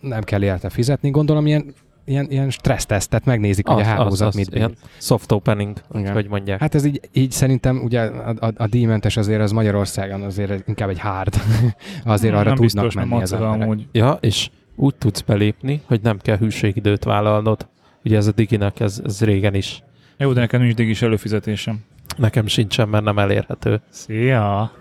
nem 0.00 0.22
kell 0.22 0.42
érte 0.42 0.70
fizetni, 0.70 1.10
gondolom 1.10 1.46
ilyen, 1.46 1.74
ilyen, 2.10 2.26
ilyen 2.30 2.50
stressztesztet 2.50 3.24
megnézik, 3.24 3.66
hogy 3.66 3.80
a 3.80 3.84
hálózat 3.84 4.34
mit 4.34 4.48
bír. 4.50 4.56
ilyen 4.58 4.76
soft 4.98 5.32
opening, 5.32 5.82
Igen. 5.94 6.12
hogy 6.12 6.28
mondják. 6.28 6.60
Hát 6.60 6.74
ez 6.74 6.84
így, 6.84 7.00
így 7.12 7.30
szerintem 7.30 7.80
ugye 7.84 8.00
a, 8.00 8.34
a, 8.40 8.52
a 8.56 8.66
díjmentes 8.66 9.16
azért 9.16 9.40
az 9.40 9.52
Magyarországon 9.52 10.22
azért 10.22 10.68
inkább 10.68 10.88
egy 10.88 10.98
hard. 10.98 11.34
azért 12.04 12.34
arra 12.34 12.42
nem 12.44 12.54
tudnak 12.54 12.84
biztos, 12.84 12.94
menni 12.94 13.22
az 13.22 13.32
emberek. 13.32 13.60
amúgy. 13.60 13.86
Ja, 13.92 14.18
és 14.20 14.50
úgy 14.76 14.94
tudsz 14.94 15.20
belépni, 15.20 15.80
hogy 15.86 16.00
nem 16.02 16.18
kell 16.18 16.36
hűségidőt 16.36 17.04
vállalnod. 17.04 17.68
Ugye 18.04 18.16
ez 18.16 18.26
a 18.26 18.32
diginek, 18.32 18.80
ez, 18.80 19.00
ez 19.04 19.20
régen 19.20 19.54
is. 19.54 19.82
Jó, 20.16 20.32
de 20.32 20.40
nekem 20.40 20.60
nincs 20.60 20.74
digis 20.74 21.02
előfizetésem. 21.02 21.78
Nekem 22.16 22.46
sincsen, 22.46 22.88
mert 22.88 23.04
nem 23.04 23.18
elérhető. 23.18 23.80
Szia! 23.88 24.72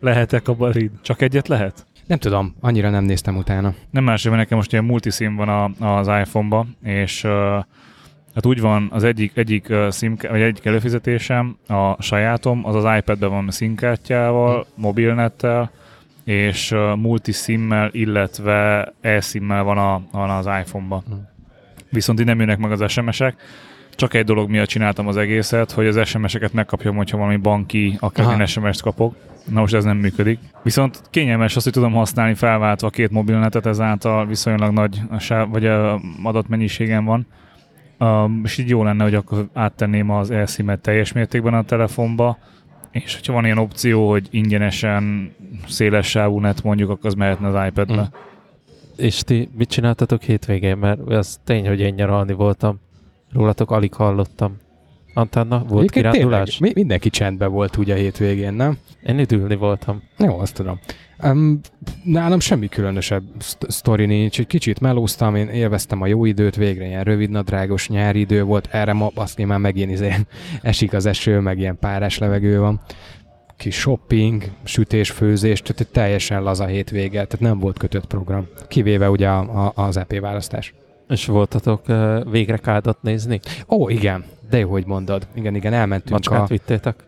Lehetek 0.00 0.48
a 0.48 0.54
barid. 0.54 0.90
Csak 1.02 1.22
egyet 1.22 1.48
lehet? 1.48 1.86
Nem 2.06 2.18
tudom, 2.18 2.54
annyira 2.60 2.90
nem 2.90 3.04
néztem 3.04 3.36
utána. 3.36 3.74
Nem 3.90 4.04
más, 4.04 4.24
mert 4.24 4.36
nekem 4.36 4.56
most 4.56 4.72
ilyen 4.72 4.84
multisim 4.84 5.36
van 5.36 5.48
a, 5.48 5.86
az 5.98 6.06
iPhone-ba, 6.06 6.66
és 6.82 7.24
uh, 7.24 7.30
hát 8.34 8.46
úgy 8.46 8.60
van, 8.60 8.88
az 8.90 9.04
egyik, 9.04 9.36
egyik 9.36 9.66
uh, 9.70 9.92
SIM, 9.92 10.16
vagy 10.28 10.40
egyik 10.40 10.64
előfizetésem, 10.64 11.56
a 11.68 12.02
sajátom, 12.02 12.66
az 12.66 12.74
az 12.74 12.96
iPad-ben 12.96 13.30
van 13.30 13.50
SIM-kártyával, 13.50 14.66
mobilnettel, 14.74 15.70
és 16.24 16.70
uh, 16.70 16.96
multisimmel, 16.96 17.88
illetve 17.92 18.92
e-simmel 19.00 19.62
van, 19.62 19.78
a, 19.78 20.02
van 20.12 20.30
az 20.30 20.46
iPhone-ba. 20.46 21.02
Mm. 21.10 21.18
Viszont 21.90 22.20
így 22.20 22.26
nem 22.26 22.38
jönnek 22.40 22.58
meg 22.58 22.72
az 22.72 22.90
SMS-ek, 22.90 23.36
csak 23.96 24.14
egy 24.14 24.24
dolog 24.24 24.50
miatt 24.50 24.68
csináltam 24.68 25.06
az 25.06 25.16
egészet, 25.16 25.70
hogy 25.70 25.86
az 25.86 26.06
SMS-eket 26.06 26.52
megkapjam, 26.52 26.96
hogyha 26.96 27.16
valami 27.16 27.36
banki, 27.36 27.96
akár 28.00 28.48
SMS-t 28.48 28.82
kapok. 28.82 29.14
Na 29.50 29.60
most 29.60 29.74
ez 29.74 29.84
nem 29.84 29.96
működik. 29.96 30.38
Viszont 30.62 31.02
kényelmes 31.10 31.56
az, 31.56 31.62
hogy 31.62 31.72
tudom 31.72 31.92
használni 31.92 32.34
felváltva 32.34 32.90
két 32.90 33.10
mobilnetet, 33.10 33.66
ezáltal 33.66 34.26
viszonylag 34.26 34.72
nagy 34.72 35.00
a 35.10 35.18
sáv, 35.18 35.48
vagy 35.48 35.66
a 35.66 36.00
adatmennyiségem 36.22 37.04
van. 37.04 37.26
Um, 37.98 38.40
és 38.44 38.58
így 38.58 38.68
jó 38.68 38.82
lenne, 38.82 39.02
hogy 39.02 39.14
akkor 39.14 39.48
áttenném 39.52 40.10
az 40.10 40.30
elszímet 40.30 40.80
teljes 40.80 41.12
mértékben 41.12 41.54
a 41.54 41.62
telefonba, 41.62 42.38
és 42.90 43.14
hogyha 43.14 43.32
van 43.32 43.44
ilyen 43.44 43.58
opció, 43.58 44.10
hogy 44.10 44.28
ingyenesen 44.30 45.32
széles 45.66 46.06
sávú 46.06 46.40
net 46.40 46.62
mondjuk, 46.62 46.90
akkor 46.90 47.06
az 47.06 47.14
mehetne 47.14 47.48
az 47.48 47.66
iPad-be. 47.66 48.02
Mm. 48.02 48.04
És 48.96 49.22
ti 49.22 49.48
mit 49.56 49.68
csináltatok 49.68 50.22
hétvégén? 50.22 50.76
Mert 50.76 51.00
az 51.00 51.40
tény, 51.44 51.66
hogy 51.66 51.80
én 51.80 51.94
nyaralni 51.94 52.32
voltam. 52.32 52.80
Rólatok 53.32 53.70
alig 53.70 53.94
hallottam. 53.94 54.56
Antenna, 55.14 55.58
volt 55.58 55.82
Egyébként 55.82 55.92
kirándulás? 56.14 56.56
tényleg, 56.56 56.74
mi- 56.74 56.80
mindenki 56.80 57.10
csendben 57.10 57.50
volt 57.52 57.76
ugye 57.76 57.94
a 57.94 57.96
hétvégén, 57.96 58.52
nem? 58.52 58.76
Én 59.06 59.18
üdülni 59.18 59.56
voltam. 59.56 60.02
Jó, 60.18 60.38
azt 60.38 60.54
tudom. 60.54 60.78
Um, 61.24 61.60
nálam 62.04 62.40
semmi 62.40 62.68
különösebb 62.68 63.22
szt- 63.38 63.70
sztori 63.70 64.06
nincs. 64.06 64.38
Egy 64.38 64.46
kicsit 64.46 64.80
melóztam, 64.80 65.34
én 65.34 65.48
élveztem 65.48 66.02
a 66.02 66.06
jó 66.06 66.24
időt, 66.24 66.56
végre 66.56 66.86
ilyen 66.86 67.04
rövidnadrágos 67.04 67.88
nyári 67.88 68.20
idő 68.20 68.42
volt, 68.42 68.68
erre 68.70 68.92
ma 68.92 69.10
azt 69.14 69.44
már 69.44 69.58
megint 69.58 69.90
izé, 69.90 70.14
esik 70.62 70.92
az 70.92 71.06
eső, 71.06 71.38
meg 71.40 71.58
ilyen 71.58 71.78
párás 71.78 72.18
levegő 72.18 72.60
van. 72.60 72.80
Kis 73.56 73.74
shopping, 73.78 74.44
sütés, 74.64 75.10
főzés, 75.10 75.62
tehát 75.62 75.80
egy 75.80 75.88
teljesen 75.88 76.42
laza 76.42 76.66
hétvége, 76.66 77.24
tehát 77.24 77.40
nem 77.40 77.58
volt 77.58 77.78
kötött 77.78 78.06
program. 78.06 78.46
Kivéve 78.68 79.10
ugye 79.10 79.28
a, 79.28 79.66
a, 79.66 79.72
az 79.74 79.96
EP 79.96 80.18
választás. 80.20 80.74
És 81.08 81.26
voltatok 81.26 81.88
uh, 81.88 82.30
végre 82.30 82.56
kádat 82.56 83.02
nézni? 83.02 83.40
Ó, 83.68 83.88
igen, 83.88 84.24
de 84.50 84.58
jó, 84.58 84.70
hogy 84.70 84.86
mondod. 84.86 85.26
Igen, 85.34 85.54
igen, 85.54 85.72
elmentünk 85.72 86.10
Macskát 86.10 86.40
a... 86.40 86.46
vittétek? 86.46 87.04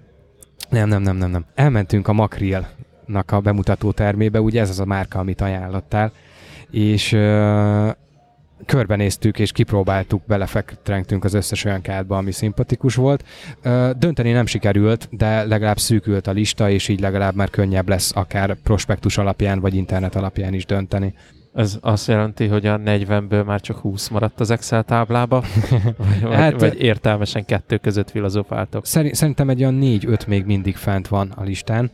Nem, 0.71 0.89
nem, 0.89 1.03
nem, 1.03 1.17
nem, 1.17 1.31
nem. 1.31 1.45
Elmentünk 1.55 2.09
a 2.09 2.13
Makrilnak 2.13 3.31
a 3.31 3.41
bemutató 3.41 3.93
termébe, 3.93 4.41
ugye 4.41 4.61
ez 4.61 4.71
az 4.71 4.81
a 4.81 4.85
márka, 4.85 5.19
amit 5.19 5.41
ajánlottál, 5.41 6.13
és 6.71 7.13
ö, 7.13 7.91
körbenéztük 8.67 9.39
és 9.39 9.53
kipróbáltuk, 9.53 10.23
belefektrenktünk 10.27 11.25
az 11.25 11.35
összes 11.35 11.65
olyan 11.65 11.81
kádba, 11.81 12.17
ami 12.17 12.33
szimpatikus 12.33 12.95
volt. 12.95 13.25
Ö, 13.63 13.91
dönteni 13.99 14.33
nem 14.33 14.47
sikerült, 14.47 15.09
de 15.11 15.45
legalább 15.45 15.79
szűkült 15.79 16.27
a 16.27 16.33
lista, 16.33 16.71
és 16.71 16.89
így 16.89 17.01
legalább 17.01 17.35
már 17.35 17.51
könnyebb 17.51 17.89
lesz 17.89 18.17
akár 18.17 18.55
prospektus 18.55 19.19
alapján, 19.19 19.61
vagy 19.61 19.75
internet 19.75 20.17
alapján 20.17 20.55
is 20.55 20.65
dönteni. 20.67 21.15
Ez 21.57 21.79
azt 21.81 22.09
jelenti, 22.09 22.47
hogy 22.47 22.67
a 22.67 22.77
40-ből 22.79 23.45
már 23.45 23.61
csak 23.61 23.79
20 23.79 24.09
maradt 24.09 24.41
az 24.41 24.51
Excel 24.51 24.83
táblába? 24.83 25.43
Vagy, 26.23 26.35
Hát- 26.35 26.61
vagy 26.61 26.81
értelmesen 26.81 27.45
kettő 27.45 27.77
között 27.77 28.11
filozofáltok? 28.11 28.87
Szeri- 28.87 29.15
Szerintem 29.15 29.49
egy 29.49 29.61
olyan 29.61 29.79
4-5 29.83 30.27
még 30.27 30.45
mindig 30.45 30.77
fent 30.77 31.09
van 31.09 31.33
a 31.37 31.43
listán. 31.43 31.91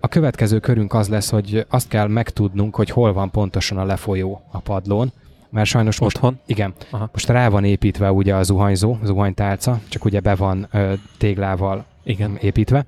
A 0.00 0.08
következő 0.08 0.58
körünk 0.58 0.94
az 0.94 1.08
lesz, 1.08 1.30
hogy 1.30 1.66
azt 1.68 1.88
kell 1.88 2.06
megtudnunk, 2.06 2.74
hogy 2.74 2.90
hol 2.90 3.12
van 3.12 3.30
pontosan 3.30 3.78
a 3.78 3.84
lefolyó 3.84 4.42
a 4.50 4.58
padlón, 4.58 5.12
mert 5.50 5.66
sajnos 5.68 5.98
most 6.00 6.16
Otthon? 6.16 6.38
Igen. 6.46 6.74
Aha. 6.90 7.08
Most 7.12 7.28
rá 7.28 7.48
van 7.48 7.64
építve 7.64 8.12
ugye 8.12 8.34
a 8.34 8.42
zuhanyzó, 8.42 8.96
zuhanytálca, 9.04 9.80
csak 9.88 10.04
ugye 10.04 10.20
be 10.20 10.34
van 10.34 10.68
ö, 10.72 10.92
téglával 11.18 11.84
Igen. 12.04 12.36
építve, 12.40 12.86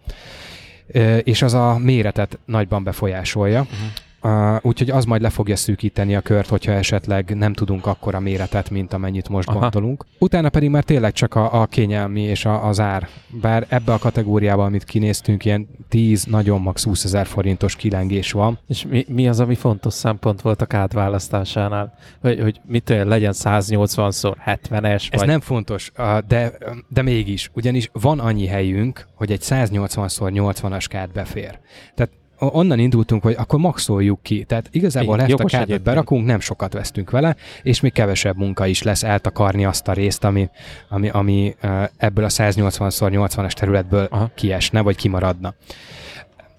ö, 0.87 1.17
és 1.17 1.43
az 1.43 1.55
a 1.55 1.79
méretet 1.79 2.39
nagyban 2.45 2.85
befolyásolja. 2.85 3.61
Uh-huh. 3.61 3.77
Uh, 4.23 4.57
úgyhogy 4.63 4.91
az 4.91 5.05
majd 5.05 5.23
le 5.23 5.31
fogja 5.31 5.57
szűkíteni 5.57 6.17
a 6.17 6.21
kört, 6.21 6.49
hogyha 6.49 6.73
esetleg 6.73 7.37
nem 7.37 7.53
tudunk 7.53 7.87
akkora 7.87 8.21
méretet, 8.21 8.71
mint 8.71 8.93
amennyit 8.93 9.29
most 9.29 9.49
Aha. 9.49 9.59
Gondolunk. 9.59 10.05
Utána 10.19 10.49
pedig 10.49 10.71
már 10.71 10.85
tényleg 10.85 11.13
csak 11.13 11.35
a, 11.35 11.61
a 11.61 11.67
kényelmi 11.67 12.21
és 12.21 12.45
a, 12.45 12.67
az 12.67 12.81
ár. 12.81 13.09
Bár 13.41 13.67
ebbe 13.69 13.93
a 13.93 13.99
kategóriába, 13.99 14.65
amit 14.65 14.85
kinéztünk, 14.85 15.45
ilyen 15.45 15.69
10, 15.89 16.25
nagyon 16.25 16.61
max 16.61 16.85
20 16.85 17.05
ezer 17.05 17.27
forintos 17.27 17.77
kilengés 17.77 18.33
van. 18.33 18.59
És 18.69 18.87
mi, 18.87 19.05
mi 19.09 19.29
az, 19.29 19.41
ami 19.41 19.55
fontos 19.55 19.95
szempont 19.95 20.41
volt 20.41 20.63
a 20.63 20.67
kád 20.67 20.95
választásánál? 20.95 21.95
Hogy, 22.21 22.41
hogy 22.41 22.61
mit 22.67 22.91
olyan, 22.91 23.07
legyen 23.07 23.33
180-szor 23.35 24.35
70-es, 24.47 25.13
Ez 25.13 25.19
vagy 25.19 25.29
nem 25.29 25.41
fontos, 25.41 25.93
de, 26.29 26.53
de 26.89 27.03
mégis, 27.03 27.51
ugyanis 27.55 27.91
van 27.93 28.19
annyi 28.19 28.47
helyünk, 28.47 29.07
hogy 29.15 29.33
egy 29.33 29.43
180x80-as 29.43 30.85
kád 30.89 31.13
befér. 31.13 31.59
Tehát 31.95 32.11
onnan 32.51 32.79
indultunk, 32.79 33.23
hogy 33.23 33.35
akkor 33.39 33.59
maxoljuk 33.59 34.23
ki. 34.23 34.45
Tehát 34.45 34.69
igazából 34.71 35.15
Igen, 35.19 35.31
ezt 35.31 35.55
a 35.55 35.57
egyébként. 35.57 35.83
berakunk, 35.83 36.27
nem 36.27 36.41
sokat 36.41 36.73
vesztünk 36.73 37.11
vele, 37.11 37.37
és 37.63 37.81
még 37.81 37.93
kevesebb 37.93 38.37
munka 38.37 38.67
is 38.67 38.83
lesz 38.83 39.03
eltakarni 39.03 39.65
azt 39.65 39.89
a 39.89 39.93
részt, 39.93 40.25
ami, 40.25 40.49
ami, 40.89 41.09
ami 41.09 41.55
ebből 41.97 42.25
a 42.25 42.29
180x80-as 42.29 43.53
területből 43.53 44.07
Aha. 44.11 44.31
kiesne, 44.35 44.81
vagy 44.81 44.97
kimaradna 44.97 45.55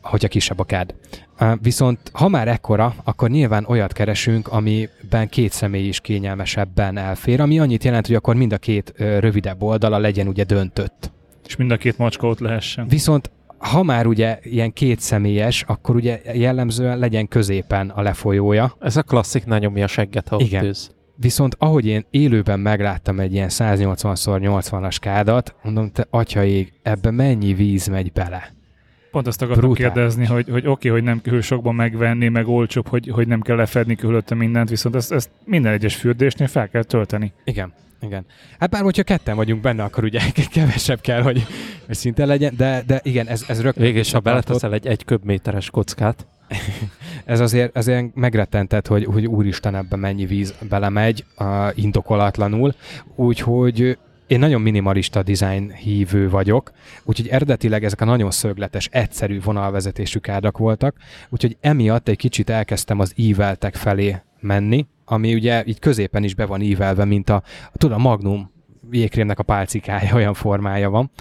hogyha 0.04 0.28
kisebb 0.28 0.60
a 0.60 0.64
kád. 0.64 0.96
Viszont 1.62 2.00
ha 2.14 2.28
már 2.28 2.48
ekkora, 2.48 2.96
akkor 3.04 3.30
nyilván 3.30 3.66
olyat 3.68 3.94
keresünk, 3.94 4.48
amiben 4.48 5.30
két 5.30 5.52
személy 5.52 5.88
is 5.88 6.00
kényelmesebben 6.00 6.98
elfér, 6.98 7.42
ami 7.42 7.60
annyit 7.60 7.84
jelent, 7.84 8.08
hogy 8.08 8.16
akkor 8.16 8.36
mind 8.36 8.54
a 8.54 8.58
két 8.58 8.94
rövidebb 8.98 9.62
oldala 9.62 9.98
legyen 9.98 10.28
ugye 10.28 10.44
döntött. 10.44 11.12
És 11.46 11.56
mind 11.56 11.72
a 11.72 11.78
két 11.78 11.98
macska 11.98 12.28
ott 12.28 12.40
lehessen. 12.40 12.88
Viszont 12.88 13.32
ha 13.64 13.84
már 13.84 14.08
ugye 14.08 14.40
ilyen 14.44 14.74
két 14.74 15.00
személyes, 15.00 15.64
akkor 15.68 15.96
ugye 15.96 16.22
jellemzően 16.34 17.00
legyen 17.00 17.28
középen 17.28 17.90
a 17.90 18.02
lefolyója. 18.02 18.76
ez 18.80 18.98
a 18.98 19.02
klasszik, 19.04 19.46
ne 19.46 19.58
nyomja 19.60 19.84
a 19.84 19.88
segget, 19.88 20.28
ha 20.28 20.40
Igen. 20.40 20.64
ülsz. 20.66 20.92
Viszont 21.16 21.56
ahogy 21.60 21.86
én 21.86 22.06
élőben 22.10 22.60
megláttam 22.60 23.20
egy 23.20 23.34
ilyen 23.34 23.50
180x80-as 23.52 24.98
kádat, 25.00 25.56
mondom, 25.64 25.92
te 25.92 26.08
atyaég, 26.10 26.74
ebbe 26.82 27.12
mennyi 27.12 27.54
víz 27.54 27.88
megy 27.88 28.12
bele? 28.12 28.54
Pont 29.12 29.28
azt 29.28 29.42
akartam 29.42 29.64
Brutális. 29.70 29.94
kérdezni, 29.94 30.26
hogy, 30.26 30.50
hogy 30.50 30.68
oké, 30.68 30.90
hogy 30.90 31.04
nem 31.04 31.22
kell 31.22 31.42
sokban 31.42 31.76
megvenni, 31.76 32.28
meg 32.28 32.48
olcsóbb, 32.48 32.88
hogy, 32.88 33.08
hogy 33.08 33.28
nem 33.28 33.42
kell 33.42 33.56
lefedni 33.56 33.96
körülötte 33.96 34.36
mindent, 34.36 34.70
viszont 34.70 34.96
ezt, 34.96 35.12
ezt 35.12 35.30
minden 35.46 35.72
egyes 35.72 35.96
fürdésnél 35.96 36.48
fel 36.48 36.70
kell 36.70 36.84
tölteni. 36.84 37.34
Igen. 37.44 37.74
Igen. 38.04 38.26
Hát 38.60 38.70
bár 38.70 38.82
hogyha 38.82 39.04
ketten 39.04 39.36
vagyunk 39.36 39.62
benne, 39.62 39.84
akkor 39.84 40.04
ugye 40.04 40.20
kevesebb 40.54 41.02
kell, 41.02 41.22
hogy, 41.22 41.46
hogy 41.86 41.96
szinte 41.96 42.26
legyen, 42.26 42.54
de, 42.58 42.84
de 42.88 43.00
igen, 43.04 43.28
ez, 43.28 43.44
ez 43.48 43.62
rögtön 43.62 43.84
Végül 43.84 44.00
is, 44.00 44.12
ha 44.12 44.20
beleteszel 44.20 44.74
egy 44.74 44.88
egy 44.88 45.06
köbméteres 45.06 45.70
kockát, 45.70 46.28
Ez 47.26 47.40
azért, 47.40 47.78
azért 47.78 48.16
megrettentett, 48.16 48.88
hogy, 48.88 49.06
hogy 49.06 49.26
úristen 49.26 49.76
ebbe 49.76 49.96
mennyi 49.96 50.26
víz 50.26 50.54
belemegy 50.70 51.26
uh, 51.38 51.48
indokolatlanul, 51.76 52.74
úgyhogy 53.16 53.98
én 54.28 54.40
nagyon 54.40 54.62
minimalista 54.62 55.24
design 55.24 55.72
hívő 55.72 56.30
vagyok, 56.30 56.72
úgyhogy 57.04 57.28
eredetileg 57.28 57.84
ezek 57.84 58.02
a 58.02 58.06
nagyon 58.06 58.32
szögletes, 58.32 58.90
egyszerű 58.92 59.42
vonalvezetésű 59.42 60.20
kádak 60.20 60.58
voltak, 60.58 60.96
úgyhogy 61.30 61.58
emiatt 61.62 62.08
egy 62.08 62.18
kicsit 62.18 62.50
elkezdtem 62.50 63.00
az 63.00 63.14
íveltek 63.16 63.76
felé 63.76 64.16
menni, 64.40 64.88
ami 65.06 65.34
ugye 65.34 65.64
így 65.66 65.80
középen 65.80 66.24
is 66.24 66.36
be 66.36 66.46
van 66.46 66.62
ívelve, 66.62 67.06
mint 67.06 67.30
a, 67.30 67.44
tudom, 67.74 67.98
a 67.98 68.10
Magnum 68.10 68.52
jégkrémnek 68.92 69.40
a 69.40 69.44
pálcikája, 69.44 70.16
olyan 70.20 70.34
formája 70.34 70.90
van, 70.90 71.12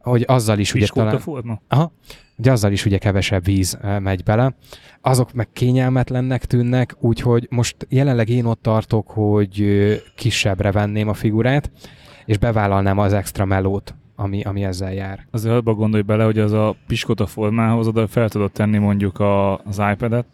hogy 0.00 0.24
azzal 0.26 0.58
is 0.58 0.74
ugye 0.74 0.86
talán... 0.86 1.18
forma? 1.18 1.60
Aha, 1.68 1.92
ugye 2.38 2.52
azzal 2.52 2.72
is 2.72 2.84
ugye 2.84 2.98
kevesebb 2.98 3.44
víz 3.44 3.78
eh, 3.82 4.00
megy 4.00 4.22
bele. 4.22 4.54
Azok 5.00 5.32
meg 5.32 5.48
kényelmetlennek 5.52 6.44
tűnnek, 6.44 6.96
úgyhogy 7.00 7.46
most 7.50 7.76
jelenleg 7.88 8.28
én 8.28 8.44
ott 8.44 8.62
tartok, 8.62 9.10
hogy 9.10 9.60
ö, 9.60 9.94
kisebbre 10.16 10.72
venném 10.72 11.08
a 11.08 11.14
figurát, 11.14 11.70
és 12.24 12.38
bevállalnám 12.38 12.98
az 12.98 13.12
extra 13.12 13.44
melót, 13.44 13.94
ami, 14.16 14.42
ami 14.42 14.64
ezzel 14.64 14.94
jár. 14.94 15.26
Azért 15.30 15.54
abba 15.54 15.74
gondolj 15.74 16.02
bele, 16.02 16.24
hogy 16.24 16.38
az 16.38 16.52
a 16.52 16.76
piskóta 16.86 17.26
formához 17.26 17.86
oda 17.86 18.06
fel 18.06 18.28
tudod 18.28 18.52
tenni 18.52 18.78
mondjuk 18.78 19.18
a, 19.18 19.56
az 19.56 19.82
iPad-et, 19.92 20.26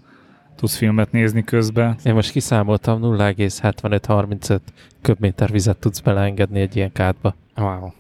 tudsz 0.63 0.77
filmet 0.77 1.13
nézni 1.13 1.45
közben. 1.45 1.97
én 2.05 2.15
most 2.15 2.31
kiszámoltam 2.31 3.01
0,75-35 3.03 4.59
köbméter 5.01 5.51
vizet 5.51 5.77
tudsz 5.77 6.01
beleengedni 6.01 6.61
egy 6.61 6.77
ilyen 6.77 6.93
kádba. 6.93 7.35
Wow. 7.57 7.91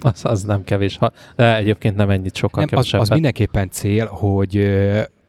Az, 0.00 0.24
az 0.24 0.42
nem 0.42 0.64
kevés. 0.64 0.96
Ha, 0.96 1.12
de 1.36 1.56
egyébként 1.56 1.96
nem 1.96 2.10
ennyit 2.10 2.34
sokkal 2.34 2.64
Nem, 2.70 2.78
az, 2.78 2.94
az 2.94 3.08
mindenképpen 3.08 3.70
cél, 3.70 4.06
hogy 4.06 4.76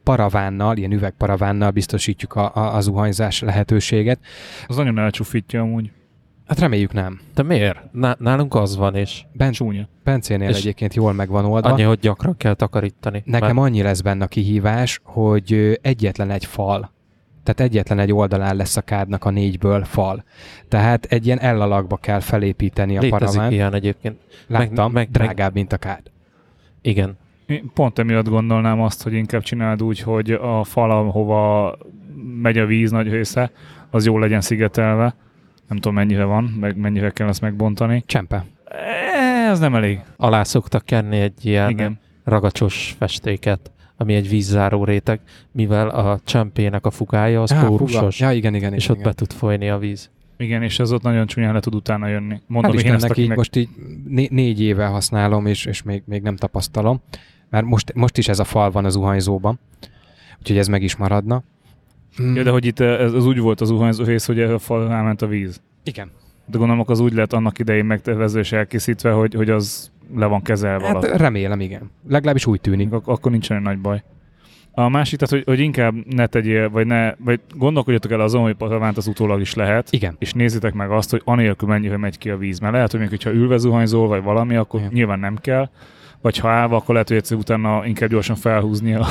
paravánnal, 0.04 0.78
ilyen 0.78 0.92
üvegparavánnal 0.92 1.72
biztosítjuk 1.72 2.34
a, 2.34 2.56
a, 2.56 2.76
a 2.76 2.82
zuhanyzás 2.82 3.40
lehetőséget. 3.42 4.20
Az 4.68 4.76
nagyon 4.76 5.00
elcsúfítja 5.00 5.62
amúgy. 5.62 5.92
Hát 6.48 6.60
reméljük 6.60 6.94
nem. 6.94 7.20
De 7.36 7.44
miért? 7.44 7.80
Ná- 7.92 8.20
nálunk 8.20 8.56
az 8.56 8.78
van, 8.78 8.96
és 8.96 9.24
Ben, 9.34 9.52
Csúnya. 9.52 9.88
Bencénél 10.04 10.50
És 10.50 10.58
egyébként 10.58 10.94
jól 10.94 11.14
meg 11.14 11.30
van 11.30 11.46
oldva. 11.46 11.70
annyi, 11.70 11.82
hogy 11.82 12.00
gyakran 12.00 12.38
kell 12.38 12.54
takarítani. 12.54 13.22
Nekem 13.26 13.56
Mert 13.56 13.68
annyi 13.68 13.82
lesz 13.82 14.02
benne 14.02 14.24
a 14.24 14.28
kihívás, 14.28 15.00
hogy 15.04 15.80
egyetlen 15.82 16.30
egy 16.30 16.46
fal, 16.46 16.92
tehát 17.44 17.60
egyetlen 17.72 18.00
egy 18.00 18.14
oldalán 18.14 18.56
lesz 18.56 18.78
a 18.78 18.82
kádnak 18.82 19.26
a 19.26 19.30
négyből 19.30 19.84
fal. 19.84 20.24
Tehát 20.68 21.06
egy 21.06 21.26
ilyen 21.26 21.40
ellalakba 21.40 21.98
kell 21.98 22.20
felépíteni 22.20 22.98
a 22.98 23.02
létezik 23.02 23.28
paravánt. 23.28 23.52
ilyen 23.54 23.74
egyébként. 23.74 24.18
Láttam, 24.48 24.92
meg, 24.92 24.94
meg- 24.94 25.12
drágább, 25.12 25.54
mint 25.54 25.74
a 25.74 25.78
kád. 25.78 26.02
Igen. 26.82 27.18
Én 27.46 27.72
pont 27.74 28.00
emiatt 28.00 28.28
gondolnám 28.30 28.82
azt, 28.82 29.04
hogy 29.04 29.14
inkább 29.14 29.42
csináld 29.42 29.84
úgy, 29.84 30.00
hogy 30.00 30.32
a 30.32 30.64
fal, 30.64 30.92
ahova 30.92 31.78
megy 32.42 32.58
a 32.58 32.66
víz 32.66 32.92
nagy 32.92 33.10
része, 33.10 33.52
az 33.90 34.06
jól 34.06 34.20
legyen 34.20 34.42
szigetelve. 34.42 35.16
Nem 35.68 35.78
tudom 35.78 35.94
mennyivel 35.94 36.26
van, 36.26 36.44
meg 36.44 36.78
mennyivel 36.78 37.12
kell 37.12 37.28
azt 37.28 37.42
megbontani. 37.42 38.04
Csempe. 38.06 38.46
Ez 39.50 39.60
nem 39.60 39.76
elég. 39.76 40.00
Alá 40.18 40.44
szoktak 40.44 40.86
kenni 40.86 41.20
egy 41.20 41.46
ilyen 41.46 41.70
Igen. 41.70 42.00
ragacsos 42.24 42.96
festéket, 42.98 43.72
ami 43.98 44.14
egy 44.14 44.30
vízzáró 44.30 44.84
réteg, 44.84 45.20
mivel 45.52 45.90
a 45.90 46.20
csempének 46.24 46.86
a 46.86 46.92
fugája 46.92 47.42
az 47.42 47.54
Á, 47.54 47.66
pórusos, 47.66 48.16
fuga. 48.16 48.30
Ja, 48.30 48.38
igen, 48.38 48.56
igen. 48.56 48.74
és 48.74 48.84
igen, 48.84 48.98
ott 48.98 49.04
be 49.04 49.14
tud 49.14 49.34
folyni 49.34 49.70
a 49.70 49.78
víz. 49.78 50.10
Igen, 50.38 50.64
és 50.64 50.80
ez 50.80 50.92
ott 50.92 51.02
nagyon 51.02 51.28
csúnyán 51.28 51.54
le 51.54 51.60
tud 51.60 51.76
utána 51.76 52.08
jönni. 52.08 52.42
Mondom, 52.48 52.72
Hál' 52.72 52.84
én 52.84 52.94
ezt, 52.94 53.18
így 53.18 53.28
meg... 53.28 53.38
most 53.38 53.56
így 53.56 53.70
né- 54.08 54.32
négy 54.32 54.62
éve 54.62 54.86
használom, 54.86 55.46
és, 55.46 55.66
és 55.66 55.84
még, 55.84 56.04
még 56.06 56.22
nem 56.22 56.36
tapasztalom. 56.36 57.02
Mert 57.50 57.66
most, 57.66 57.94
most 57.94 58.18
is 58.18 58.28
ez 58.28 58.40
a 58.40 58.44
fal 58.44 58.72
van 58.72 58.86
az 58.86 58.94
zuhanyzóban. 58.94 59.60
Úgyhogy 60.40 60.58
ez 60.58 60.68
meg 60.68 60.84
is 60.84 60.96
maradna. 60.96 61.44
Mm, 62.22 62.36
Ja, 62.36 62.44
de 62.44 62.50
hogy 62.50 62.66
itt 62.66 62.80
ez, 62.80 63.14
ez 63.14 63.26
úgy 63.26 63.40
volt 63.40 63.62
az 63.62 63.68
zuhanyzó 63.68 64.04
rész, 64.04 64.26
hogy 64.26 64.42
a 64.42 64.60
fal 64.60 64.92
elment 64.92 65.22
a 65.22 65.28
víz. 65.28 65.62
Igen. 65.84 66.12
De 66.46 66.58
gondolom, 66.58 66.84
az 66.88 67.00
úgy 67.00 67.14
lett 67.14 67.34
annak 67.34 67.60
idején 67.60 67.86
megtervező 67.86 68.40
és 68.40 68.52
elkészítve, 68.52 69.12
hogy, 69.12 69.34
hogy 69.34 69.50
az 69.50 69.92
le 70.16 70.26
van 70.26 70.42
kezelve 70.42 70.86
Hát 70.86 70.96
alatt. 70.96 71.18
remélem, 71.18 71.60
igen. 71.60 71.92
Legalábbis 72.08 72.46
úgy 72.46 72.62
tűnik. 72.62 72.92
Ak- 72.94 73.08
akkor 73.08 73.32
nincsen 73.32 73.62
nagy 73.62 73.80
baj. 73.80 74.04
A 74.72 74.90
másik, 74.90 75.20
tehát, 75.20 75.34
hogy, 75.46 75.56
hogy 75.56 75.64
inkább 75.64 75.94
ne 76.14 76.28
tegyél, 76.28 76.70
vagy 76.70 76.86
ne, 76.86 77.14
vagy 77.16 77.40
gondolkodjatok 77.58 78.12
el 78.12 78.20
azon, 78.20 78.42
hogy 78.42 78.54
patavánt 78.56 78.98
az 78.98 79.08
utólag 79.08 79.42
is 79.42 79.54
lehet, 79.54 79.88
Igen. 79.92 80.16
és 80.20 80.34
nézzétek 80.34 80.74
meg 80.74 80.92
azt, 80.92 81.10
hogy 81.12 81.22
anélkül 81.26 81.68
mennyivel 81.68 81.98
megy 81.98 82.18
ki 82.18 82.30
a 82.30 82.38
víz. 82.38 82.60
Mert 82.60 82.74
lehet, 82.74 82.92
hogy 82.92 83.00
még, 83.00 83.10
hogyha 83.10 83.32
ülve 83.34 83.58
zuhanyzol, 83.58 84.08
vagy 84.08 84.24
valami, 84.24 84.56
akkor 84.56 84.80
Igen. 84.80 84.92
nyilván 84.94 85.20
nem 85.20 85.36
kell. 85.42 85.70
Vagy 86.22 86.38
ha 86.38 86.50
állva, 86.50 86.76
akkor 86.76 86.94
lehet, 86.94 87.08
hogy 87.08 87.18
egyszer 87.18 87.38
utána 87.38 87.86
inkább 87.86 88.10
gyorsan 88.10 88.36
felhúzni 88.36 88.94
a 88.94 89.06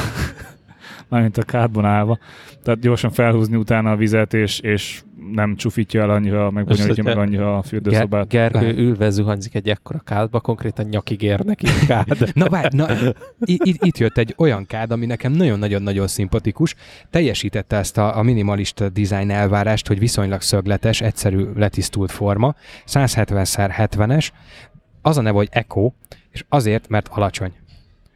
mármint 1.14 1.38
a 1.38 1.42
kádban 1.42 1.84
állva. 1.84 2.18
Tehát 2.62 2.80
gyorsan 2.80 3.10
felhúzni 3.10 3.56
utána 3.56 3.90
a 3.90 3.96
vizet, 3.96 4.34
és, 4.34 4.58
és 4.60 5.02
nem 5.32 5.56
csufítja 5.56 6.02
el 6.02 6.10
annyira, 6.10 6.50
meg 6.50 6.64
bonyolítja 6.64 7.02
meg 7.02 7.18
annyira 7.18 7.50
a 7.52 7.54
Ger- 7.54 7.66
fürdőszobát. 7.66 8.28
Gergő 8.28 8.58
Lehet. 8.60 8.76
ülve 8.78 9.10
zuhanyzik 9.10 9.54
egy 9.54 9.68
ekkora 9.68 9.98
kádba, 9.98 10.40
konkrétan 10.40 10.86
nyakig 10.86 11.22
ér 11.22 11.40
neki 11.40 11.66
a 11.66 11.86
kád. 11.86 12.30
Na 12.34 12.48
várj, 12.48 12.76
na, 12.76 12.86
i- 13.44 13.60
i- 13.64 13.78
itt 13.80 13.98
jött 13.98 14.18
egy 14.18 14.34
olyan 14.38 14.66
kád, 14.66 14.90
ami 14.90 15.06
nekem 15.06 15.32
nagyon-nagyon-nagyon 15.32 16.06
szimpatikus. 16.06 16.74
Teljesítette 17.10 17.76
ezt 17.76 17.98
a, 17.98 18.16
a 18.18 18.22
minimalista 18.22 18.88
design 18.88 19.30
elvárást, 19.30 19.86
hogy 19.88 19.98
viszonylag 19.98 20.40
szögletes, 20.40 21.00
egyszerű, 21.00 21.46
letisztult 21.56 22.10
forma. 22.10 22.54
170x70-es. 22.86 24.28
Az 25.02 25.18
a 25.18 25.22
neve, 25.22 25.36
hogy 25.36 25.48
Eco, 25.50 25.92
és 26.30 26.44
azért, 26.48 26.88
mert 26.88 27.08
alacsony. 27.08 27.52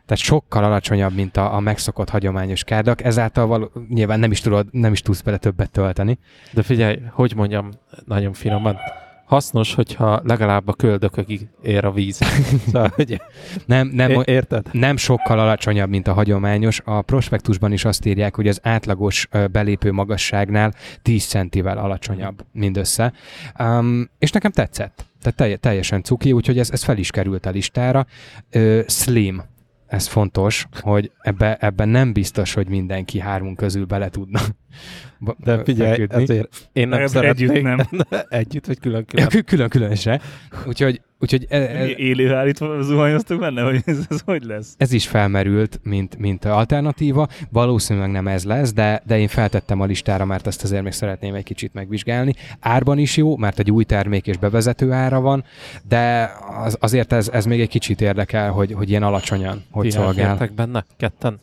Tehát 0.08 0.24
sokkal 0.24 0.64
alacsonyabb, 0.64 1.14
mint 1.14 1.36
a, 1.36 1.54
a 1.54 1.60
megszokott 1.60 2.08
hagyományos 2.08 2.64
kádak, 2.64 3.04
ezáltal 3.04 3.46
való, 3.46 3.70
nyilván 3.88 4.20
nem 4.20 4.30
is, 4.30 4.40
tudod, 4.40 4.66
nem 4.70 4.92
is 4.92 5.02
tudsz 5.02 5.20
bele 5.20 5.36
többet 5.36 5.70
tölteni. 5.70 6.18
De 6.52 6.62
figyelj, 6.62 6.98
hogy 7.10 7.32
mondjam 7.36 7.70
nagyon 8.04 8.32
finoman, 8.32 8.76
hasznos, 9.28 9.74
hogyha 9.74 10.20
legalább 10.24 10.68
a 10.68 10.72
köldökökig 10.72 11.48
ér 11.62 11.84
a 11.84 11.92
víz. 11.92 12.18
Szóval, 12.66 12.92
hogy 12.94 13.20
Nem, 13.66 13.88
nem, 13.88 14.10
é- 14.10 14.26
érted? 14.26 14.66
nem 14.72 14.96
sokkal 14.96 15.38
alacsonyabb, 15.38 15.88
mint 15.88 16.08
a 16.08 16.12
hagyományos. 16.12 16.80
A 16.84 17.02
prospektusban 17.02 17.72
is 17.72 17.84
azt 17.84 18.06
írják, 18.06 18.34
hogy 18.36 18.48
az 18.48 18.60
átlagos 18.62 19.28
belépő 19.52 19.92
magasságnál 19.92 20.74
10 21.02 21.24
centivel 21.24 21.78
alacsonyabb 21.78 22.44
mindössze. 22.52 23.12
Um, 23.58 24.10
és 24.18 24.30
nekem 24.30 24.50
tetszett. 24.50 25.06
Tehát 25.22 25.36
telj- 25.36 25.60
teljesen 25.60 26.02
cuki, 26.02 26.32
úgyhogy 26.32 26.58
ez, 26.58 26.70
ez 26.70 26.82
fel 26.84 26.96
is 26.98 27.10
került 27.10 27.46
a 27.46 27.50
listára. 27.50 28.06
Ö, 28.50 28.80
slim. 28.86 29.42
Ez 29.88 30.06
fontos, 30.06 30.66
hogy 30.80 31.12
ebbe, 31.20 31.56
ebben 31.56 31.88
nem 31.88 32.12
biztos, 32.12 32.54
hogy 32.54 32.68
mindenki 32.68 33.18
hármunk 33.18 33.56
közül 33.56 33.84
bele 33.84 34.08
tudna. 34.08 34.40
De 35.44 35.64
figyelj, 35.64 35.90
feküdni. 35.90 36.22
azért 36.22 36.68
én 36.72 36.88
nem 36.88 37.00
Ez 37.02 37.10
szeretnék. 37.10 37.50
együtt 37.50 37.62
nem. 37.62 37.78
együtt 38.28 38.66
vagy 38.66 38.74
Ja, 38.76 38.80
külön-külön? 38.82 39.28
kü- 39.28 39.44
külön-különösre. 39.44 40.20
Úgyhogy, 40.66 41.00
úgyhogy 41.18 41.46
e, 41.48 41.56
e, 41.56 41.86
Élő 41.88 42.34
állítva 42.34 42.82
zuhanyoztunk 42.82 43.40
benne, 43.40 43.62
hogy 43.62 43.82
ez, 43.84 43.98
ez 44.10 44.20
hogy 44.24 44.42
lesz? 44.44 44.74
ez 44.76 44.92
is 44.92 45.08
felmerült, 45.08 45.80
mint, 45.82 46.18
mint 46.18 46.44
alternatíva. 46.44 47.28
Valószínűleg 47.50 48.10
nem 48.10 48.28
ez 48.28 48.44
lesz, 48.44 48.72
de, 48.72 49.02
de 49.06 49.18
én 49.18 49.28
feltettem 49.28 49.80
a 49.80 49.84
listára, 49.84 50.24
mert 50.24 50.46
ezt 50.46 50.62
azért 50.64 50.82
még 50.82 50.92
szeretném 50.92 51.34
egy 51.34 51.44
kicsit 51.44 51.74
megvizsgálni. 51.74 52.34
Árban 52.60 52.98
is 52.98 53.16
jó, 53.16 53.36
mert 53.36 53.58
egy 53.58 53.70
új 53.70 53.84
termék 53.84 54.26
és 54.26 54.36
bevezető 54.36 54.92
ára 54.92 55.20
van, 55.20 55.44
de 55.88 56.30
az, 56.64 56.76
azért 56.80 57.12
ez, 57.12 57.28
ez 57.28 57.44
még 57.44 57.60
egy 57.60 57.68
kicsit 57.68 58.00
érdekel, 58.00 58.50
hogy, 58.50 58.72
hogy 58.72 58.88
ilyen 58.90 59.02
alacsonyan 59.02 59.64
hogy 59.70 59.84
Ti 59.84 59.90
szolgál. 59.90 60.48
benne? 60.56 60.84
Ketten? 60.96 61.40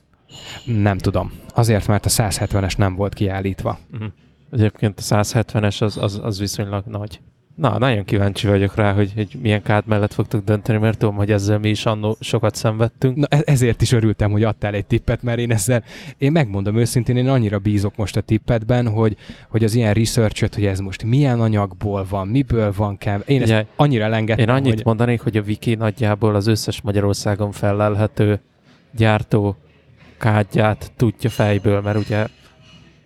Nem 0.63 0.97
tudom. 0.97 1.31
Azért, 1.53 1.87
mert 1.87 2.05
a 2.05 2.09
170-es 2.09 2.77
nem 2.77 2.95
volt 2.95 3.13
kiállítva. 3.13 3.79
Uh-huh. 3.93 4.07
Egyébként 4.51 4.99
a 4.99 5.01
170-es 5.01 5.81
az, 5.81 5.97
az, 5.97 6.19
az 6.23 6.39
viszonylag 6.39 6.85
nagy. 6.85 7.19
Na, 7.55 7.77
nagyon 7.77 8.03
kíváncsi 8.03 8.47
vagyok 8.47 8.75
rá, 8.75 8.93
hogy, 8.93 9.11
hogy 9.15 9.37
milyen 9.41 9.61
kád 9.61 9.87
mellett 9.87 10.13
fogtok 10.13 10.43
dönteni, 10.43 10.77
mert 10.79 10.97
tudom, 10.97 11.15
hogy 11.15 11.31
ezzel 11.31 11.59
mi 11.59 11.69
is 11.69 11.85
annó 11.85 12.17
sokat 12.19 12.55
szenvedtünk. 12.55 13.15
Na, 13.15 13.25
e- 13.29 13.43
ezért 13.45 13.81
is 13.81 13.91
örültem, 13.91 14.31
hogy 14.31 14.43
adtál 14.43 14.73
egy 14.73 14.85
tippet, 14.85 15.23
mert 15.23 15.39
én 15.39 15.51
ezzel, 15.51 15.83
én 16.17 16.31
megmondom 16.31 16.77
őszintén, 16.77 17.17
én 17.17 17.29
annyira 17.29 17.59
bízok 17.59 17.95
most 17.95 18.15
a 18.15 18.21
tippetben, 18.21 18.87
hogy, 18.87 19.17
hogy 19.49 19.63
az 19.63 19.75
ilyen 19.75 19.93
research 19.93 20.53
hogy 20.53 20.65
ez 20.65 20.79
most 20.79 21.03
milyen 21.03 21.41
anyagból 21.41 22.05
van, 22.09 22.27
miből 22.27 22.73
van 22.77 22.97
kell. 22.97 23.19
Én 23.19 23.41
ezt 23.41 23.51
Ugye, 23.51 23.65
annyira 23.75 24.03
elengedtem, 24.03 24.47
én 24.47 24.55
annyit 24.55 24.73
hogy 24.73 24.85
mondanék, 24.85 25.21
hogy 25.21 25.37
a 25.37 25.41
Wiki 25.41 25.75
nagyjából 25.75 26.35
az 26.35 26.47
összes 26.47 26.81
Magyarországon 26.81 27.51
fellelhető 27.51 28.39
gyártó 28.91 29.55
kádját 30.17 30.91
tudja 30.95 31.29
fejből, 31.29 31.81
mert 31.81 31.97
ugye 31.97 32.27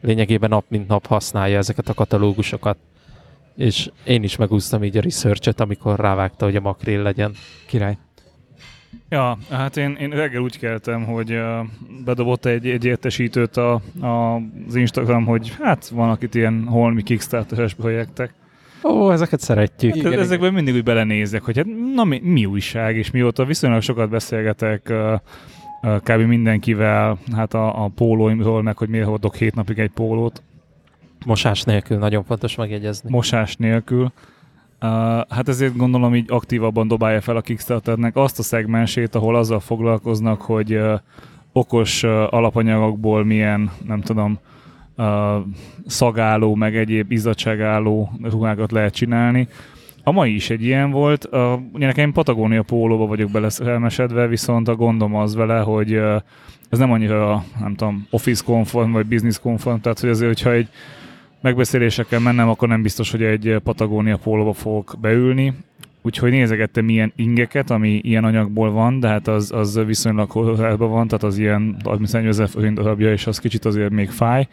lényegében 0.01 0.49
nap 0.49 0.65
mint 0.67 0.87
nap 0.87 1.05
használja 1.05 1.57
ezeket 1.57 1.89
a 1.89 1.93
katalógusokat. 1.93 2.77
És 3.55 3.89
én 4.03 4.23
is 4.23 4.35
megúsztam 4.35 4.83
így 4.83 4.97
a 4.97 5.01
research 5.01 5.61
amikor 5.61 5.99
rávágta, 5.99 6.45
hogy 6.45 6.55
a 6.55 6.61
makrél 6.61 7.01
legyen. 7.01 7.33
király. 7.67 7.97
Ja, 9.09 9.37
hát 9.49 9.77
én, 9.77 9.97
én 9.99 10.09
reggel 10.09 10.41
úgy 10.41 10.59
keltem, 10.59 11.05
hogy 11.05 11.31
uh, 11.31 11.65
bedobott 12.05 12.45
egy, 12.45 12.67
egy 12.67 12.85
értesítőt 12.85 13.57
a, 13.57 13.81
a, 14.01 14.35
az 14.67 14.75
Instagram, 14.75 15.25
hogy 15.25 15.55
hát 15.59 15.87
van 15.87 16.09
akit 16.09 16.35
ilyen 16.35 16.65
holmi 16.67 17.03
Kickstarter-es 17.03 17.73
projektek. 17.73 18.33
Ó, 18.83 19.11
ezeket 19.11 19.39
szeretjük. 19.39 19.95
Hát 19.95 20.05
igen, 20.05 20.19
ezekben 20.19 20.53
mindig 20.53 20.73
úgy 20.73 20.83
belenézek, 20.83 21.41
hogy 21.41 21.57
hát 21.57 21.65
na 21.95 22.03
mi, 22.03 22.19
mi 22.23 22.45
újság, 22.45 22.97
és 22.97 23.11
mióta 23.11 23.45
viszonylag 23.45 23.81
sokat 23.81 24.09
beszélgetek 24.09 24.87
uh, 24.89 25.19
kb. 25.81 26.21
mindenkivel, 26.21 27.17
hát 27.35 27.53
a, 27.53 27.83
a 27.83 27.87
pólóimról, 27.87 28.61
meg 28.61 28.77
hogy 28.77 28.89
miért 28.89 29.05
hordok 29.05 29.35
hét 29.35 29.55
napig 29.55 29.79
egy 29.79 29.91
pólót. 29.91 30.41
Mosás 31.25 31.63
nélkül, 31.63 31.97
nagyon 31.97 32.23
fontos 32.23 32.55
megjegyezni. 32.55 33.09
Mosás 33.09 33.55
nélkül. 33.55 34.11
Uh, 34.81 34.89
hát 35.29 35.47
ezért 35.47 35.75
gondolom 35.75 36.15
így 36.15 36.31
aktívabban 36.31 36.87
dobálja 36.87 37.21
fel 37.21 37.35
a 37.35 37.41
Kickstarternek 37.41 38.15
azt 38.15 38.39
a 38.39 38.43
szegmensét, 38.43 39.15
ahol 39.15 39.35
azzal 39.35 39.59
foglalkoznak, 39.59 40.41
hogy 40.41 40.73
uh, 40.73 40.99
okos 41.51 42.03
uh, 42.03 42.33
alapanyagokból 42.33 43.25
milyen, 43.25 43.71
nem 43.85 44.01
tudom, 44.01 44.39
uh, 44.97 45.05
szagálló, 45.87 46.55
meg 46.55 46.75
egyéb 46.75 47.11
izzadságálló 47.11 48.11
ruhákat 48.21 48.71
lehet 48.71 48.93
csinálni. 48.93 49.47
A 50.09 50.11
mai 50.11 50.35
is 50.35 50.49
egy 50.49 50.63
ilyen 50.63 50.91
volt. 50.91 51.27
Uh, 51.31 51.53
ugye 51.73 51.85
nekem 51.85 52.11
Patagónia 52.11 52.63
pólóba 52.63 53.05
vagyok 53.05 53.31
beleszerelmesedve, 53.31 54.27
viszont 54.27 54.67
a 54.67 54.75
gondom 54.75 55.15
az 55.15 55.35
vele, 55.35 55.59
hogy 55.59 55.93
ez 56.69 56.77
nem 56.77 56.91
annyira, 56.91 57.43
nem 57.59 57.75
tudom, 57.75 58.07
office 58.09 58.43
konform 58.45 58.91
vagy 58.91 59.05
business 59.05 59.39
konform, 59.39 59.79
tehát 59.79 59.99
hogy 59.99 60.09
azért, 60.09 60.27
hogyha 60.27 60.51
egy 60.51 60.67
megbeszélésekkel 61.41 62.19
mennem, 62.19 62.49
akkor 62.49 62.67
nem 62.67 62.81
biztos, 62.81 63.11
hogy 63.11 63.23
egy 63.23 63.55
Patagónia 63.63 64.17
pólóba 64.17 64.53
fogok 64.53 64.95
beülni. 65.01 65.53
Úgyhogy 66.01 66.31
nézegettem 66.31 66.85
milyen 66.85 67.13
ingeket, 67.15 67.69
ami 67.69 67.99
ilyen 68.03 68.23
anyagból 68.23 68.71
van, 68.71 68.99
de 68.99 69.07
hát 69.07 69.27
az, 69.27 69.51
az 69.51 69.79
viszonylag 69.85 70.31
horrorában 70.31 70.89
van, 70.89 71.07
tehát 71.07 71.23
az 71.23 71.37
ilyen 71.37 71.75
34 71.83 72.25
ezer 72.25 72.49
forint 72.49 72.75
darabja, 72.75 73.11
és 73.11 73.27
az 73.27 73.39
kicsit 73.39 73.65
azért 73.65 73.89
még 73.91 74.09
fáj. 74.09 74.47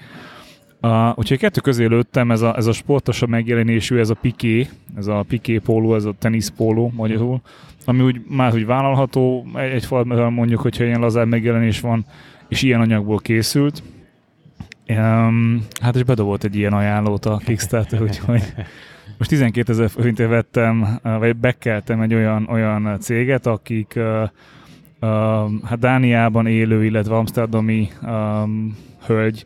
Uh, 0.87 1.19
úgyhogy 1.19 1.39
kettő 1.39 1.61
közé 1.61 1.85
lőttem, 1.85 2.31
ez 2.31 2.43
a, 2.43 2.57
ez 2.57 2.67
a 2.67 2.73
sportosabb 2.73 3.29
megjelenésű, 3.29 3.99
ez 3.99 4.11
a 4.11 4.15
piké, 4.15 4.69
ez 4.97 5.07
a 5.07 5.25
piké 5.29 5.59
póló, 5.59 5.95
ez 5.95 6.05
a 6.05 6.15
teniszpóló 6.19 6.93
magyarul, 6.97 7.41
ami 7.85 8.03
úgy 8.03 8.21
már 8.29 8.55
úgy 8.55 8.67
vállalható, 8.67 9.47
egy, 9.55 9.71
egyfajta 9.71 10.31
mondjuk, 10.31 10.61
hogyha 10.61 10.85
ilyen 10.85 11.01
lazább 11.01 11.29
megjelenés 11.29 11.81
van, 11.81 12.05
és 12.49 12.63
ilyen 12.63 12.81
anyagból 12.81 13.19
készült. 13.19 13.83
Um, 14.89 15.67
hát 15.81 15.97
és 15.97 16.03
bedobott 16.03 16.45
egy 16.45 16.57
ilyen 16.57 16.73
ajánlót 16.73 17.27
a 17.27 17.41
Kickstarter, 17.45 18.03
úgyhogy 18.03 18.43
most 19.19 19.31
12 19.31 19.73
ezer 19.73 19.91
forintért 19.91 20.31
vettem, 20.31 20.99
vagy 21.03 21.37
bekeltem 21.37 22.01
egy 22.01 22.15
olyan, 22.15 22.49
olyan 22.51 22.97
céget, 23.01 23.47
akik 23.47 23.93
uh, 23.97 24.23
uh, 25.01 25.63
hát 25.65 25.79
Dániában 25.79 26.47
élő, 26.47 26.85
illetve 26.85 27.17
Amsterdami 27.17 27.89
um, 28.03 28.77
hölgy 29.07 29.45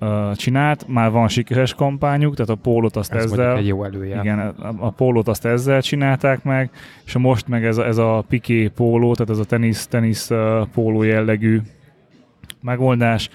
uh, 0.00 0.32
csinált, 0.34 0.88
már 0.88 1.10
van 1.10 1.28
sikeres 1.28 1.74
kampányuk, 1.74 2.34
tehát 2.34 2.50
a 2.50 2.54
pólót 2.54 2.96
azt 2.96 3.12
Ez 3.12 3.24
ezzel... 3.24 3.56
egy 3.56 3.66
jó 3.66 3.84
előjel. 3.84 4.24
Igen, 4.24 4.38
a, 4.38 4.74
a 4.78 4.90
pólót 4.90 5.28
azt 5.28 5.44
ezzel 5.44 5.82
csinálták 5.82 6.42
meg, 6.42 6.70
és 7.04 7.14
a 7.14 7.18
most 7.18 7.48
meg 7.48 7.64
ez 7.64 7.76
a, 7.76 7.86
ez 7.86 7.96
a 7.96 8.24
piké 8.28 8.68
póló, 8.68 9.14
tehát 9.14 9.30
ez 9.30 9.38
a 9.38 9.44
tenisz, 9.44 9.86
tenisz 9.86 10.30
uh, 10.30 10.66
póló 10.74 11.02
jellegű 11.02 11.60
megoldás, 12.60 13.30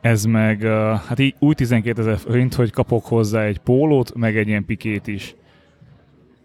ez 0.00 0.24
meg 0.24 0.60
uh, 0.62 0.70
hát 1.06 1.18
így 1.18 1.34
úgy 1.38 1.54
12 1.56 2.00
ezer 2.00 2.18
forint, 2.18 2.54
hogy 2.54 2.70
kapok 2.70 3.04
hozzá 3.04 3.42
egy 3.42 3.58
pólót, 3.58 4.14
meg 4.14 4.36
egy 4.36 4.48
ilyen 4.48 4.64
pikét 4.64 5.06
is. 5.06 5.34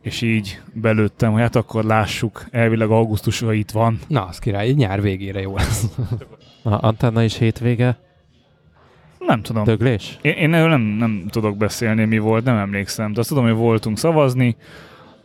És 0.02 0.22
így 0.22 0.62
belőttem, 0.74 1.32
hogy 1.32 1.42
hát 1.42 1.56
akkor 1.56 1.84
lássuk, 1.84 2.46
elvileg 2.52 2.90
augusztusra 2.90 3.54
itt 3.54 3.72
van. 3.72 4.00
Na, 4.08 4.26
az 4.26 4.40
király, 4.40 4.68
így 4.68 4.76
nyár 4.76 5.02
végére 5.02 5.42
jó 5.42 5.56
lesz. 5.56 5.86
A 6.64 6.86
antenna 6.86 7.24
is 7.24 7.38
hétvége. 7.38 7.98
Nem 9.26 9.42
tudom. 9.42 9.64
Döglés? 9.64 10.18
Én, 10.22 10.32
én 10.32 10.54
erről 10.54 10.70
nem, 10.70 10.82
nem 10.82 11.26
tudok 11.30 11.58
beszélni, 11.58 12.06
mi 12.06 12.18
volt, 12.18 12.44
nem 12.44 12.58
emlékszem. 12.58 13.14
De 13.14 13.20
azt 13.20 13.30
tudom, 13.30 13.44
hogy 13.44 13.54
voltunk 13.54 13.98
szavazni, 13.98 14.56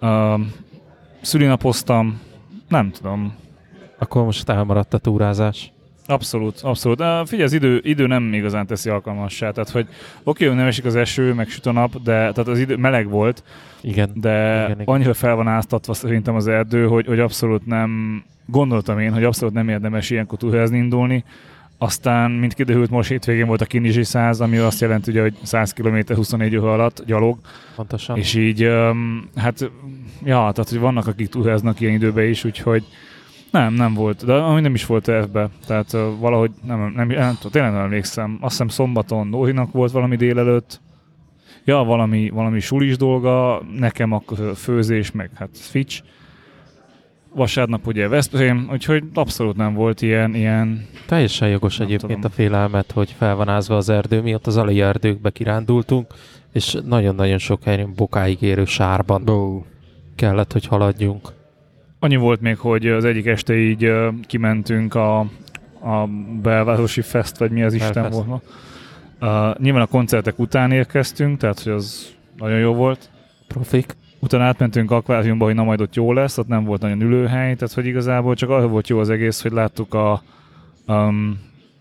uh, 0.00 0.40
szülinapoztam, 1.20 2.20
nem 2.68 2.90
tudom. 2.90 3.34
Akkor 3.98 4.24
most 4.24 4.48
elmaradt 4.48 4.94
a 4.94 4.98
túrázás. 4.98 5.72
Abszolút, 6.06 6.60
abszolút. 6.60 7.00
Uh, 7.00 7.26
figyelj, 7.26 7.42
az 7.42 7.52
idő, 7.52 7.80
idő 7.82 8.06
nem 8.06 8.32
igazán 8.32 8.66
teszi 8.66 8.90
alkalmassá. 8.90 9.50
Tehát, 9.50 9.70
hogy 9.70 9.86
oké, 10.22 10.46
hogy 10.46 10.56
nem 10.56 10.66
esik 10.66 10.84
az 10.84 10.96
eső, 10.96 11.34
meg 11.34 11.48
süt 11.48 11.66
a 11.66 11.72
nap, 11.72 12.02
de 12.02 12.12
tehát 12.12 12.38
az 12.38 12.58
idő 12.58 12.76
meleg 12.76 13.08
volt, 13.08 13.42
Igen. 13.80 14.10
de 14.14 14.62
Igen, 14.64 14.80
igen. 14.80 14.94
annyira 14.94 15.14
fel 15.14 15.34
van 15.34 15.48
áztatva 15.48 15.94
szerintem 15.94 16.34
az 16.34 16.46
erdő, 16.46 16.86
hogy, 16.86 17.06
hogy 17.06 17.20
abszolút 17.20 17.66
nem, 17.66 18.22
gondoltam 18.46 18.98
én, 18.98 19.12
hogy 19.12 19.24
abszolút 19.24 19.54
nem 19.54 19.68
érdemes 19.68 20.10
ilyenkor 20.10 20.38
túrázni 20.38 20.78
indulni. 20.78 21.24
Aztán, 21.78 22.30
mint 22.30 22.54
kiderült, 22.54 22.90
most 22.90 23.08
hétvégén 23.08 23.46
volt 23.46 23.60
a 23.60 23.64
Kinizsi 23.64 24.04
100, 24.04 24.40
ami 24.40 24.56
azt 24.56 24.80
jelenti, 24.80 25.10
ugye, 25.10 25.20
hogy 25.20 25.34
100 25.42 25.72
km 25.72 26.14
24 26.14 26.56
óra 26.56 26.72
alatt 26.72 27.04
gyalog, 27.06 27.38
Pontosan. 27.76 28.16
és 28.16 28.34
így, 28.34 28.64
um, 28.64 29.28
hát, 29.34 29.70
ja, 30.24 30.50
tehát, 30.52 30.68
hogy 30.68 30.78
vannak, 30.78 31.06
akik 31.06 31.28
túráznak 31.28 31.80
ilyen 31.80 31.94
időben 31.94 32.28
is, 32.28 32.44
úgyhogy 32.44 32.84
nem, 33.50 33.74
nem 33.74 33.94
volt, 33.94 34.24
de 34.24 34.32
ami 34.32 34.60
nem 34.60 34.74
is 34.74 34.86
volt 34.86 35.08
ebbe, 35.08 35.48
tehát 35.66 35.92
uh, 35.92 36.00
valahogy 36.18 36.50
nem, 36.66 36.78
nem, 36.78 36.92
nem, 36.94 37.08
nem 37.08 37.38
tényleg 37.50 37.72
nem 37.72 37.80
emlékszem. 37.80 38.38
Azt 38.40 38.50
hiszem 38.50 38.68
szombaton 38.68 39.26
Nórinak 39.26 39.72
volt 39.72 39.92
valami 39.92 40.16
délelőtt, 40.16 40.80
ja, 41.64 41.76
valami, 41.76 42.30
valami 42.30 42.60
sulis 42.60 42.96
dolga, 42.96 43.62
nekem 43.78 44.12
akkor 44.12 44.38
főzés, 44.54 45.10
meg 45.10 45.30
hát 45.34 45.50
fitch. 45.52 46.02
Vasárnap 47.36 47.86
ugye 47.86 48.08
Veszprém, 48.08 48.68
úgyhogy 48.72 49.04
abszolút 49.14 49.56
nem 49.56 49.74
volt 49.74 50.02
ilyen, 50.02 50.34
ilyen 50.34 50.86
Teljesen 51.06 51.48
jogos 51.48 51.80
egyébként 51.80 52.00
tudom. 52.00 52.20
a 52.24 52.34
félelmet, 52.34 52.92
hogy 52.92 53.14
fel 53.18 53.34
van 53.34 53.48
ázva 53.48 53.76
az 53.76 53.88
erdő, 53.88 54.20
mi 54.20 54.34
ott 54.34 54.46
az 54.46 54.56
alai 54.56 54.80
erdőkbe 54.80 55.30
kirándultunk, 55.30 56.06
és 56.52 56.76
nagyon-nagyon 56.84 57.38
sok 57.38 57.62
helyen 57.62 57.92
bokáig 57.96 58.42
érő 58.42 58.64
sárban 58.64 59.24
Bó. 59.24 59.64
kellett, 60.14 60.52
hogy 60.52 60.66
haladjunk. 60.66 61.28
Annyi 61.98 62.16
volt 62.16 62.40
még, 62.40 62.58
hogy 62.58 62.86
az 62.86 63.04
egyik 63.04 63.26
este 63.26 63.56
így 63.56 63.92
kimentünk 64.26 64.94
a, 64.94 65.18
a 65.80 66.06
belvárosi 66.42 67.00
fest, 67.00 67.38
vagy 67.38 67.50
mi 67.50 67.62
az 67.62 67.74
Isten 67.74 67.92
Belfest. 67.92 68.14
volt 68.14 68.26
ma. 68.26 68.40
Uh, 69.20 69.58
nyilván 69.58 69.82
a 69.82 69.86
koncertek 69.86 70.38
után 70.38 70.72
érkeztünk, 70.72 71.38
tehát 71.38 71.60
hogy 71.60 71.72
az 71.72 72.14
nagyon 72.36 72.58
jó 72.58 72.74
volt. 72.74 73.10
Profik. 73.46 73.96
Utána 74.18 74.44
átmentünk 74.44 74.90
akváriumba, 74.90 75.44
hogy 75.44 75.54
na 75.54 75.64
majd 75.64 75.80
ott 75.80 75.94
jó 75.94 76.12
lesz, 76.12 76.38
ott 76.38 76.48
nem 76.48 76.64
volt 76.64 76.80
nagyon 76.80 77.00
ülőhely, 77.00 77.54
tehát 77.54 77.74
hogy 77.74 77.86
igazából 77.86 78.34
csak 78.34 78.50
arra 78.50 78.68
volt 78.68 78.88
jó 78.88 78.98
az 78.98 79.10
egész, 79.10 79.42
hogy 79.42 79.52
láttuk 79.52 79.94
a, 79.94 80.22
um, 80.86 81.40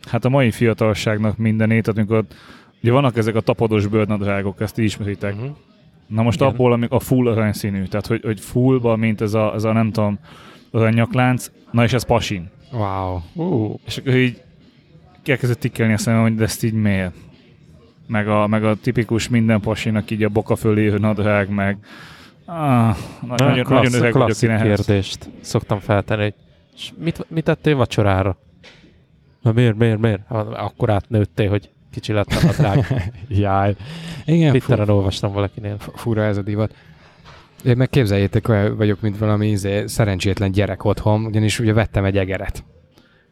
hát 0.09 0.25
a 0.25 0.29
mai 0.29 0.51
fiatalságnak 0.51 1.37
mindenét, 1.37 1.83
tehát 1.83 1.97
amikor 1.97 2.25
ugye 2.81 2.91
vannak 2.91 3.17
ezek 3.17 3.35
a 3.35 3.41
tapados 3.41 3.87
bőrnadrágok, 3.87 4.61
ezt 4.61 4.75
ti 4.75 4.83
ismeritek. 4.83 5.33
Uh-huh. 5.33 5.55
Na 6.07 6.21
most 6.21 6.39
Igen. 6.39 6.51
abból, 6.51 6.71
amik 6.71 6.91
a 6.91 6.99
full 6.99 7.27
aranyszínű, 7.27 7.83
tehát 7.83 8.07
hogy, 8.07 8.21
hogy 8.23 8.39
fullba, 8.39 8.95
mint 8.95 9.21
ez 9.21 9.33
a, 9.33 9.53
ez 9.53 9.63
a 9.63 9.71
nem 9.71 9.91
tudom, 9.91 10.19
aranyaklánc, 10.71 11.51
na 11.71 11.83
és 11.83 11.93
ez 11.93 12.05
pasin. 12.05 12.49
Wow. 12.71 13.19
Uh, 13.33 13.75
És 13.85 13.97
akkor 13.97 14.15
így 14.15 14.41
elkezdett 15.25 15.59
tikkelni 15.59 15.93
a 15.93 15.97
szemem, 15.97 16.21
hogy 16.21 16.35
de 16.35 16.43
ezt 16.43 16.63
így 16.63 16.73
miért? 16.73 17.15
Meg 18.07 18.27
a, 18.27 18.47
meg 18.47 18.63
a 18.63 18.75
tipikus 18.75 19.29
minden 19.29 19.59
pasinak 19.59 20.11
így 20.11 20.23
a 20.23 20.29
boka 20.29 20.55
fölé 20.55 20.89
nadrág, 20.97 21.49
meg 21.49 21.77
ah, 22.45 22.95
na- 23.27 23.35
nagyon, 23.37 23.63
klassz, 23.63 23.83
nagyon 23.83 23.99
öreg 24.01 24.13
vagyok 24.13 24.41
én 24.41 24.49
ehhez. 24.49 24.85
kérdést 24.85 25.29
szoktam 25.41 25.79
feltenni, 25.79 26.21
hogy 26.21 26.33
"És 26.75 26.91
mit, 26.97 27.25
mit 27.29 27.43
tettél 27.43 27.75
vacsorára? 27.75 28.37
Na 29.41 29.51
miért, 29.51 29.75
miért, 29.77 29.99
miért? 29.99 30.21
Akkor 30.51 30.89
átnőttél, 30.89 31.49
hogy 31.49 31.69
kicsi 31.91 32.13
lett 32.13 32.31
a 32.31 32.45
nadrág. 32.45 32.85
Jaj. 33.27 33.75
Igen, 34.25 34.49
Twitteren 34.51 34.89
olvastam 34.89 35.33
valakinél. 35.33 35.75
fura 35.79 36.23
ez 36.23 36.37
a 36.37 36.41
divat. 36.41 36.75
Én 37.65 37.77
meg 37.77 37.89
képzeljétek, 37.89 38.47
olyan 38.47 38.77
vagyok, 38.77 39.01
mint 39.01 39.17
valami 39.17 39.47
izé, 39.49 39.85
szerencsétlen 39.85 40.51
gyerek 40.51 40.83
otthon, 40.83 41.25
ugyanis 41.25 41.59
ugye 41.59 41.73
vettem 41.73 42.05
egy 42.05 42.17
egeret. 42.17 42.63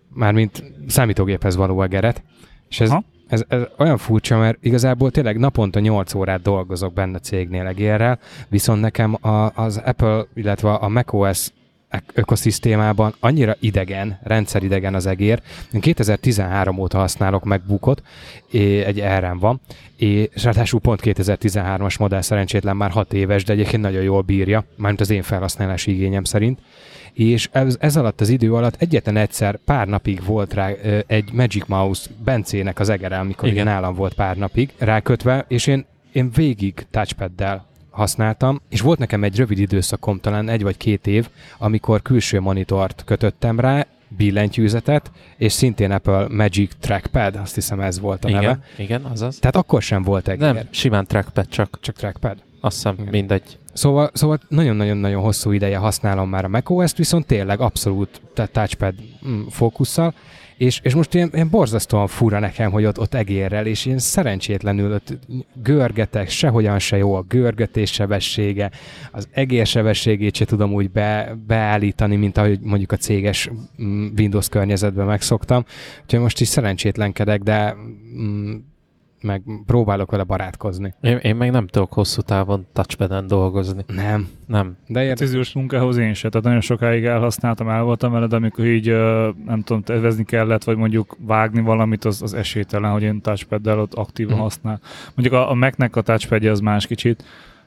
Mármint 0.10 0.64
számítógéphez 0.88 1.56
való 1.56 1.82
egeret. 1.82 2.24
És 2.70 2.80
ez, 2.80 2.90
Aha. 2.90 3.04
Ez, 3.34 3.44
ez, 3.48 3.62
olyan 3.78 3.98
furcsa, 3.98 4.38
mert 4.38 4.58
igazából 4.62 5.12
tényleg 5.12 5.38
naponta 5.38 5.80
8 5.80 6.14
órát 6.14 6.42
dolgozok 6.42 6.94
benne 6.94 7.20
cégnél 7.20 7.68
egérrel, 7.68 8.20
viszont 8.50 8.82
nekem 8.82 9.18
a, 9.22 9.62
az 9.62 9.82
Apple, 9.86 10.26
illetve 10.34 10.74
a 10.74 10.88
macOS 10.88 11.48
ök- 11.92 12.12
ökoszisztémában 12.14 13.14
annyira 13.20 13.56
idegen, 13.60 14.20
rendszeridegen 14.24 14.96
az 14.96 15.06
egér. 15.06 15.42
Én 15.72 15.82
2013 15.82 16.78
óta 16.78 16.98
használok 16.98 17.44
MacBookot, 17.44 18.04
egy 18.86 19.04
RM 19.20 19.38
van, 19.40 19.62
és 19.96 20.44
ráadásul 20.44 20.80
pont 20.80 21.00
2013-as 21.04 22.00
modell 22.00 22.22
szerencsétlen 22.22 22.76
már 22.76 22.92
6 22.92 23.14
éves, 23.14 23.44
de 23.44 23.54
egyébként 23.54 23.82
nagyon 23.82 24.04
jól 24.04 24.22
bírja, 24.22 24.64
mármint 24.76 25.02
az 25.02 25.10
én 25.10 25.24
felhasználási 25.24 25.92
igényem 25.92 26.24
szerint. 26.24 26.60
És 27.14 27.50
ez, 27.52 27.78
ez 27.80 27.96
alatt 27.96 28.22
az 28.22 28.30
idő 28.30 28.54
alatt 28.54 28.82
egyetlen 28.82 29.18
egyszer 29.18 29.60
pár 29.66 29.88
napig 29.88 30.26
volt 30.26 30.54
rá 30.54 30.68
egy 31.08 31.34
Magic 31.34 31.68
Mouse 31.68 32.10
Bencének 32.24 32.80
az 32.80 32.90
egere, 32.90 33.20
amikor 33.20 33.48
Igen. 33.48 33.62
igen. 33.62 33.74
nálam 33.74 33.94
volt 33.96 34.14
pár 34.14 34.38
napig 34.38 34.74
rákötve, 34.78 35.46
és 35.48 35.68
én, 35.68 35.86
én 36.12 36.32
végig 36.32 36.86
touchpaddel 36.92 37.66
használtam, 37.90 38.62
és 38.70 38.82
volt 38.82 39.00
nekem 39.00 39.24
egy 39.24 39.36
rövid 39.38 39.60
időszakom, 39.60 40.20
talán 40.20 40.50
egy 40.50 40.64
vagy 40.64 40.78
két 40.78 41.08
év, 41.08 41.30
amikor 41.58 42.02
külső 42.02 42.40
monitort 42.40 43.04
kötöttem 43.06 43.60
rá, 43.60 43.86
billentyűzetet, 44.18 45.12
és 45.38 45.52
szintén 45.52 45.92
Apple 45.92 46.28
Magic 46.30 46.72
Trackpad, 46.80 47.36
azt 47.36 47.56
hiszem 47.56 47.80
ez 47.80 48.00
volt 48.00 48.26
a 48.26 48.30
igen, 48.30 48.42
neve. 48.42 48.60
igen, 48.78 49.04
azaz. 49.04 49.40
Tehát 49.40 49.56
akkor 49.56 49.82
sem 49.82 50.04
volt 50.04 50.28
egy 50.28 50.40
Nem, 50.40 50.60
simán 50.70 51.06
trackpad, 51.08 51.48
csak 51.48 51.78
csak 51.82 51.96
trackpad. 51.96 52.38
azt 52.60 52.76
hiszem 52.76 52.94
Igen. 53.00 53.08
mindegy. 53.12 53.58
Szóval, 53.74 54.10
szóval 54.14 54.40
nagyon-nagyon-nagyon 54.48 55.22
hosszú 55.22 55.52
ideje 55.52 55.78
használom 55.78 56.30
már 56.30 56.46
a 56.46 56.48
macOS-t, 56.48 56.98
viszont 56.98 57.26
tényleg 57.26 57.60
abszolút 57.60 58.22
touchpad 58.34 58.94
mm, 59.28 59.42
fókusszal, 59.50 60.14
és, 60.58 60.80
és 60.84 60.94
most 60.94 61.14
ilyen, 61.14 61.30
ilyen 61.34 61.50
borzasztóan 61.50 62.08
fura 62.08 62.40
nekem, 62.40 62.72
hogy 62.72 62.86
ott, 62.86 63.00
ott 63.00 63.14
egérrel, 63.14 63.66
és 63.66 63.86
ilyen 63.86 64.00
szerencsétlenül 64.00 64.94
ott 64.94 65.18
görgetek, 65.64 66.30
sehogyan 66.30 66.80
se 66.80 66.98
jó 66.98 67.14
a 67.14 67.22
görgetés 67.22 67.92
sebessége, 67.92 68.72
az 69.12 69.28
egér 69.32 69.66
sebességét 69.66 70.36
se 70.36 70.46
tudom 70.46 70.74
úgy 70.74 70.92
be, 70.92 71.38
beállítani, 71.48 72.16
mint 72.16 72.38
ahogy 72.38 72.60
mondjuk 72.62 72.92
a 72.92 72.98
céges 72.98 73.50
mm, 73.82 74.08
Windows 74.18 74.50
környezetben 74.50 75.06
megszoktam. 75.06 75.66
Úgyhogy 76.04 76.20
most 76.20 76.42
is 76.42 76.48
szerencsétlenkedek, 76.48 77.42
de 77.42 77.76
mm, 78.18 78.54
meg 79.24 79.42
próbálok 79.66 80.12
vele 80.12 80.24
barátkozni. 80.24 80.94
Én, 81.02 81.18
én 81.18 81.36
meg 81.36 81.52
nem 81.52 81.68
tudok 81.68 81.94
hosszú 81.94 82.22
távon 82.22 82.66
touchpaden 82.74 83.28
dolgozni. 83.28 83.84
Nem. 83.88 84.28
Nem. 84.48 84.78
De 84.88 85.00
érdekes. 85.00 85.18
Precíziós 85.18 85.54
munkához 85.54 85.98
én 85.98 86.14
se, 86.14 86.30
tehát 86.30 86.46
nagyon 86.46 86.62
sokáig 86.62 87.06
elhasználtam, 87.06 87.70
el 87.70 87.84
voltam 87.84 88.12
vele, 88.12 88.28
de 88.28 88.36
amikor 88.36 88.66
így, 88.66 88.88
nem 89.46 89.62
tudom, 89.64 89.82
tervezni 89.82 90.24
kellett, 90.24 90.64
vagy 90.64 90.78
mondjuk 90.78 91.16
vágni 91.20 91.62
valamit, 91.62 92.06
az, 92.06 92.22
az 92.22 92.34
esélytelen, 92.34 92.92
hogy 92.92 93.04
én 93.04 93.22
touchpaddel 93.22 93.80
ott 93.80 93.94
aktívan 93.94 94.34
Mhm. 94.34 94.42
használ. 94.42 94.80
Mondjuk 95.16 95.34
a, 95.42 95.50
a 95.52 95.54
Mac-nek 95.54 95.96
a 95.96 96.02
touchpadja 96.02 96.52
az 96.52 96.60
más 96.60 96.88
kicsit, 96.88 97.24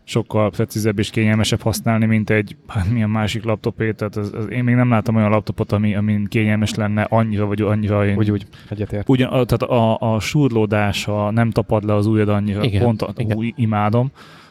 sokkal 0.09 0.51
precízebb 0.51 0.99
és 0.99 1.11
kényelmesebb 1.11 1.61
használni, 1.61 2.07
mint 2.07 2.31
egy 2.31 2.57
hát 2.67 2.91
milyen 2.91 3.11
másik 3.11 3.45
laptopé, 3.45 3.93
tehát 3.93 4.17
ez, 4.17 4.31
ez, 4.39 4.51
én 4.51 4.65
még 4.65 4.75
nem 4.75 4.91
láttam 4.91 5.17
olyan 5.17 5.31
laptopot, 5.31 5.73
ami, 5.73 5.95
amin 5.95 6.25
kényelmes 6.25 6.75
lenne 6.75 7.03
annyira, 7.03 7.47
vagy 7.47 7.61
annyira 7.61 8.07
én 8.07 8.17
Úgy, 8.17 8.31
úgy, 8.31 8.47
egyetért. 8.71 9.09
Ugyan, 9.09 9.29
a- 9.29 9.45
tehát 9.45 9.63
a, 9.63 10.15
a 10.15 10.21
súrlódása 10.21 11.31
nem 11.31 11.51
tapad 11.51 11.85
le 11.85 11.95
az 11.95 12.07
ujjad 12.07 12.29
annyira, 12.29 12.63
Igen, 12.65 12.83
pont 12.83 13.03
a, 13.03 13.13
igen. 13.17 13.37
Ú, 13.37 13.43
imádom, 13.57 14.11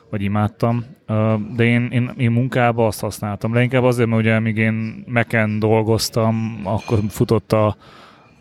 vagy 0.09 0.21
imádtam, 0.21 0.85
de 1.55 1.63
én, 1.63 1.87
én, 1.91 2.11
én 2.17 2.31
munkában 2.31 2.85
azt 2.85 2.99
használtam. 3.01 3.53
Leginkább 3.53 3.83
azért, 3.83 4.09
mert 4.09 4.21
ugye 4.21 4.35
amíg 4.35 4.57
én 4.57 5.03
Mac-en 5.07 5.59
dolgoztam, 5.59 6.59
akkor 6.63 6.99
futott 7.09 7.51
a, 7.51 7.75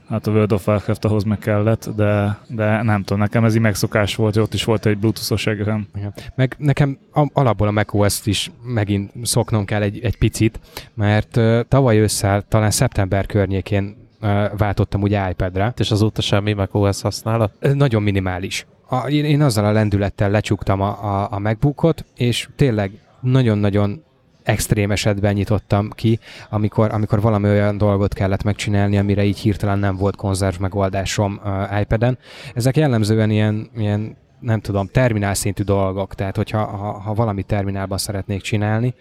hát 0.08 0.26
a 0.26 0.30
World 0.30 0.52
of 0.52 0.66
Warcraft 0.66 1.04
ahhoz 1.04 1.24
meg 1.24 1.38
kellett, 1.38 1.88
de, 1.96 2.38
de 2.46 2.82
nem 2.82 3.02
tudom, 3.02 3.18
nekem 3.18 3.44
ez 3.44 3.54
így 3.54 3.60
megszokás 3.60 4.16
volt, 4.16 4.34
hogy 4.34 4.42
ott 4.42 4.54
is 4.54 4.64
volt 4.64 4.86
egy 4.86 4.98
bluetooth-os 4.98 5.46
egerem. 5.46 5.86
Igen. 5.96 6.14
Meg 6.34 6.54
nekem 6.58 6.98
a- 7.12 7.30
alapból 7.32 7.66
a 7.68 7.70
macOS-t 7.70 8.26
is 8.26 8.50
megint 8.62 9.12
szoknom 9.22 9.64
kell 9.64 9.82
egy, 9.82 9.98
egy 10.02 10.18
picit, 10.18 10.60
mert 10.94 11.36
uh, 11.36 11.60
tavaly 11.68 11.98
ősszel, 11.98 12.42
talán 12.48 12.70
szeptember 12.70 13.26
környékén 13.26 13.96
uh, 14.20 14.28
váltottam 14.56 15.02
ugye 15.02 15.30
iPad-re. 15.30 15.72
És 15.76 15.90
azóta 15.90 16.22
semmi 16.22 16.52
macOS 16.52 17.00
használat. 17.00 17.52
Nagyon 17.74 18.02
minimális. 18.02 18.66
A, 18.88 19.08
én, 19.08 19.24
én 19.24 19.42
azzal 19.42 19.64
a 19.64 19.72
lendülettel 19.72 20.30
lecsuktam 20.30 20.80
a, 20.80 21.04
a, 21.04 21.28
a 21.30 21.38
MacBookot, 21.38 22.04
és 22.16 22.48
tényleg 22.56 22.92
nagyon-nagyon 23.20 24.04
extrém 24.44 24.90
esetben 24.90 25.34
nyitottam 25.34 25.90
ki, 25.90 26.18
amikor, 26.50 26.92
amikor 26.92 27.20
valami 27.20 27.48
olyan 27.48 27.78
dolgot 27.78 28.14
kellett 28.14 28.42
megcsinálni, 28.42 28.98
amire 28.98 29.24
így 29.24 29.38
hirtelen 29.38 29.78
nem 29.78 29.96
volt 29.96 30.16
konzerv 30.16 30.60
megoldásom 30.60 31.40
uh, 31.44 31.80
iPad-en. 31.80 32.18
Ezek 32.54 32.76
jellemzően 32.76 33.30
ilyen, 33.30 33.70
ilyen 33.76 34.16
nem 34.44 34.60
tudom, 34.60 34.86
terminál 34.86 35.34
szintű 35.34 35.62
dolgok, 35.62 36.14
tehát 36.14 36.36
hogyha 36.36 36.64
ha, 36.64 36.92
ha 36.92 37.14
valami 37.14 37.42
terminálban 37.42 37.98
szeretnék 37.98 38.40
csinálni, 38.40 38.94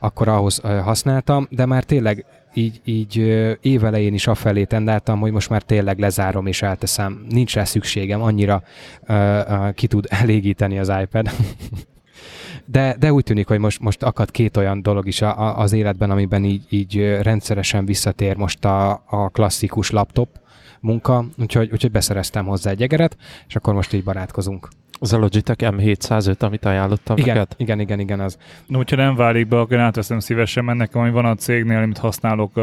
akkor 0.00 0.28
ahhoz 0.28 0.60
ö, 0.62 0.68
használtam, 0.68 1.46
de 1.50 1.66
már 1.66 1.84
tényleg 1.84 2.24
így, 2.54 2.80
így 2.84 3.16
évelején 3.60 4.14
is 4.14 4.26
afelé 4.26 4.64
tendáltam, 4.64 5.20
hogy 5.20 5.32
most 5.32 5.50
már 5.50 5.62
tényleg 5.62 5.98
lezárom 5.98 6.46
és 6.46 6.62
elteszem. 6.62 7.26
Nincs 7.28 7.54
rá 7.54 7.64
szükségem, 7.64 8.22
annyira 8.22 8.62
ö, 9.06 9.40
ö, 9.48 9.70
ki 9.74 9.86
tud 9.86 10.06
elégíteni 10.08 10.78
az 10.78 10.92
iPad. 11.02 11.30
De, 12.64 12.96
de 12.98 13.12
úgy 13.12 13.24
tűnik, 13.24 13.46
hogy 13.46 13.58
most, 13.58 13.80
most 13.80 14.02
akad 14.02 14.30
két 14.30 14.56
olyan 14.56 14.82
dolog 14.82 15.06
is 15.06 15.22
a, 15.22 15.38
a, 15.38 15.58
az 15.58 15.72
életben, 15.72 16.10
amiben 16.10 16.44
így, 16.44 16.62
így 16.68 17.18
rendszeresen 17.22 17.84
visszatér 17.84 18.36
most 18.36 18.64
a, 18.64 18.90
a 19.06 19.28
klasszikus 19.28 19.90
laptop 19.90 20.28
munka, 20.80 21.24
úgyhogy, 21.38 21.68
úgyhogy 21.72 21.90
beszereztem 21.90 22.44
hozzá 22.44 22.70
egy 22.70 22.82
egeret, 22.82 23.16
és 23.48 23.56
akkor 23.56 23.74
most 23.74 23.92
így 23.92 24.04
barátkozunk. 24.04 24.68
Az 25.00 25.12
a 25.12 25.18
Logitech 25.18 25.70
M705, 25.70 26.38
amit 26.38 26.64
ajánlottam 26.64 27.16
Igen, 27.16 27.36
neked? 27.36 27.54
igen, 27.56 27.80
igen, 27.80 28.00
igen, 28.00 28.20
az. 28.20 28.38
No, 28.66 28.76
hogyha 28.76 28.96
nem 28.96 29.14
válik 29.14 29.48
be, 29.48 29.58
akkor 29.58 29.76
én 29.76 29.82
átveszem 29.82 30.18
szívesen, 30.18 30.64
mert 30.64 30.78
nekem, 30.78 31.00
ami 31.00 31.10
van 31.10 31.24
a 31.24 31.34
cégnél, 31.34 31.76
amit 31.76 31.98
használok, 31.98 32.56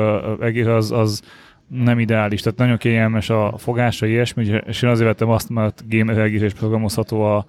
az, 0.66 0.91
az 0.91 1.22
nem 1.68 2.00
ideális, 2.00 2.41
tehát 2.41 2.60
nagyon 2.60 2.78
kényelmes 2.78 3.30
a 3.30 3.54
fogása, 3.58 4.06
ilyesmi, 4.06 4.62
és 4.66 4.82
én 4.82 4.89
azért 4.89 5.08
vettem 5.08 5.30
azt, 5.30 5.50
mert 5.50 5.84
gamer 5.89 6.18
egészés 6.18 6.54
programozható 6.54 7.22
a, 7.22 7.45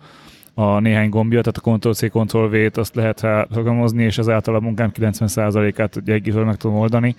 a 0.61 0.81
néhány 0.81 1.09
gombja, 1.09 1.41
tehát 1.41 1.57
a 1.57 1.79
Ctrl-C, 1.79 2.11
Ctrl-V-t 2.11 2.77
azt 2.77 2.95
lehet 2.95 3.27
programozni, 3.49 4.03
és 4.03 4.19
ezáltal 4.19 4.55
a 4.55 4.61
munkám 4.61 4.91
90%-át 4.95 5.97
egy 5.97 6.11
egészről 6.11 6.45
meg 6.45 6.57
tudom 6.57 6.77
oldani, 6.77 7.15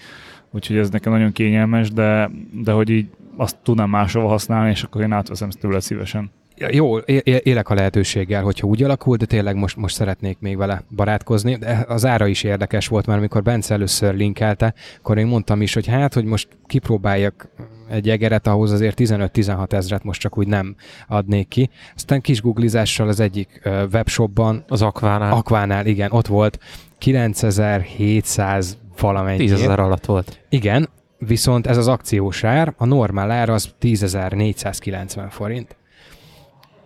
úgyhogy 0.52 0.78
ez 0.78 0.90
nekem 0.90 1.14
nagyon 1.14 1.32
kényelmes, 1.32 1.92
de, 1.92 2.30
de 2.64 2.72
hogy 2.72 2.90
így 2.90 3.08
azt 3.38 3.58
tudnám 3.64 3.90
máshova 3.90 4.28
használni, 4.28 4.70
és 4.70 4.84
akkor 4.84 5.02
én 5.02 5.12
átveszem 5.12 5.50
tőle 5.50 5.80
szívesen. 5.80 6.32
Jó, 6.70 6.98
élek 6.98 7.70
a 7.70 7.74
lehetőséggel, 7.74 8.44
hogyha 8.44 8.68
úgy 8.68 8.84
alakul, 8.84 9.18
de 9.18 9.26
tényleg 9.26 9.56
most, 9.56 9.76
most 9.78 9.96
szeretnék 9.96 10.38
még 10.40 10.58
vele 10.58 10.84
barátkozni. 10.96 11.56
De 11.56 11.86
az 11.88 12.06
ára 12.06 12.28
is 12.28 12.44
érdekes 12.44 12.88
volt, 12.88 13.06
mert 13.06 13.20
amikor 13.20 13.42
Bence 13.42 13.74
először 13.74 14.16
linkelte, 14.16 14.74
akkor 14.98 15.18
én 15.18 15.28
mondtam 15.28 15.62
is, 15.62 15.74
hogy 15.74 15.88
hát, 15.88 16.14
hogy 16.14 16.26
most 16.26 16.48
kipróbáljak 16.66 17.50
egy 17.92 18.10
egeret, 18.10 18.48
ahhoz 18.48 18.72
azért 18.72 19.00
15-16 19.00 19.72
ezret 19.72 20.04
most 20.04 20.22
csak 20.22 20.38
úgy 20.38 20.48
nem 20.48 20.76
adnék 21.08 21.48
ki. 21.48 21.70
Aztán 21.96 22.22
kis 22.22 22.42
googlizással 22.42 23.08
az 23.08 23.20
egyik 23.20 23.62
webshopban, 23.92 24.64
Az 24.68 24.82
Aquánál 24.82 25.34
Aquánál, 25.34 25.86
igen, 25.86 26.12
ott 26.12 26.28
volt 26.28 26.60
9700 26.98 28.78
valamennyi. 29.00 29.38
10 29.38 29.52
ezer 29.52 29.80
alatt 29.80 30.06
volt. 30.06 30.40
Igen, 30.50 30.90
viszont 31.18 31.68
ez 31.68 31.78
az 31.78 31.88
akciós 31.88 32.44
ár, 32.44 32.74
a 32.78 32.86
normál 32.86 33.32
ár 33.32 33.50
az 33.50 33.70
10.490 33.82 35.28
forint. 35.30 35.76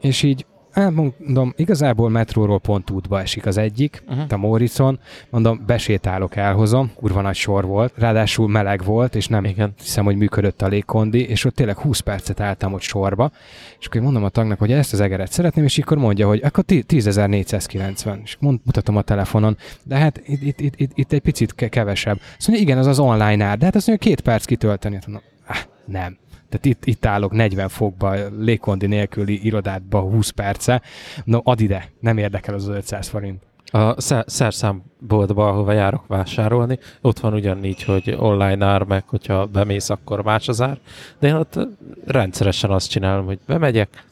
És 0.02 0.24
így, 0.24 0.46
mondom, 0.76 1.54
igazából 1.56 2.10
metróról 2.10 2.60
pont 2.60 2.90
útba 2.90 3.22
esik 3.22 3.46
az 3.46 3.58
egyik, 3.58 4.04
Uh-huh. 4.10 4.26
a 4.30 4.38
Móricon, 4.38 5.00
mondom, 5.30 5.64
besétálok, 5.66 6.36
elhozom, 6.36 6.92
kurva 6.96 7.22
nagy 7.22 7.36
sor 7.36 7.66
volt, 7.66 7.94
ráadásul 7.98 8.48
meleg 8.50 8.84
volt, 8.84 9.16
és 9.16 9.28
nem 9.28 9.44
Igen. 9.44 9.74
hiszem, 9.82 10.06
hogy 10.06 10.16
működött 10.18 10.62
a 10.62 10.68
légkondi, 10.68 11.28
és 11.28 11.46
ott 11.46 11.56
tényleg 11.56 11.78
20 11.78 12.00
percet 12.00 12.40
álltam 12.40 12.74
ott 12.74 12.82
sorba, 12.82 13.32
és 13.80 13.86
akkor 13.88 14.02
mondom 14.02 14.24
a 14.24 14.30
tagnak, 14.30 14.60
hogy 14.60 14.72
ezt 14.72 14.94
az 14.94 15.00
egeret 15.00 15.32
szeretném, 15.32 15.64
és 15.66 15.78
akkor 15.78 15.98
mondja, 15.98 16.28
hogy 16.28 16.42
akkor 16.44 16.64
10.490, 16.68 18.18
és 18.24 18.38
mond, 18.40 18.60
mutatom 18.64 18.96
a 18.98 19.02
telefonon, 19.02 19.58
de 19.84 19.96
hát 19.96 20.22
itt, 20.26 20.42
itt, 20.42 20.60
itt, 20.60 20.74
itt, 20.76 20.92
itt 20.94 21.12
egy 21.12 21.22
picit 21.22 21.56
ke- 21.56 21.70
kevesebb. 21.70 22.20
Azt 22.38 22.48
mondja, 22.48 22.66
igen, 22.66 22.78
az 22.78 22.88
az 22.88 23.00
online 23.00 23.44
ár, 23.46 23.58
de 23.58 23.66
hát 23.66 23.76
azt 23.76 23.88
mondja, 23.88 24.08
két 24.10 24.22
perc 24.22 24.46
kitölteni. 24.46 24.96
Hát 24.96 25.08
mondom, 25.08 25.24
ah, 25.48 25.58
nem. 25.86 26.18
Tehát 26.50 26.66
itt, 26.66 26.86
itt 26.86 27.06
állok 27.06 27.32
40 27.32 27.70
fokba, 27.70 28.16
légkondi 28.40 28.86
nélküli 28.86 29.46
irodádba 29.46 30.00
20 30.00 30.30
perce. 30.30 30.82
No, 31.24 31.40
add 31.44 31.60
ide, 31.60 31.90
nem 32.00 32.18
érdekel 32.18 32.54
az 32.54 32.68
500 32.68 33.08
forint. 33.08 33.44
A 33.66 34.02
szer- 34.02 34.30
szerszámboltba, 34.30 35.48
ahova 35.48 35.72
járok 35.72 36.08
vásárolni, 36.08 36.80
ott 37.02 37.20
van 37.20 37.34
ugyanígy, 37.34 37.84
hogy 37.84 38.16
online 38.20 38.66
ár, 38.66 38.84
meg 38.84 39.04
hogyha 39.08 39.46
bemész, 39.46 39.90
akkor 39.90 40.24
más 40.24 40.48
az 40.48 40.62
ár. 40.62 40.80
De 41.20 41.28
én 41.28 41.34
ott 41.34 41.60
rendszeresen 42.06 42.72
azt 42.72 42.90
csinálom, 42.90 43.26
hogy 43.26 43.40
bemegyek, 43.48 44.06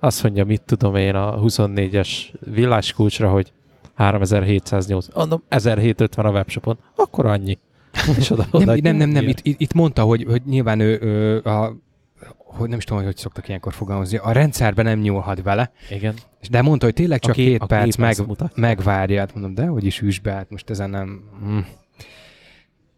azt 0.00 0.22
mondja, 0.22 0.44
mit 0.44 0.62
tudom 0.62 0.94
én 0.96 1.14
a 1.14 1.40
24-es 1.40 2.08
villáskulcsra, 2.40 3.30
hogy 3.30 3.52
3708. 3.94 5.06
Mondom, 5.14 5.42
1750 5.48 6.24
a 6.24 6.30
webshopon, 6.30 6.78
akkor 6.96 7.26
annyi. 7.26 7.58
És 8.18 8.30
oda, 8.30 8.46
oda 8.50 8.64
Nem, 8.64 8.78
nem, 8.82 8.96
nem, 8.96 9.08
nem. 9.08 9.28
Itt, 9.28 9.40
itt, 9.42 9.60
itt 9.60 9.72
mondta, 9.72 10.02
hogy, 10.02 10.24
hogy 10.24 10.42
nyilván 10.44 10.80
ő, 10.80 10.98
ő 11.00 11.38
a, 11.38 11.76
hogy 12.36 12.68
nem 12.68 12.78
is 12.78 12.84
tudom, 12.84 13.02
hogy 13.02 13.12
hogy 13.12 13.22
szoktak 13.22 13.48
ilyenkor 13.48 13.72
fogalmazni, 13.72 14.16
a 14.16 14.32
rendszerben 14.32 14.84
nem 14.84 14.98
nyúlhat 14.98 15.42
vele, 15.42 15.72
Igen. 15.90 16.14
de 16.50 16.62
mondta, 16.62 16.84
hogy 16.84 16.94
tényleg 16.94 17.18
csak 17.18 17.30
A 17.30 17.34
két 17.34 17.60
a 17.60 17.66
perc 17.66 17.96
meg, 17.96 18.16
megvárja. 18.54 19.18
Hát 19.18 19.34
mondom, 19.34 19.54
de 19.54 19.66
hogy 19.66 19.84
is 19.84 20.00
üsd 20.00 20.22
be, 20.22 20.32
hát 20.32 20.50
most 20.50 20.70
ezen 20.70 20.90
nem... 20.90 21.22
Mm. 21.44 21.58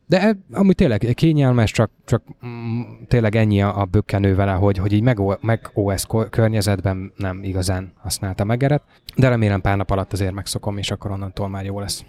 De 0.07 0.21
e- 0.21 0.39
amúgy 0.53 0.75
tényleg 0.75 1.13
kényelmes, 1.15 1.71
csak, 1.71 1.91
csak 2.05 2.23
mm, 2.47 2.81
tényleg 3.09 3.37
ennyi 3.37 3.63
a, 3.63 3.81
a 3.81 3.85
bökkenő 3.85 4.35
vele, 4.35 4.53
hogy, 4.53 4.79
hogy 4.79 4.93
így 4.93 5.03
meg, 5.03 5.19
meg 5.41 5.71
OS 5.75 6.03
környezetben 6.31 7.13
nem 7.17 7.43
igazán 7.43 7.93
használta 7.97 8.45
megeret, 8.45 8.83
de 9.17 9.29
remélem 9.29 9.61
pár 9.61 9.77
nap 9.77 9.91
alatt 9.91 10.13
azért 10.13 10.33
megszokom, 10.33 10.79
és 10.79 10.91
akkor 10.91 11.11
onnantól 11.11 11.49
már 11.49 11.65
jó 11.65 11.81
lesz. 11.81 12.05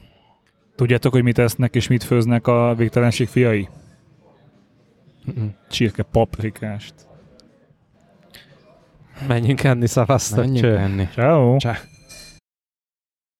Tudjátok, 0.82 1.12
hogy 1.14 1.24
mit 1.24 1.38
esznek 1.38 1.76
és 1.76 1.88
mit 1.88 2.04
főznek 2.04 2.48
a 2.48 2.74
végtelenség 2.76 3.28
fiai? 3.28 3.70
Csirke 5.70 6.04
paprikást. 6.04 6.94
Menjünk 9.28 9.64
enni, 9.64 9.88
szavaztat. 9.88 10.38
Menjünk 10.46 10.78
enni. 10.78 11.08
Ciao. 11.14 11.58
Csá. 11.58 11.78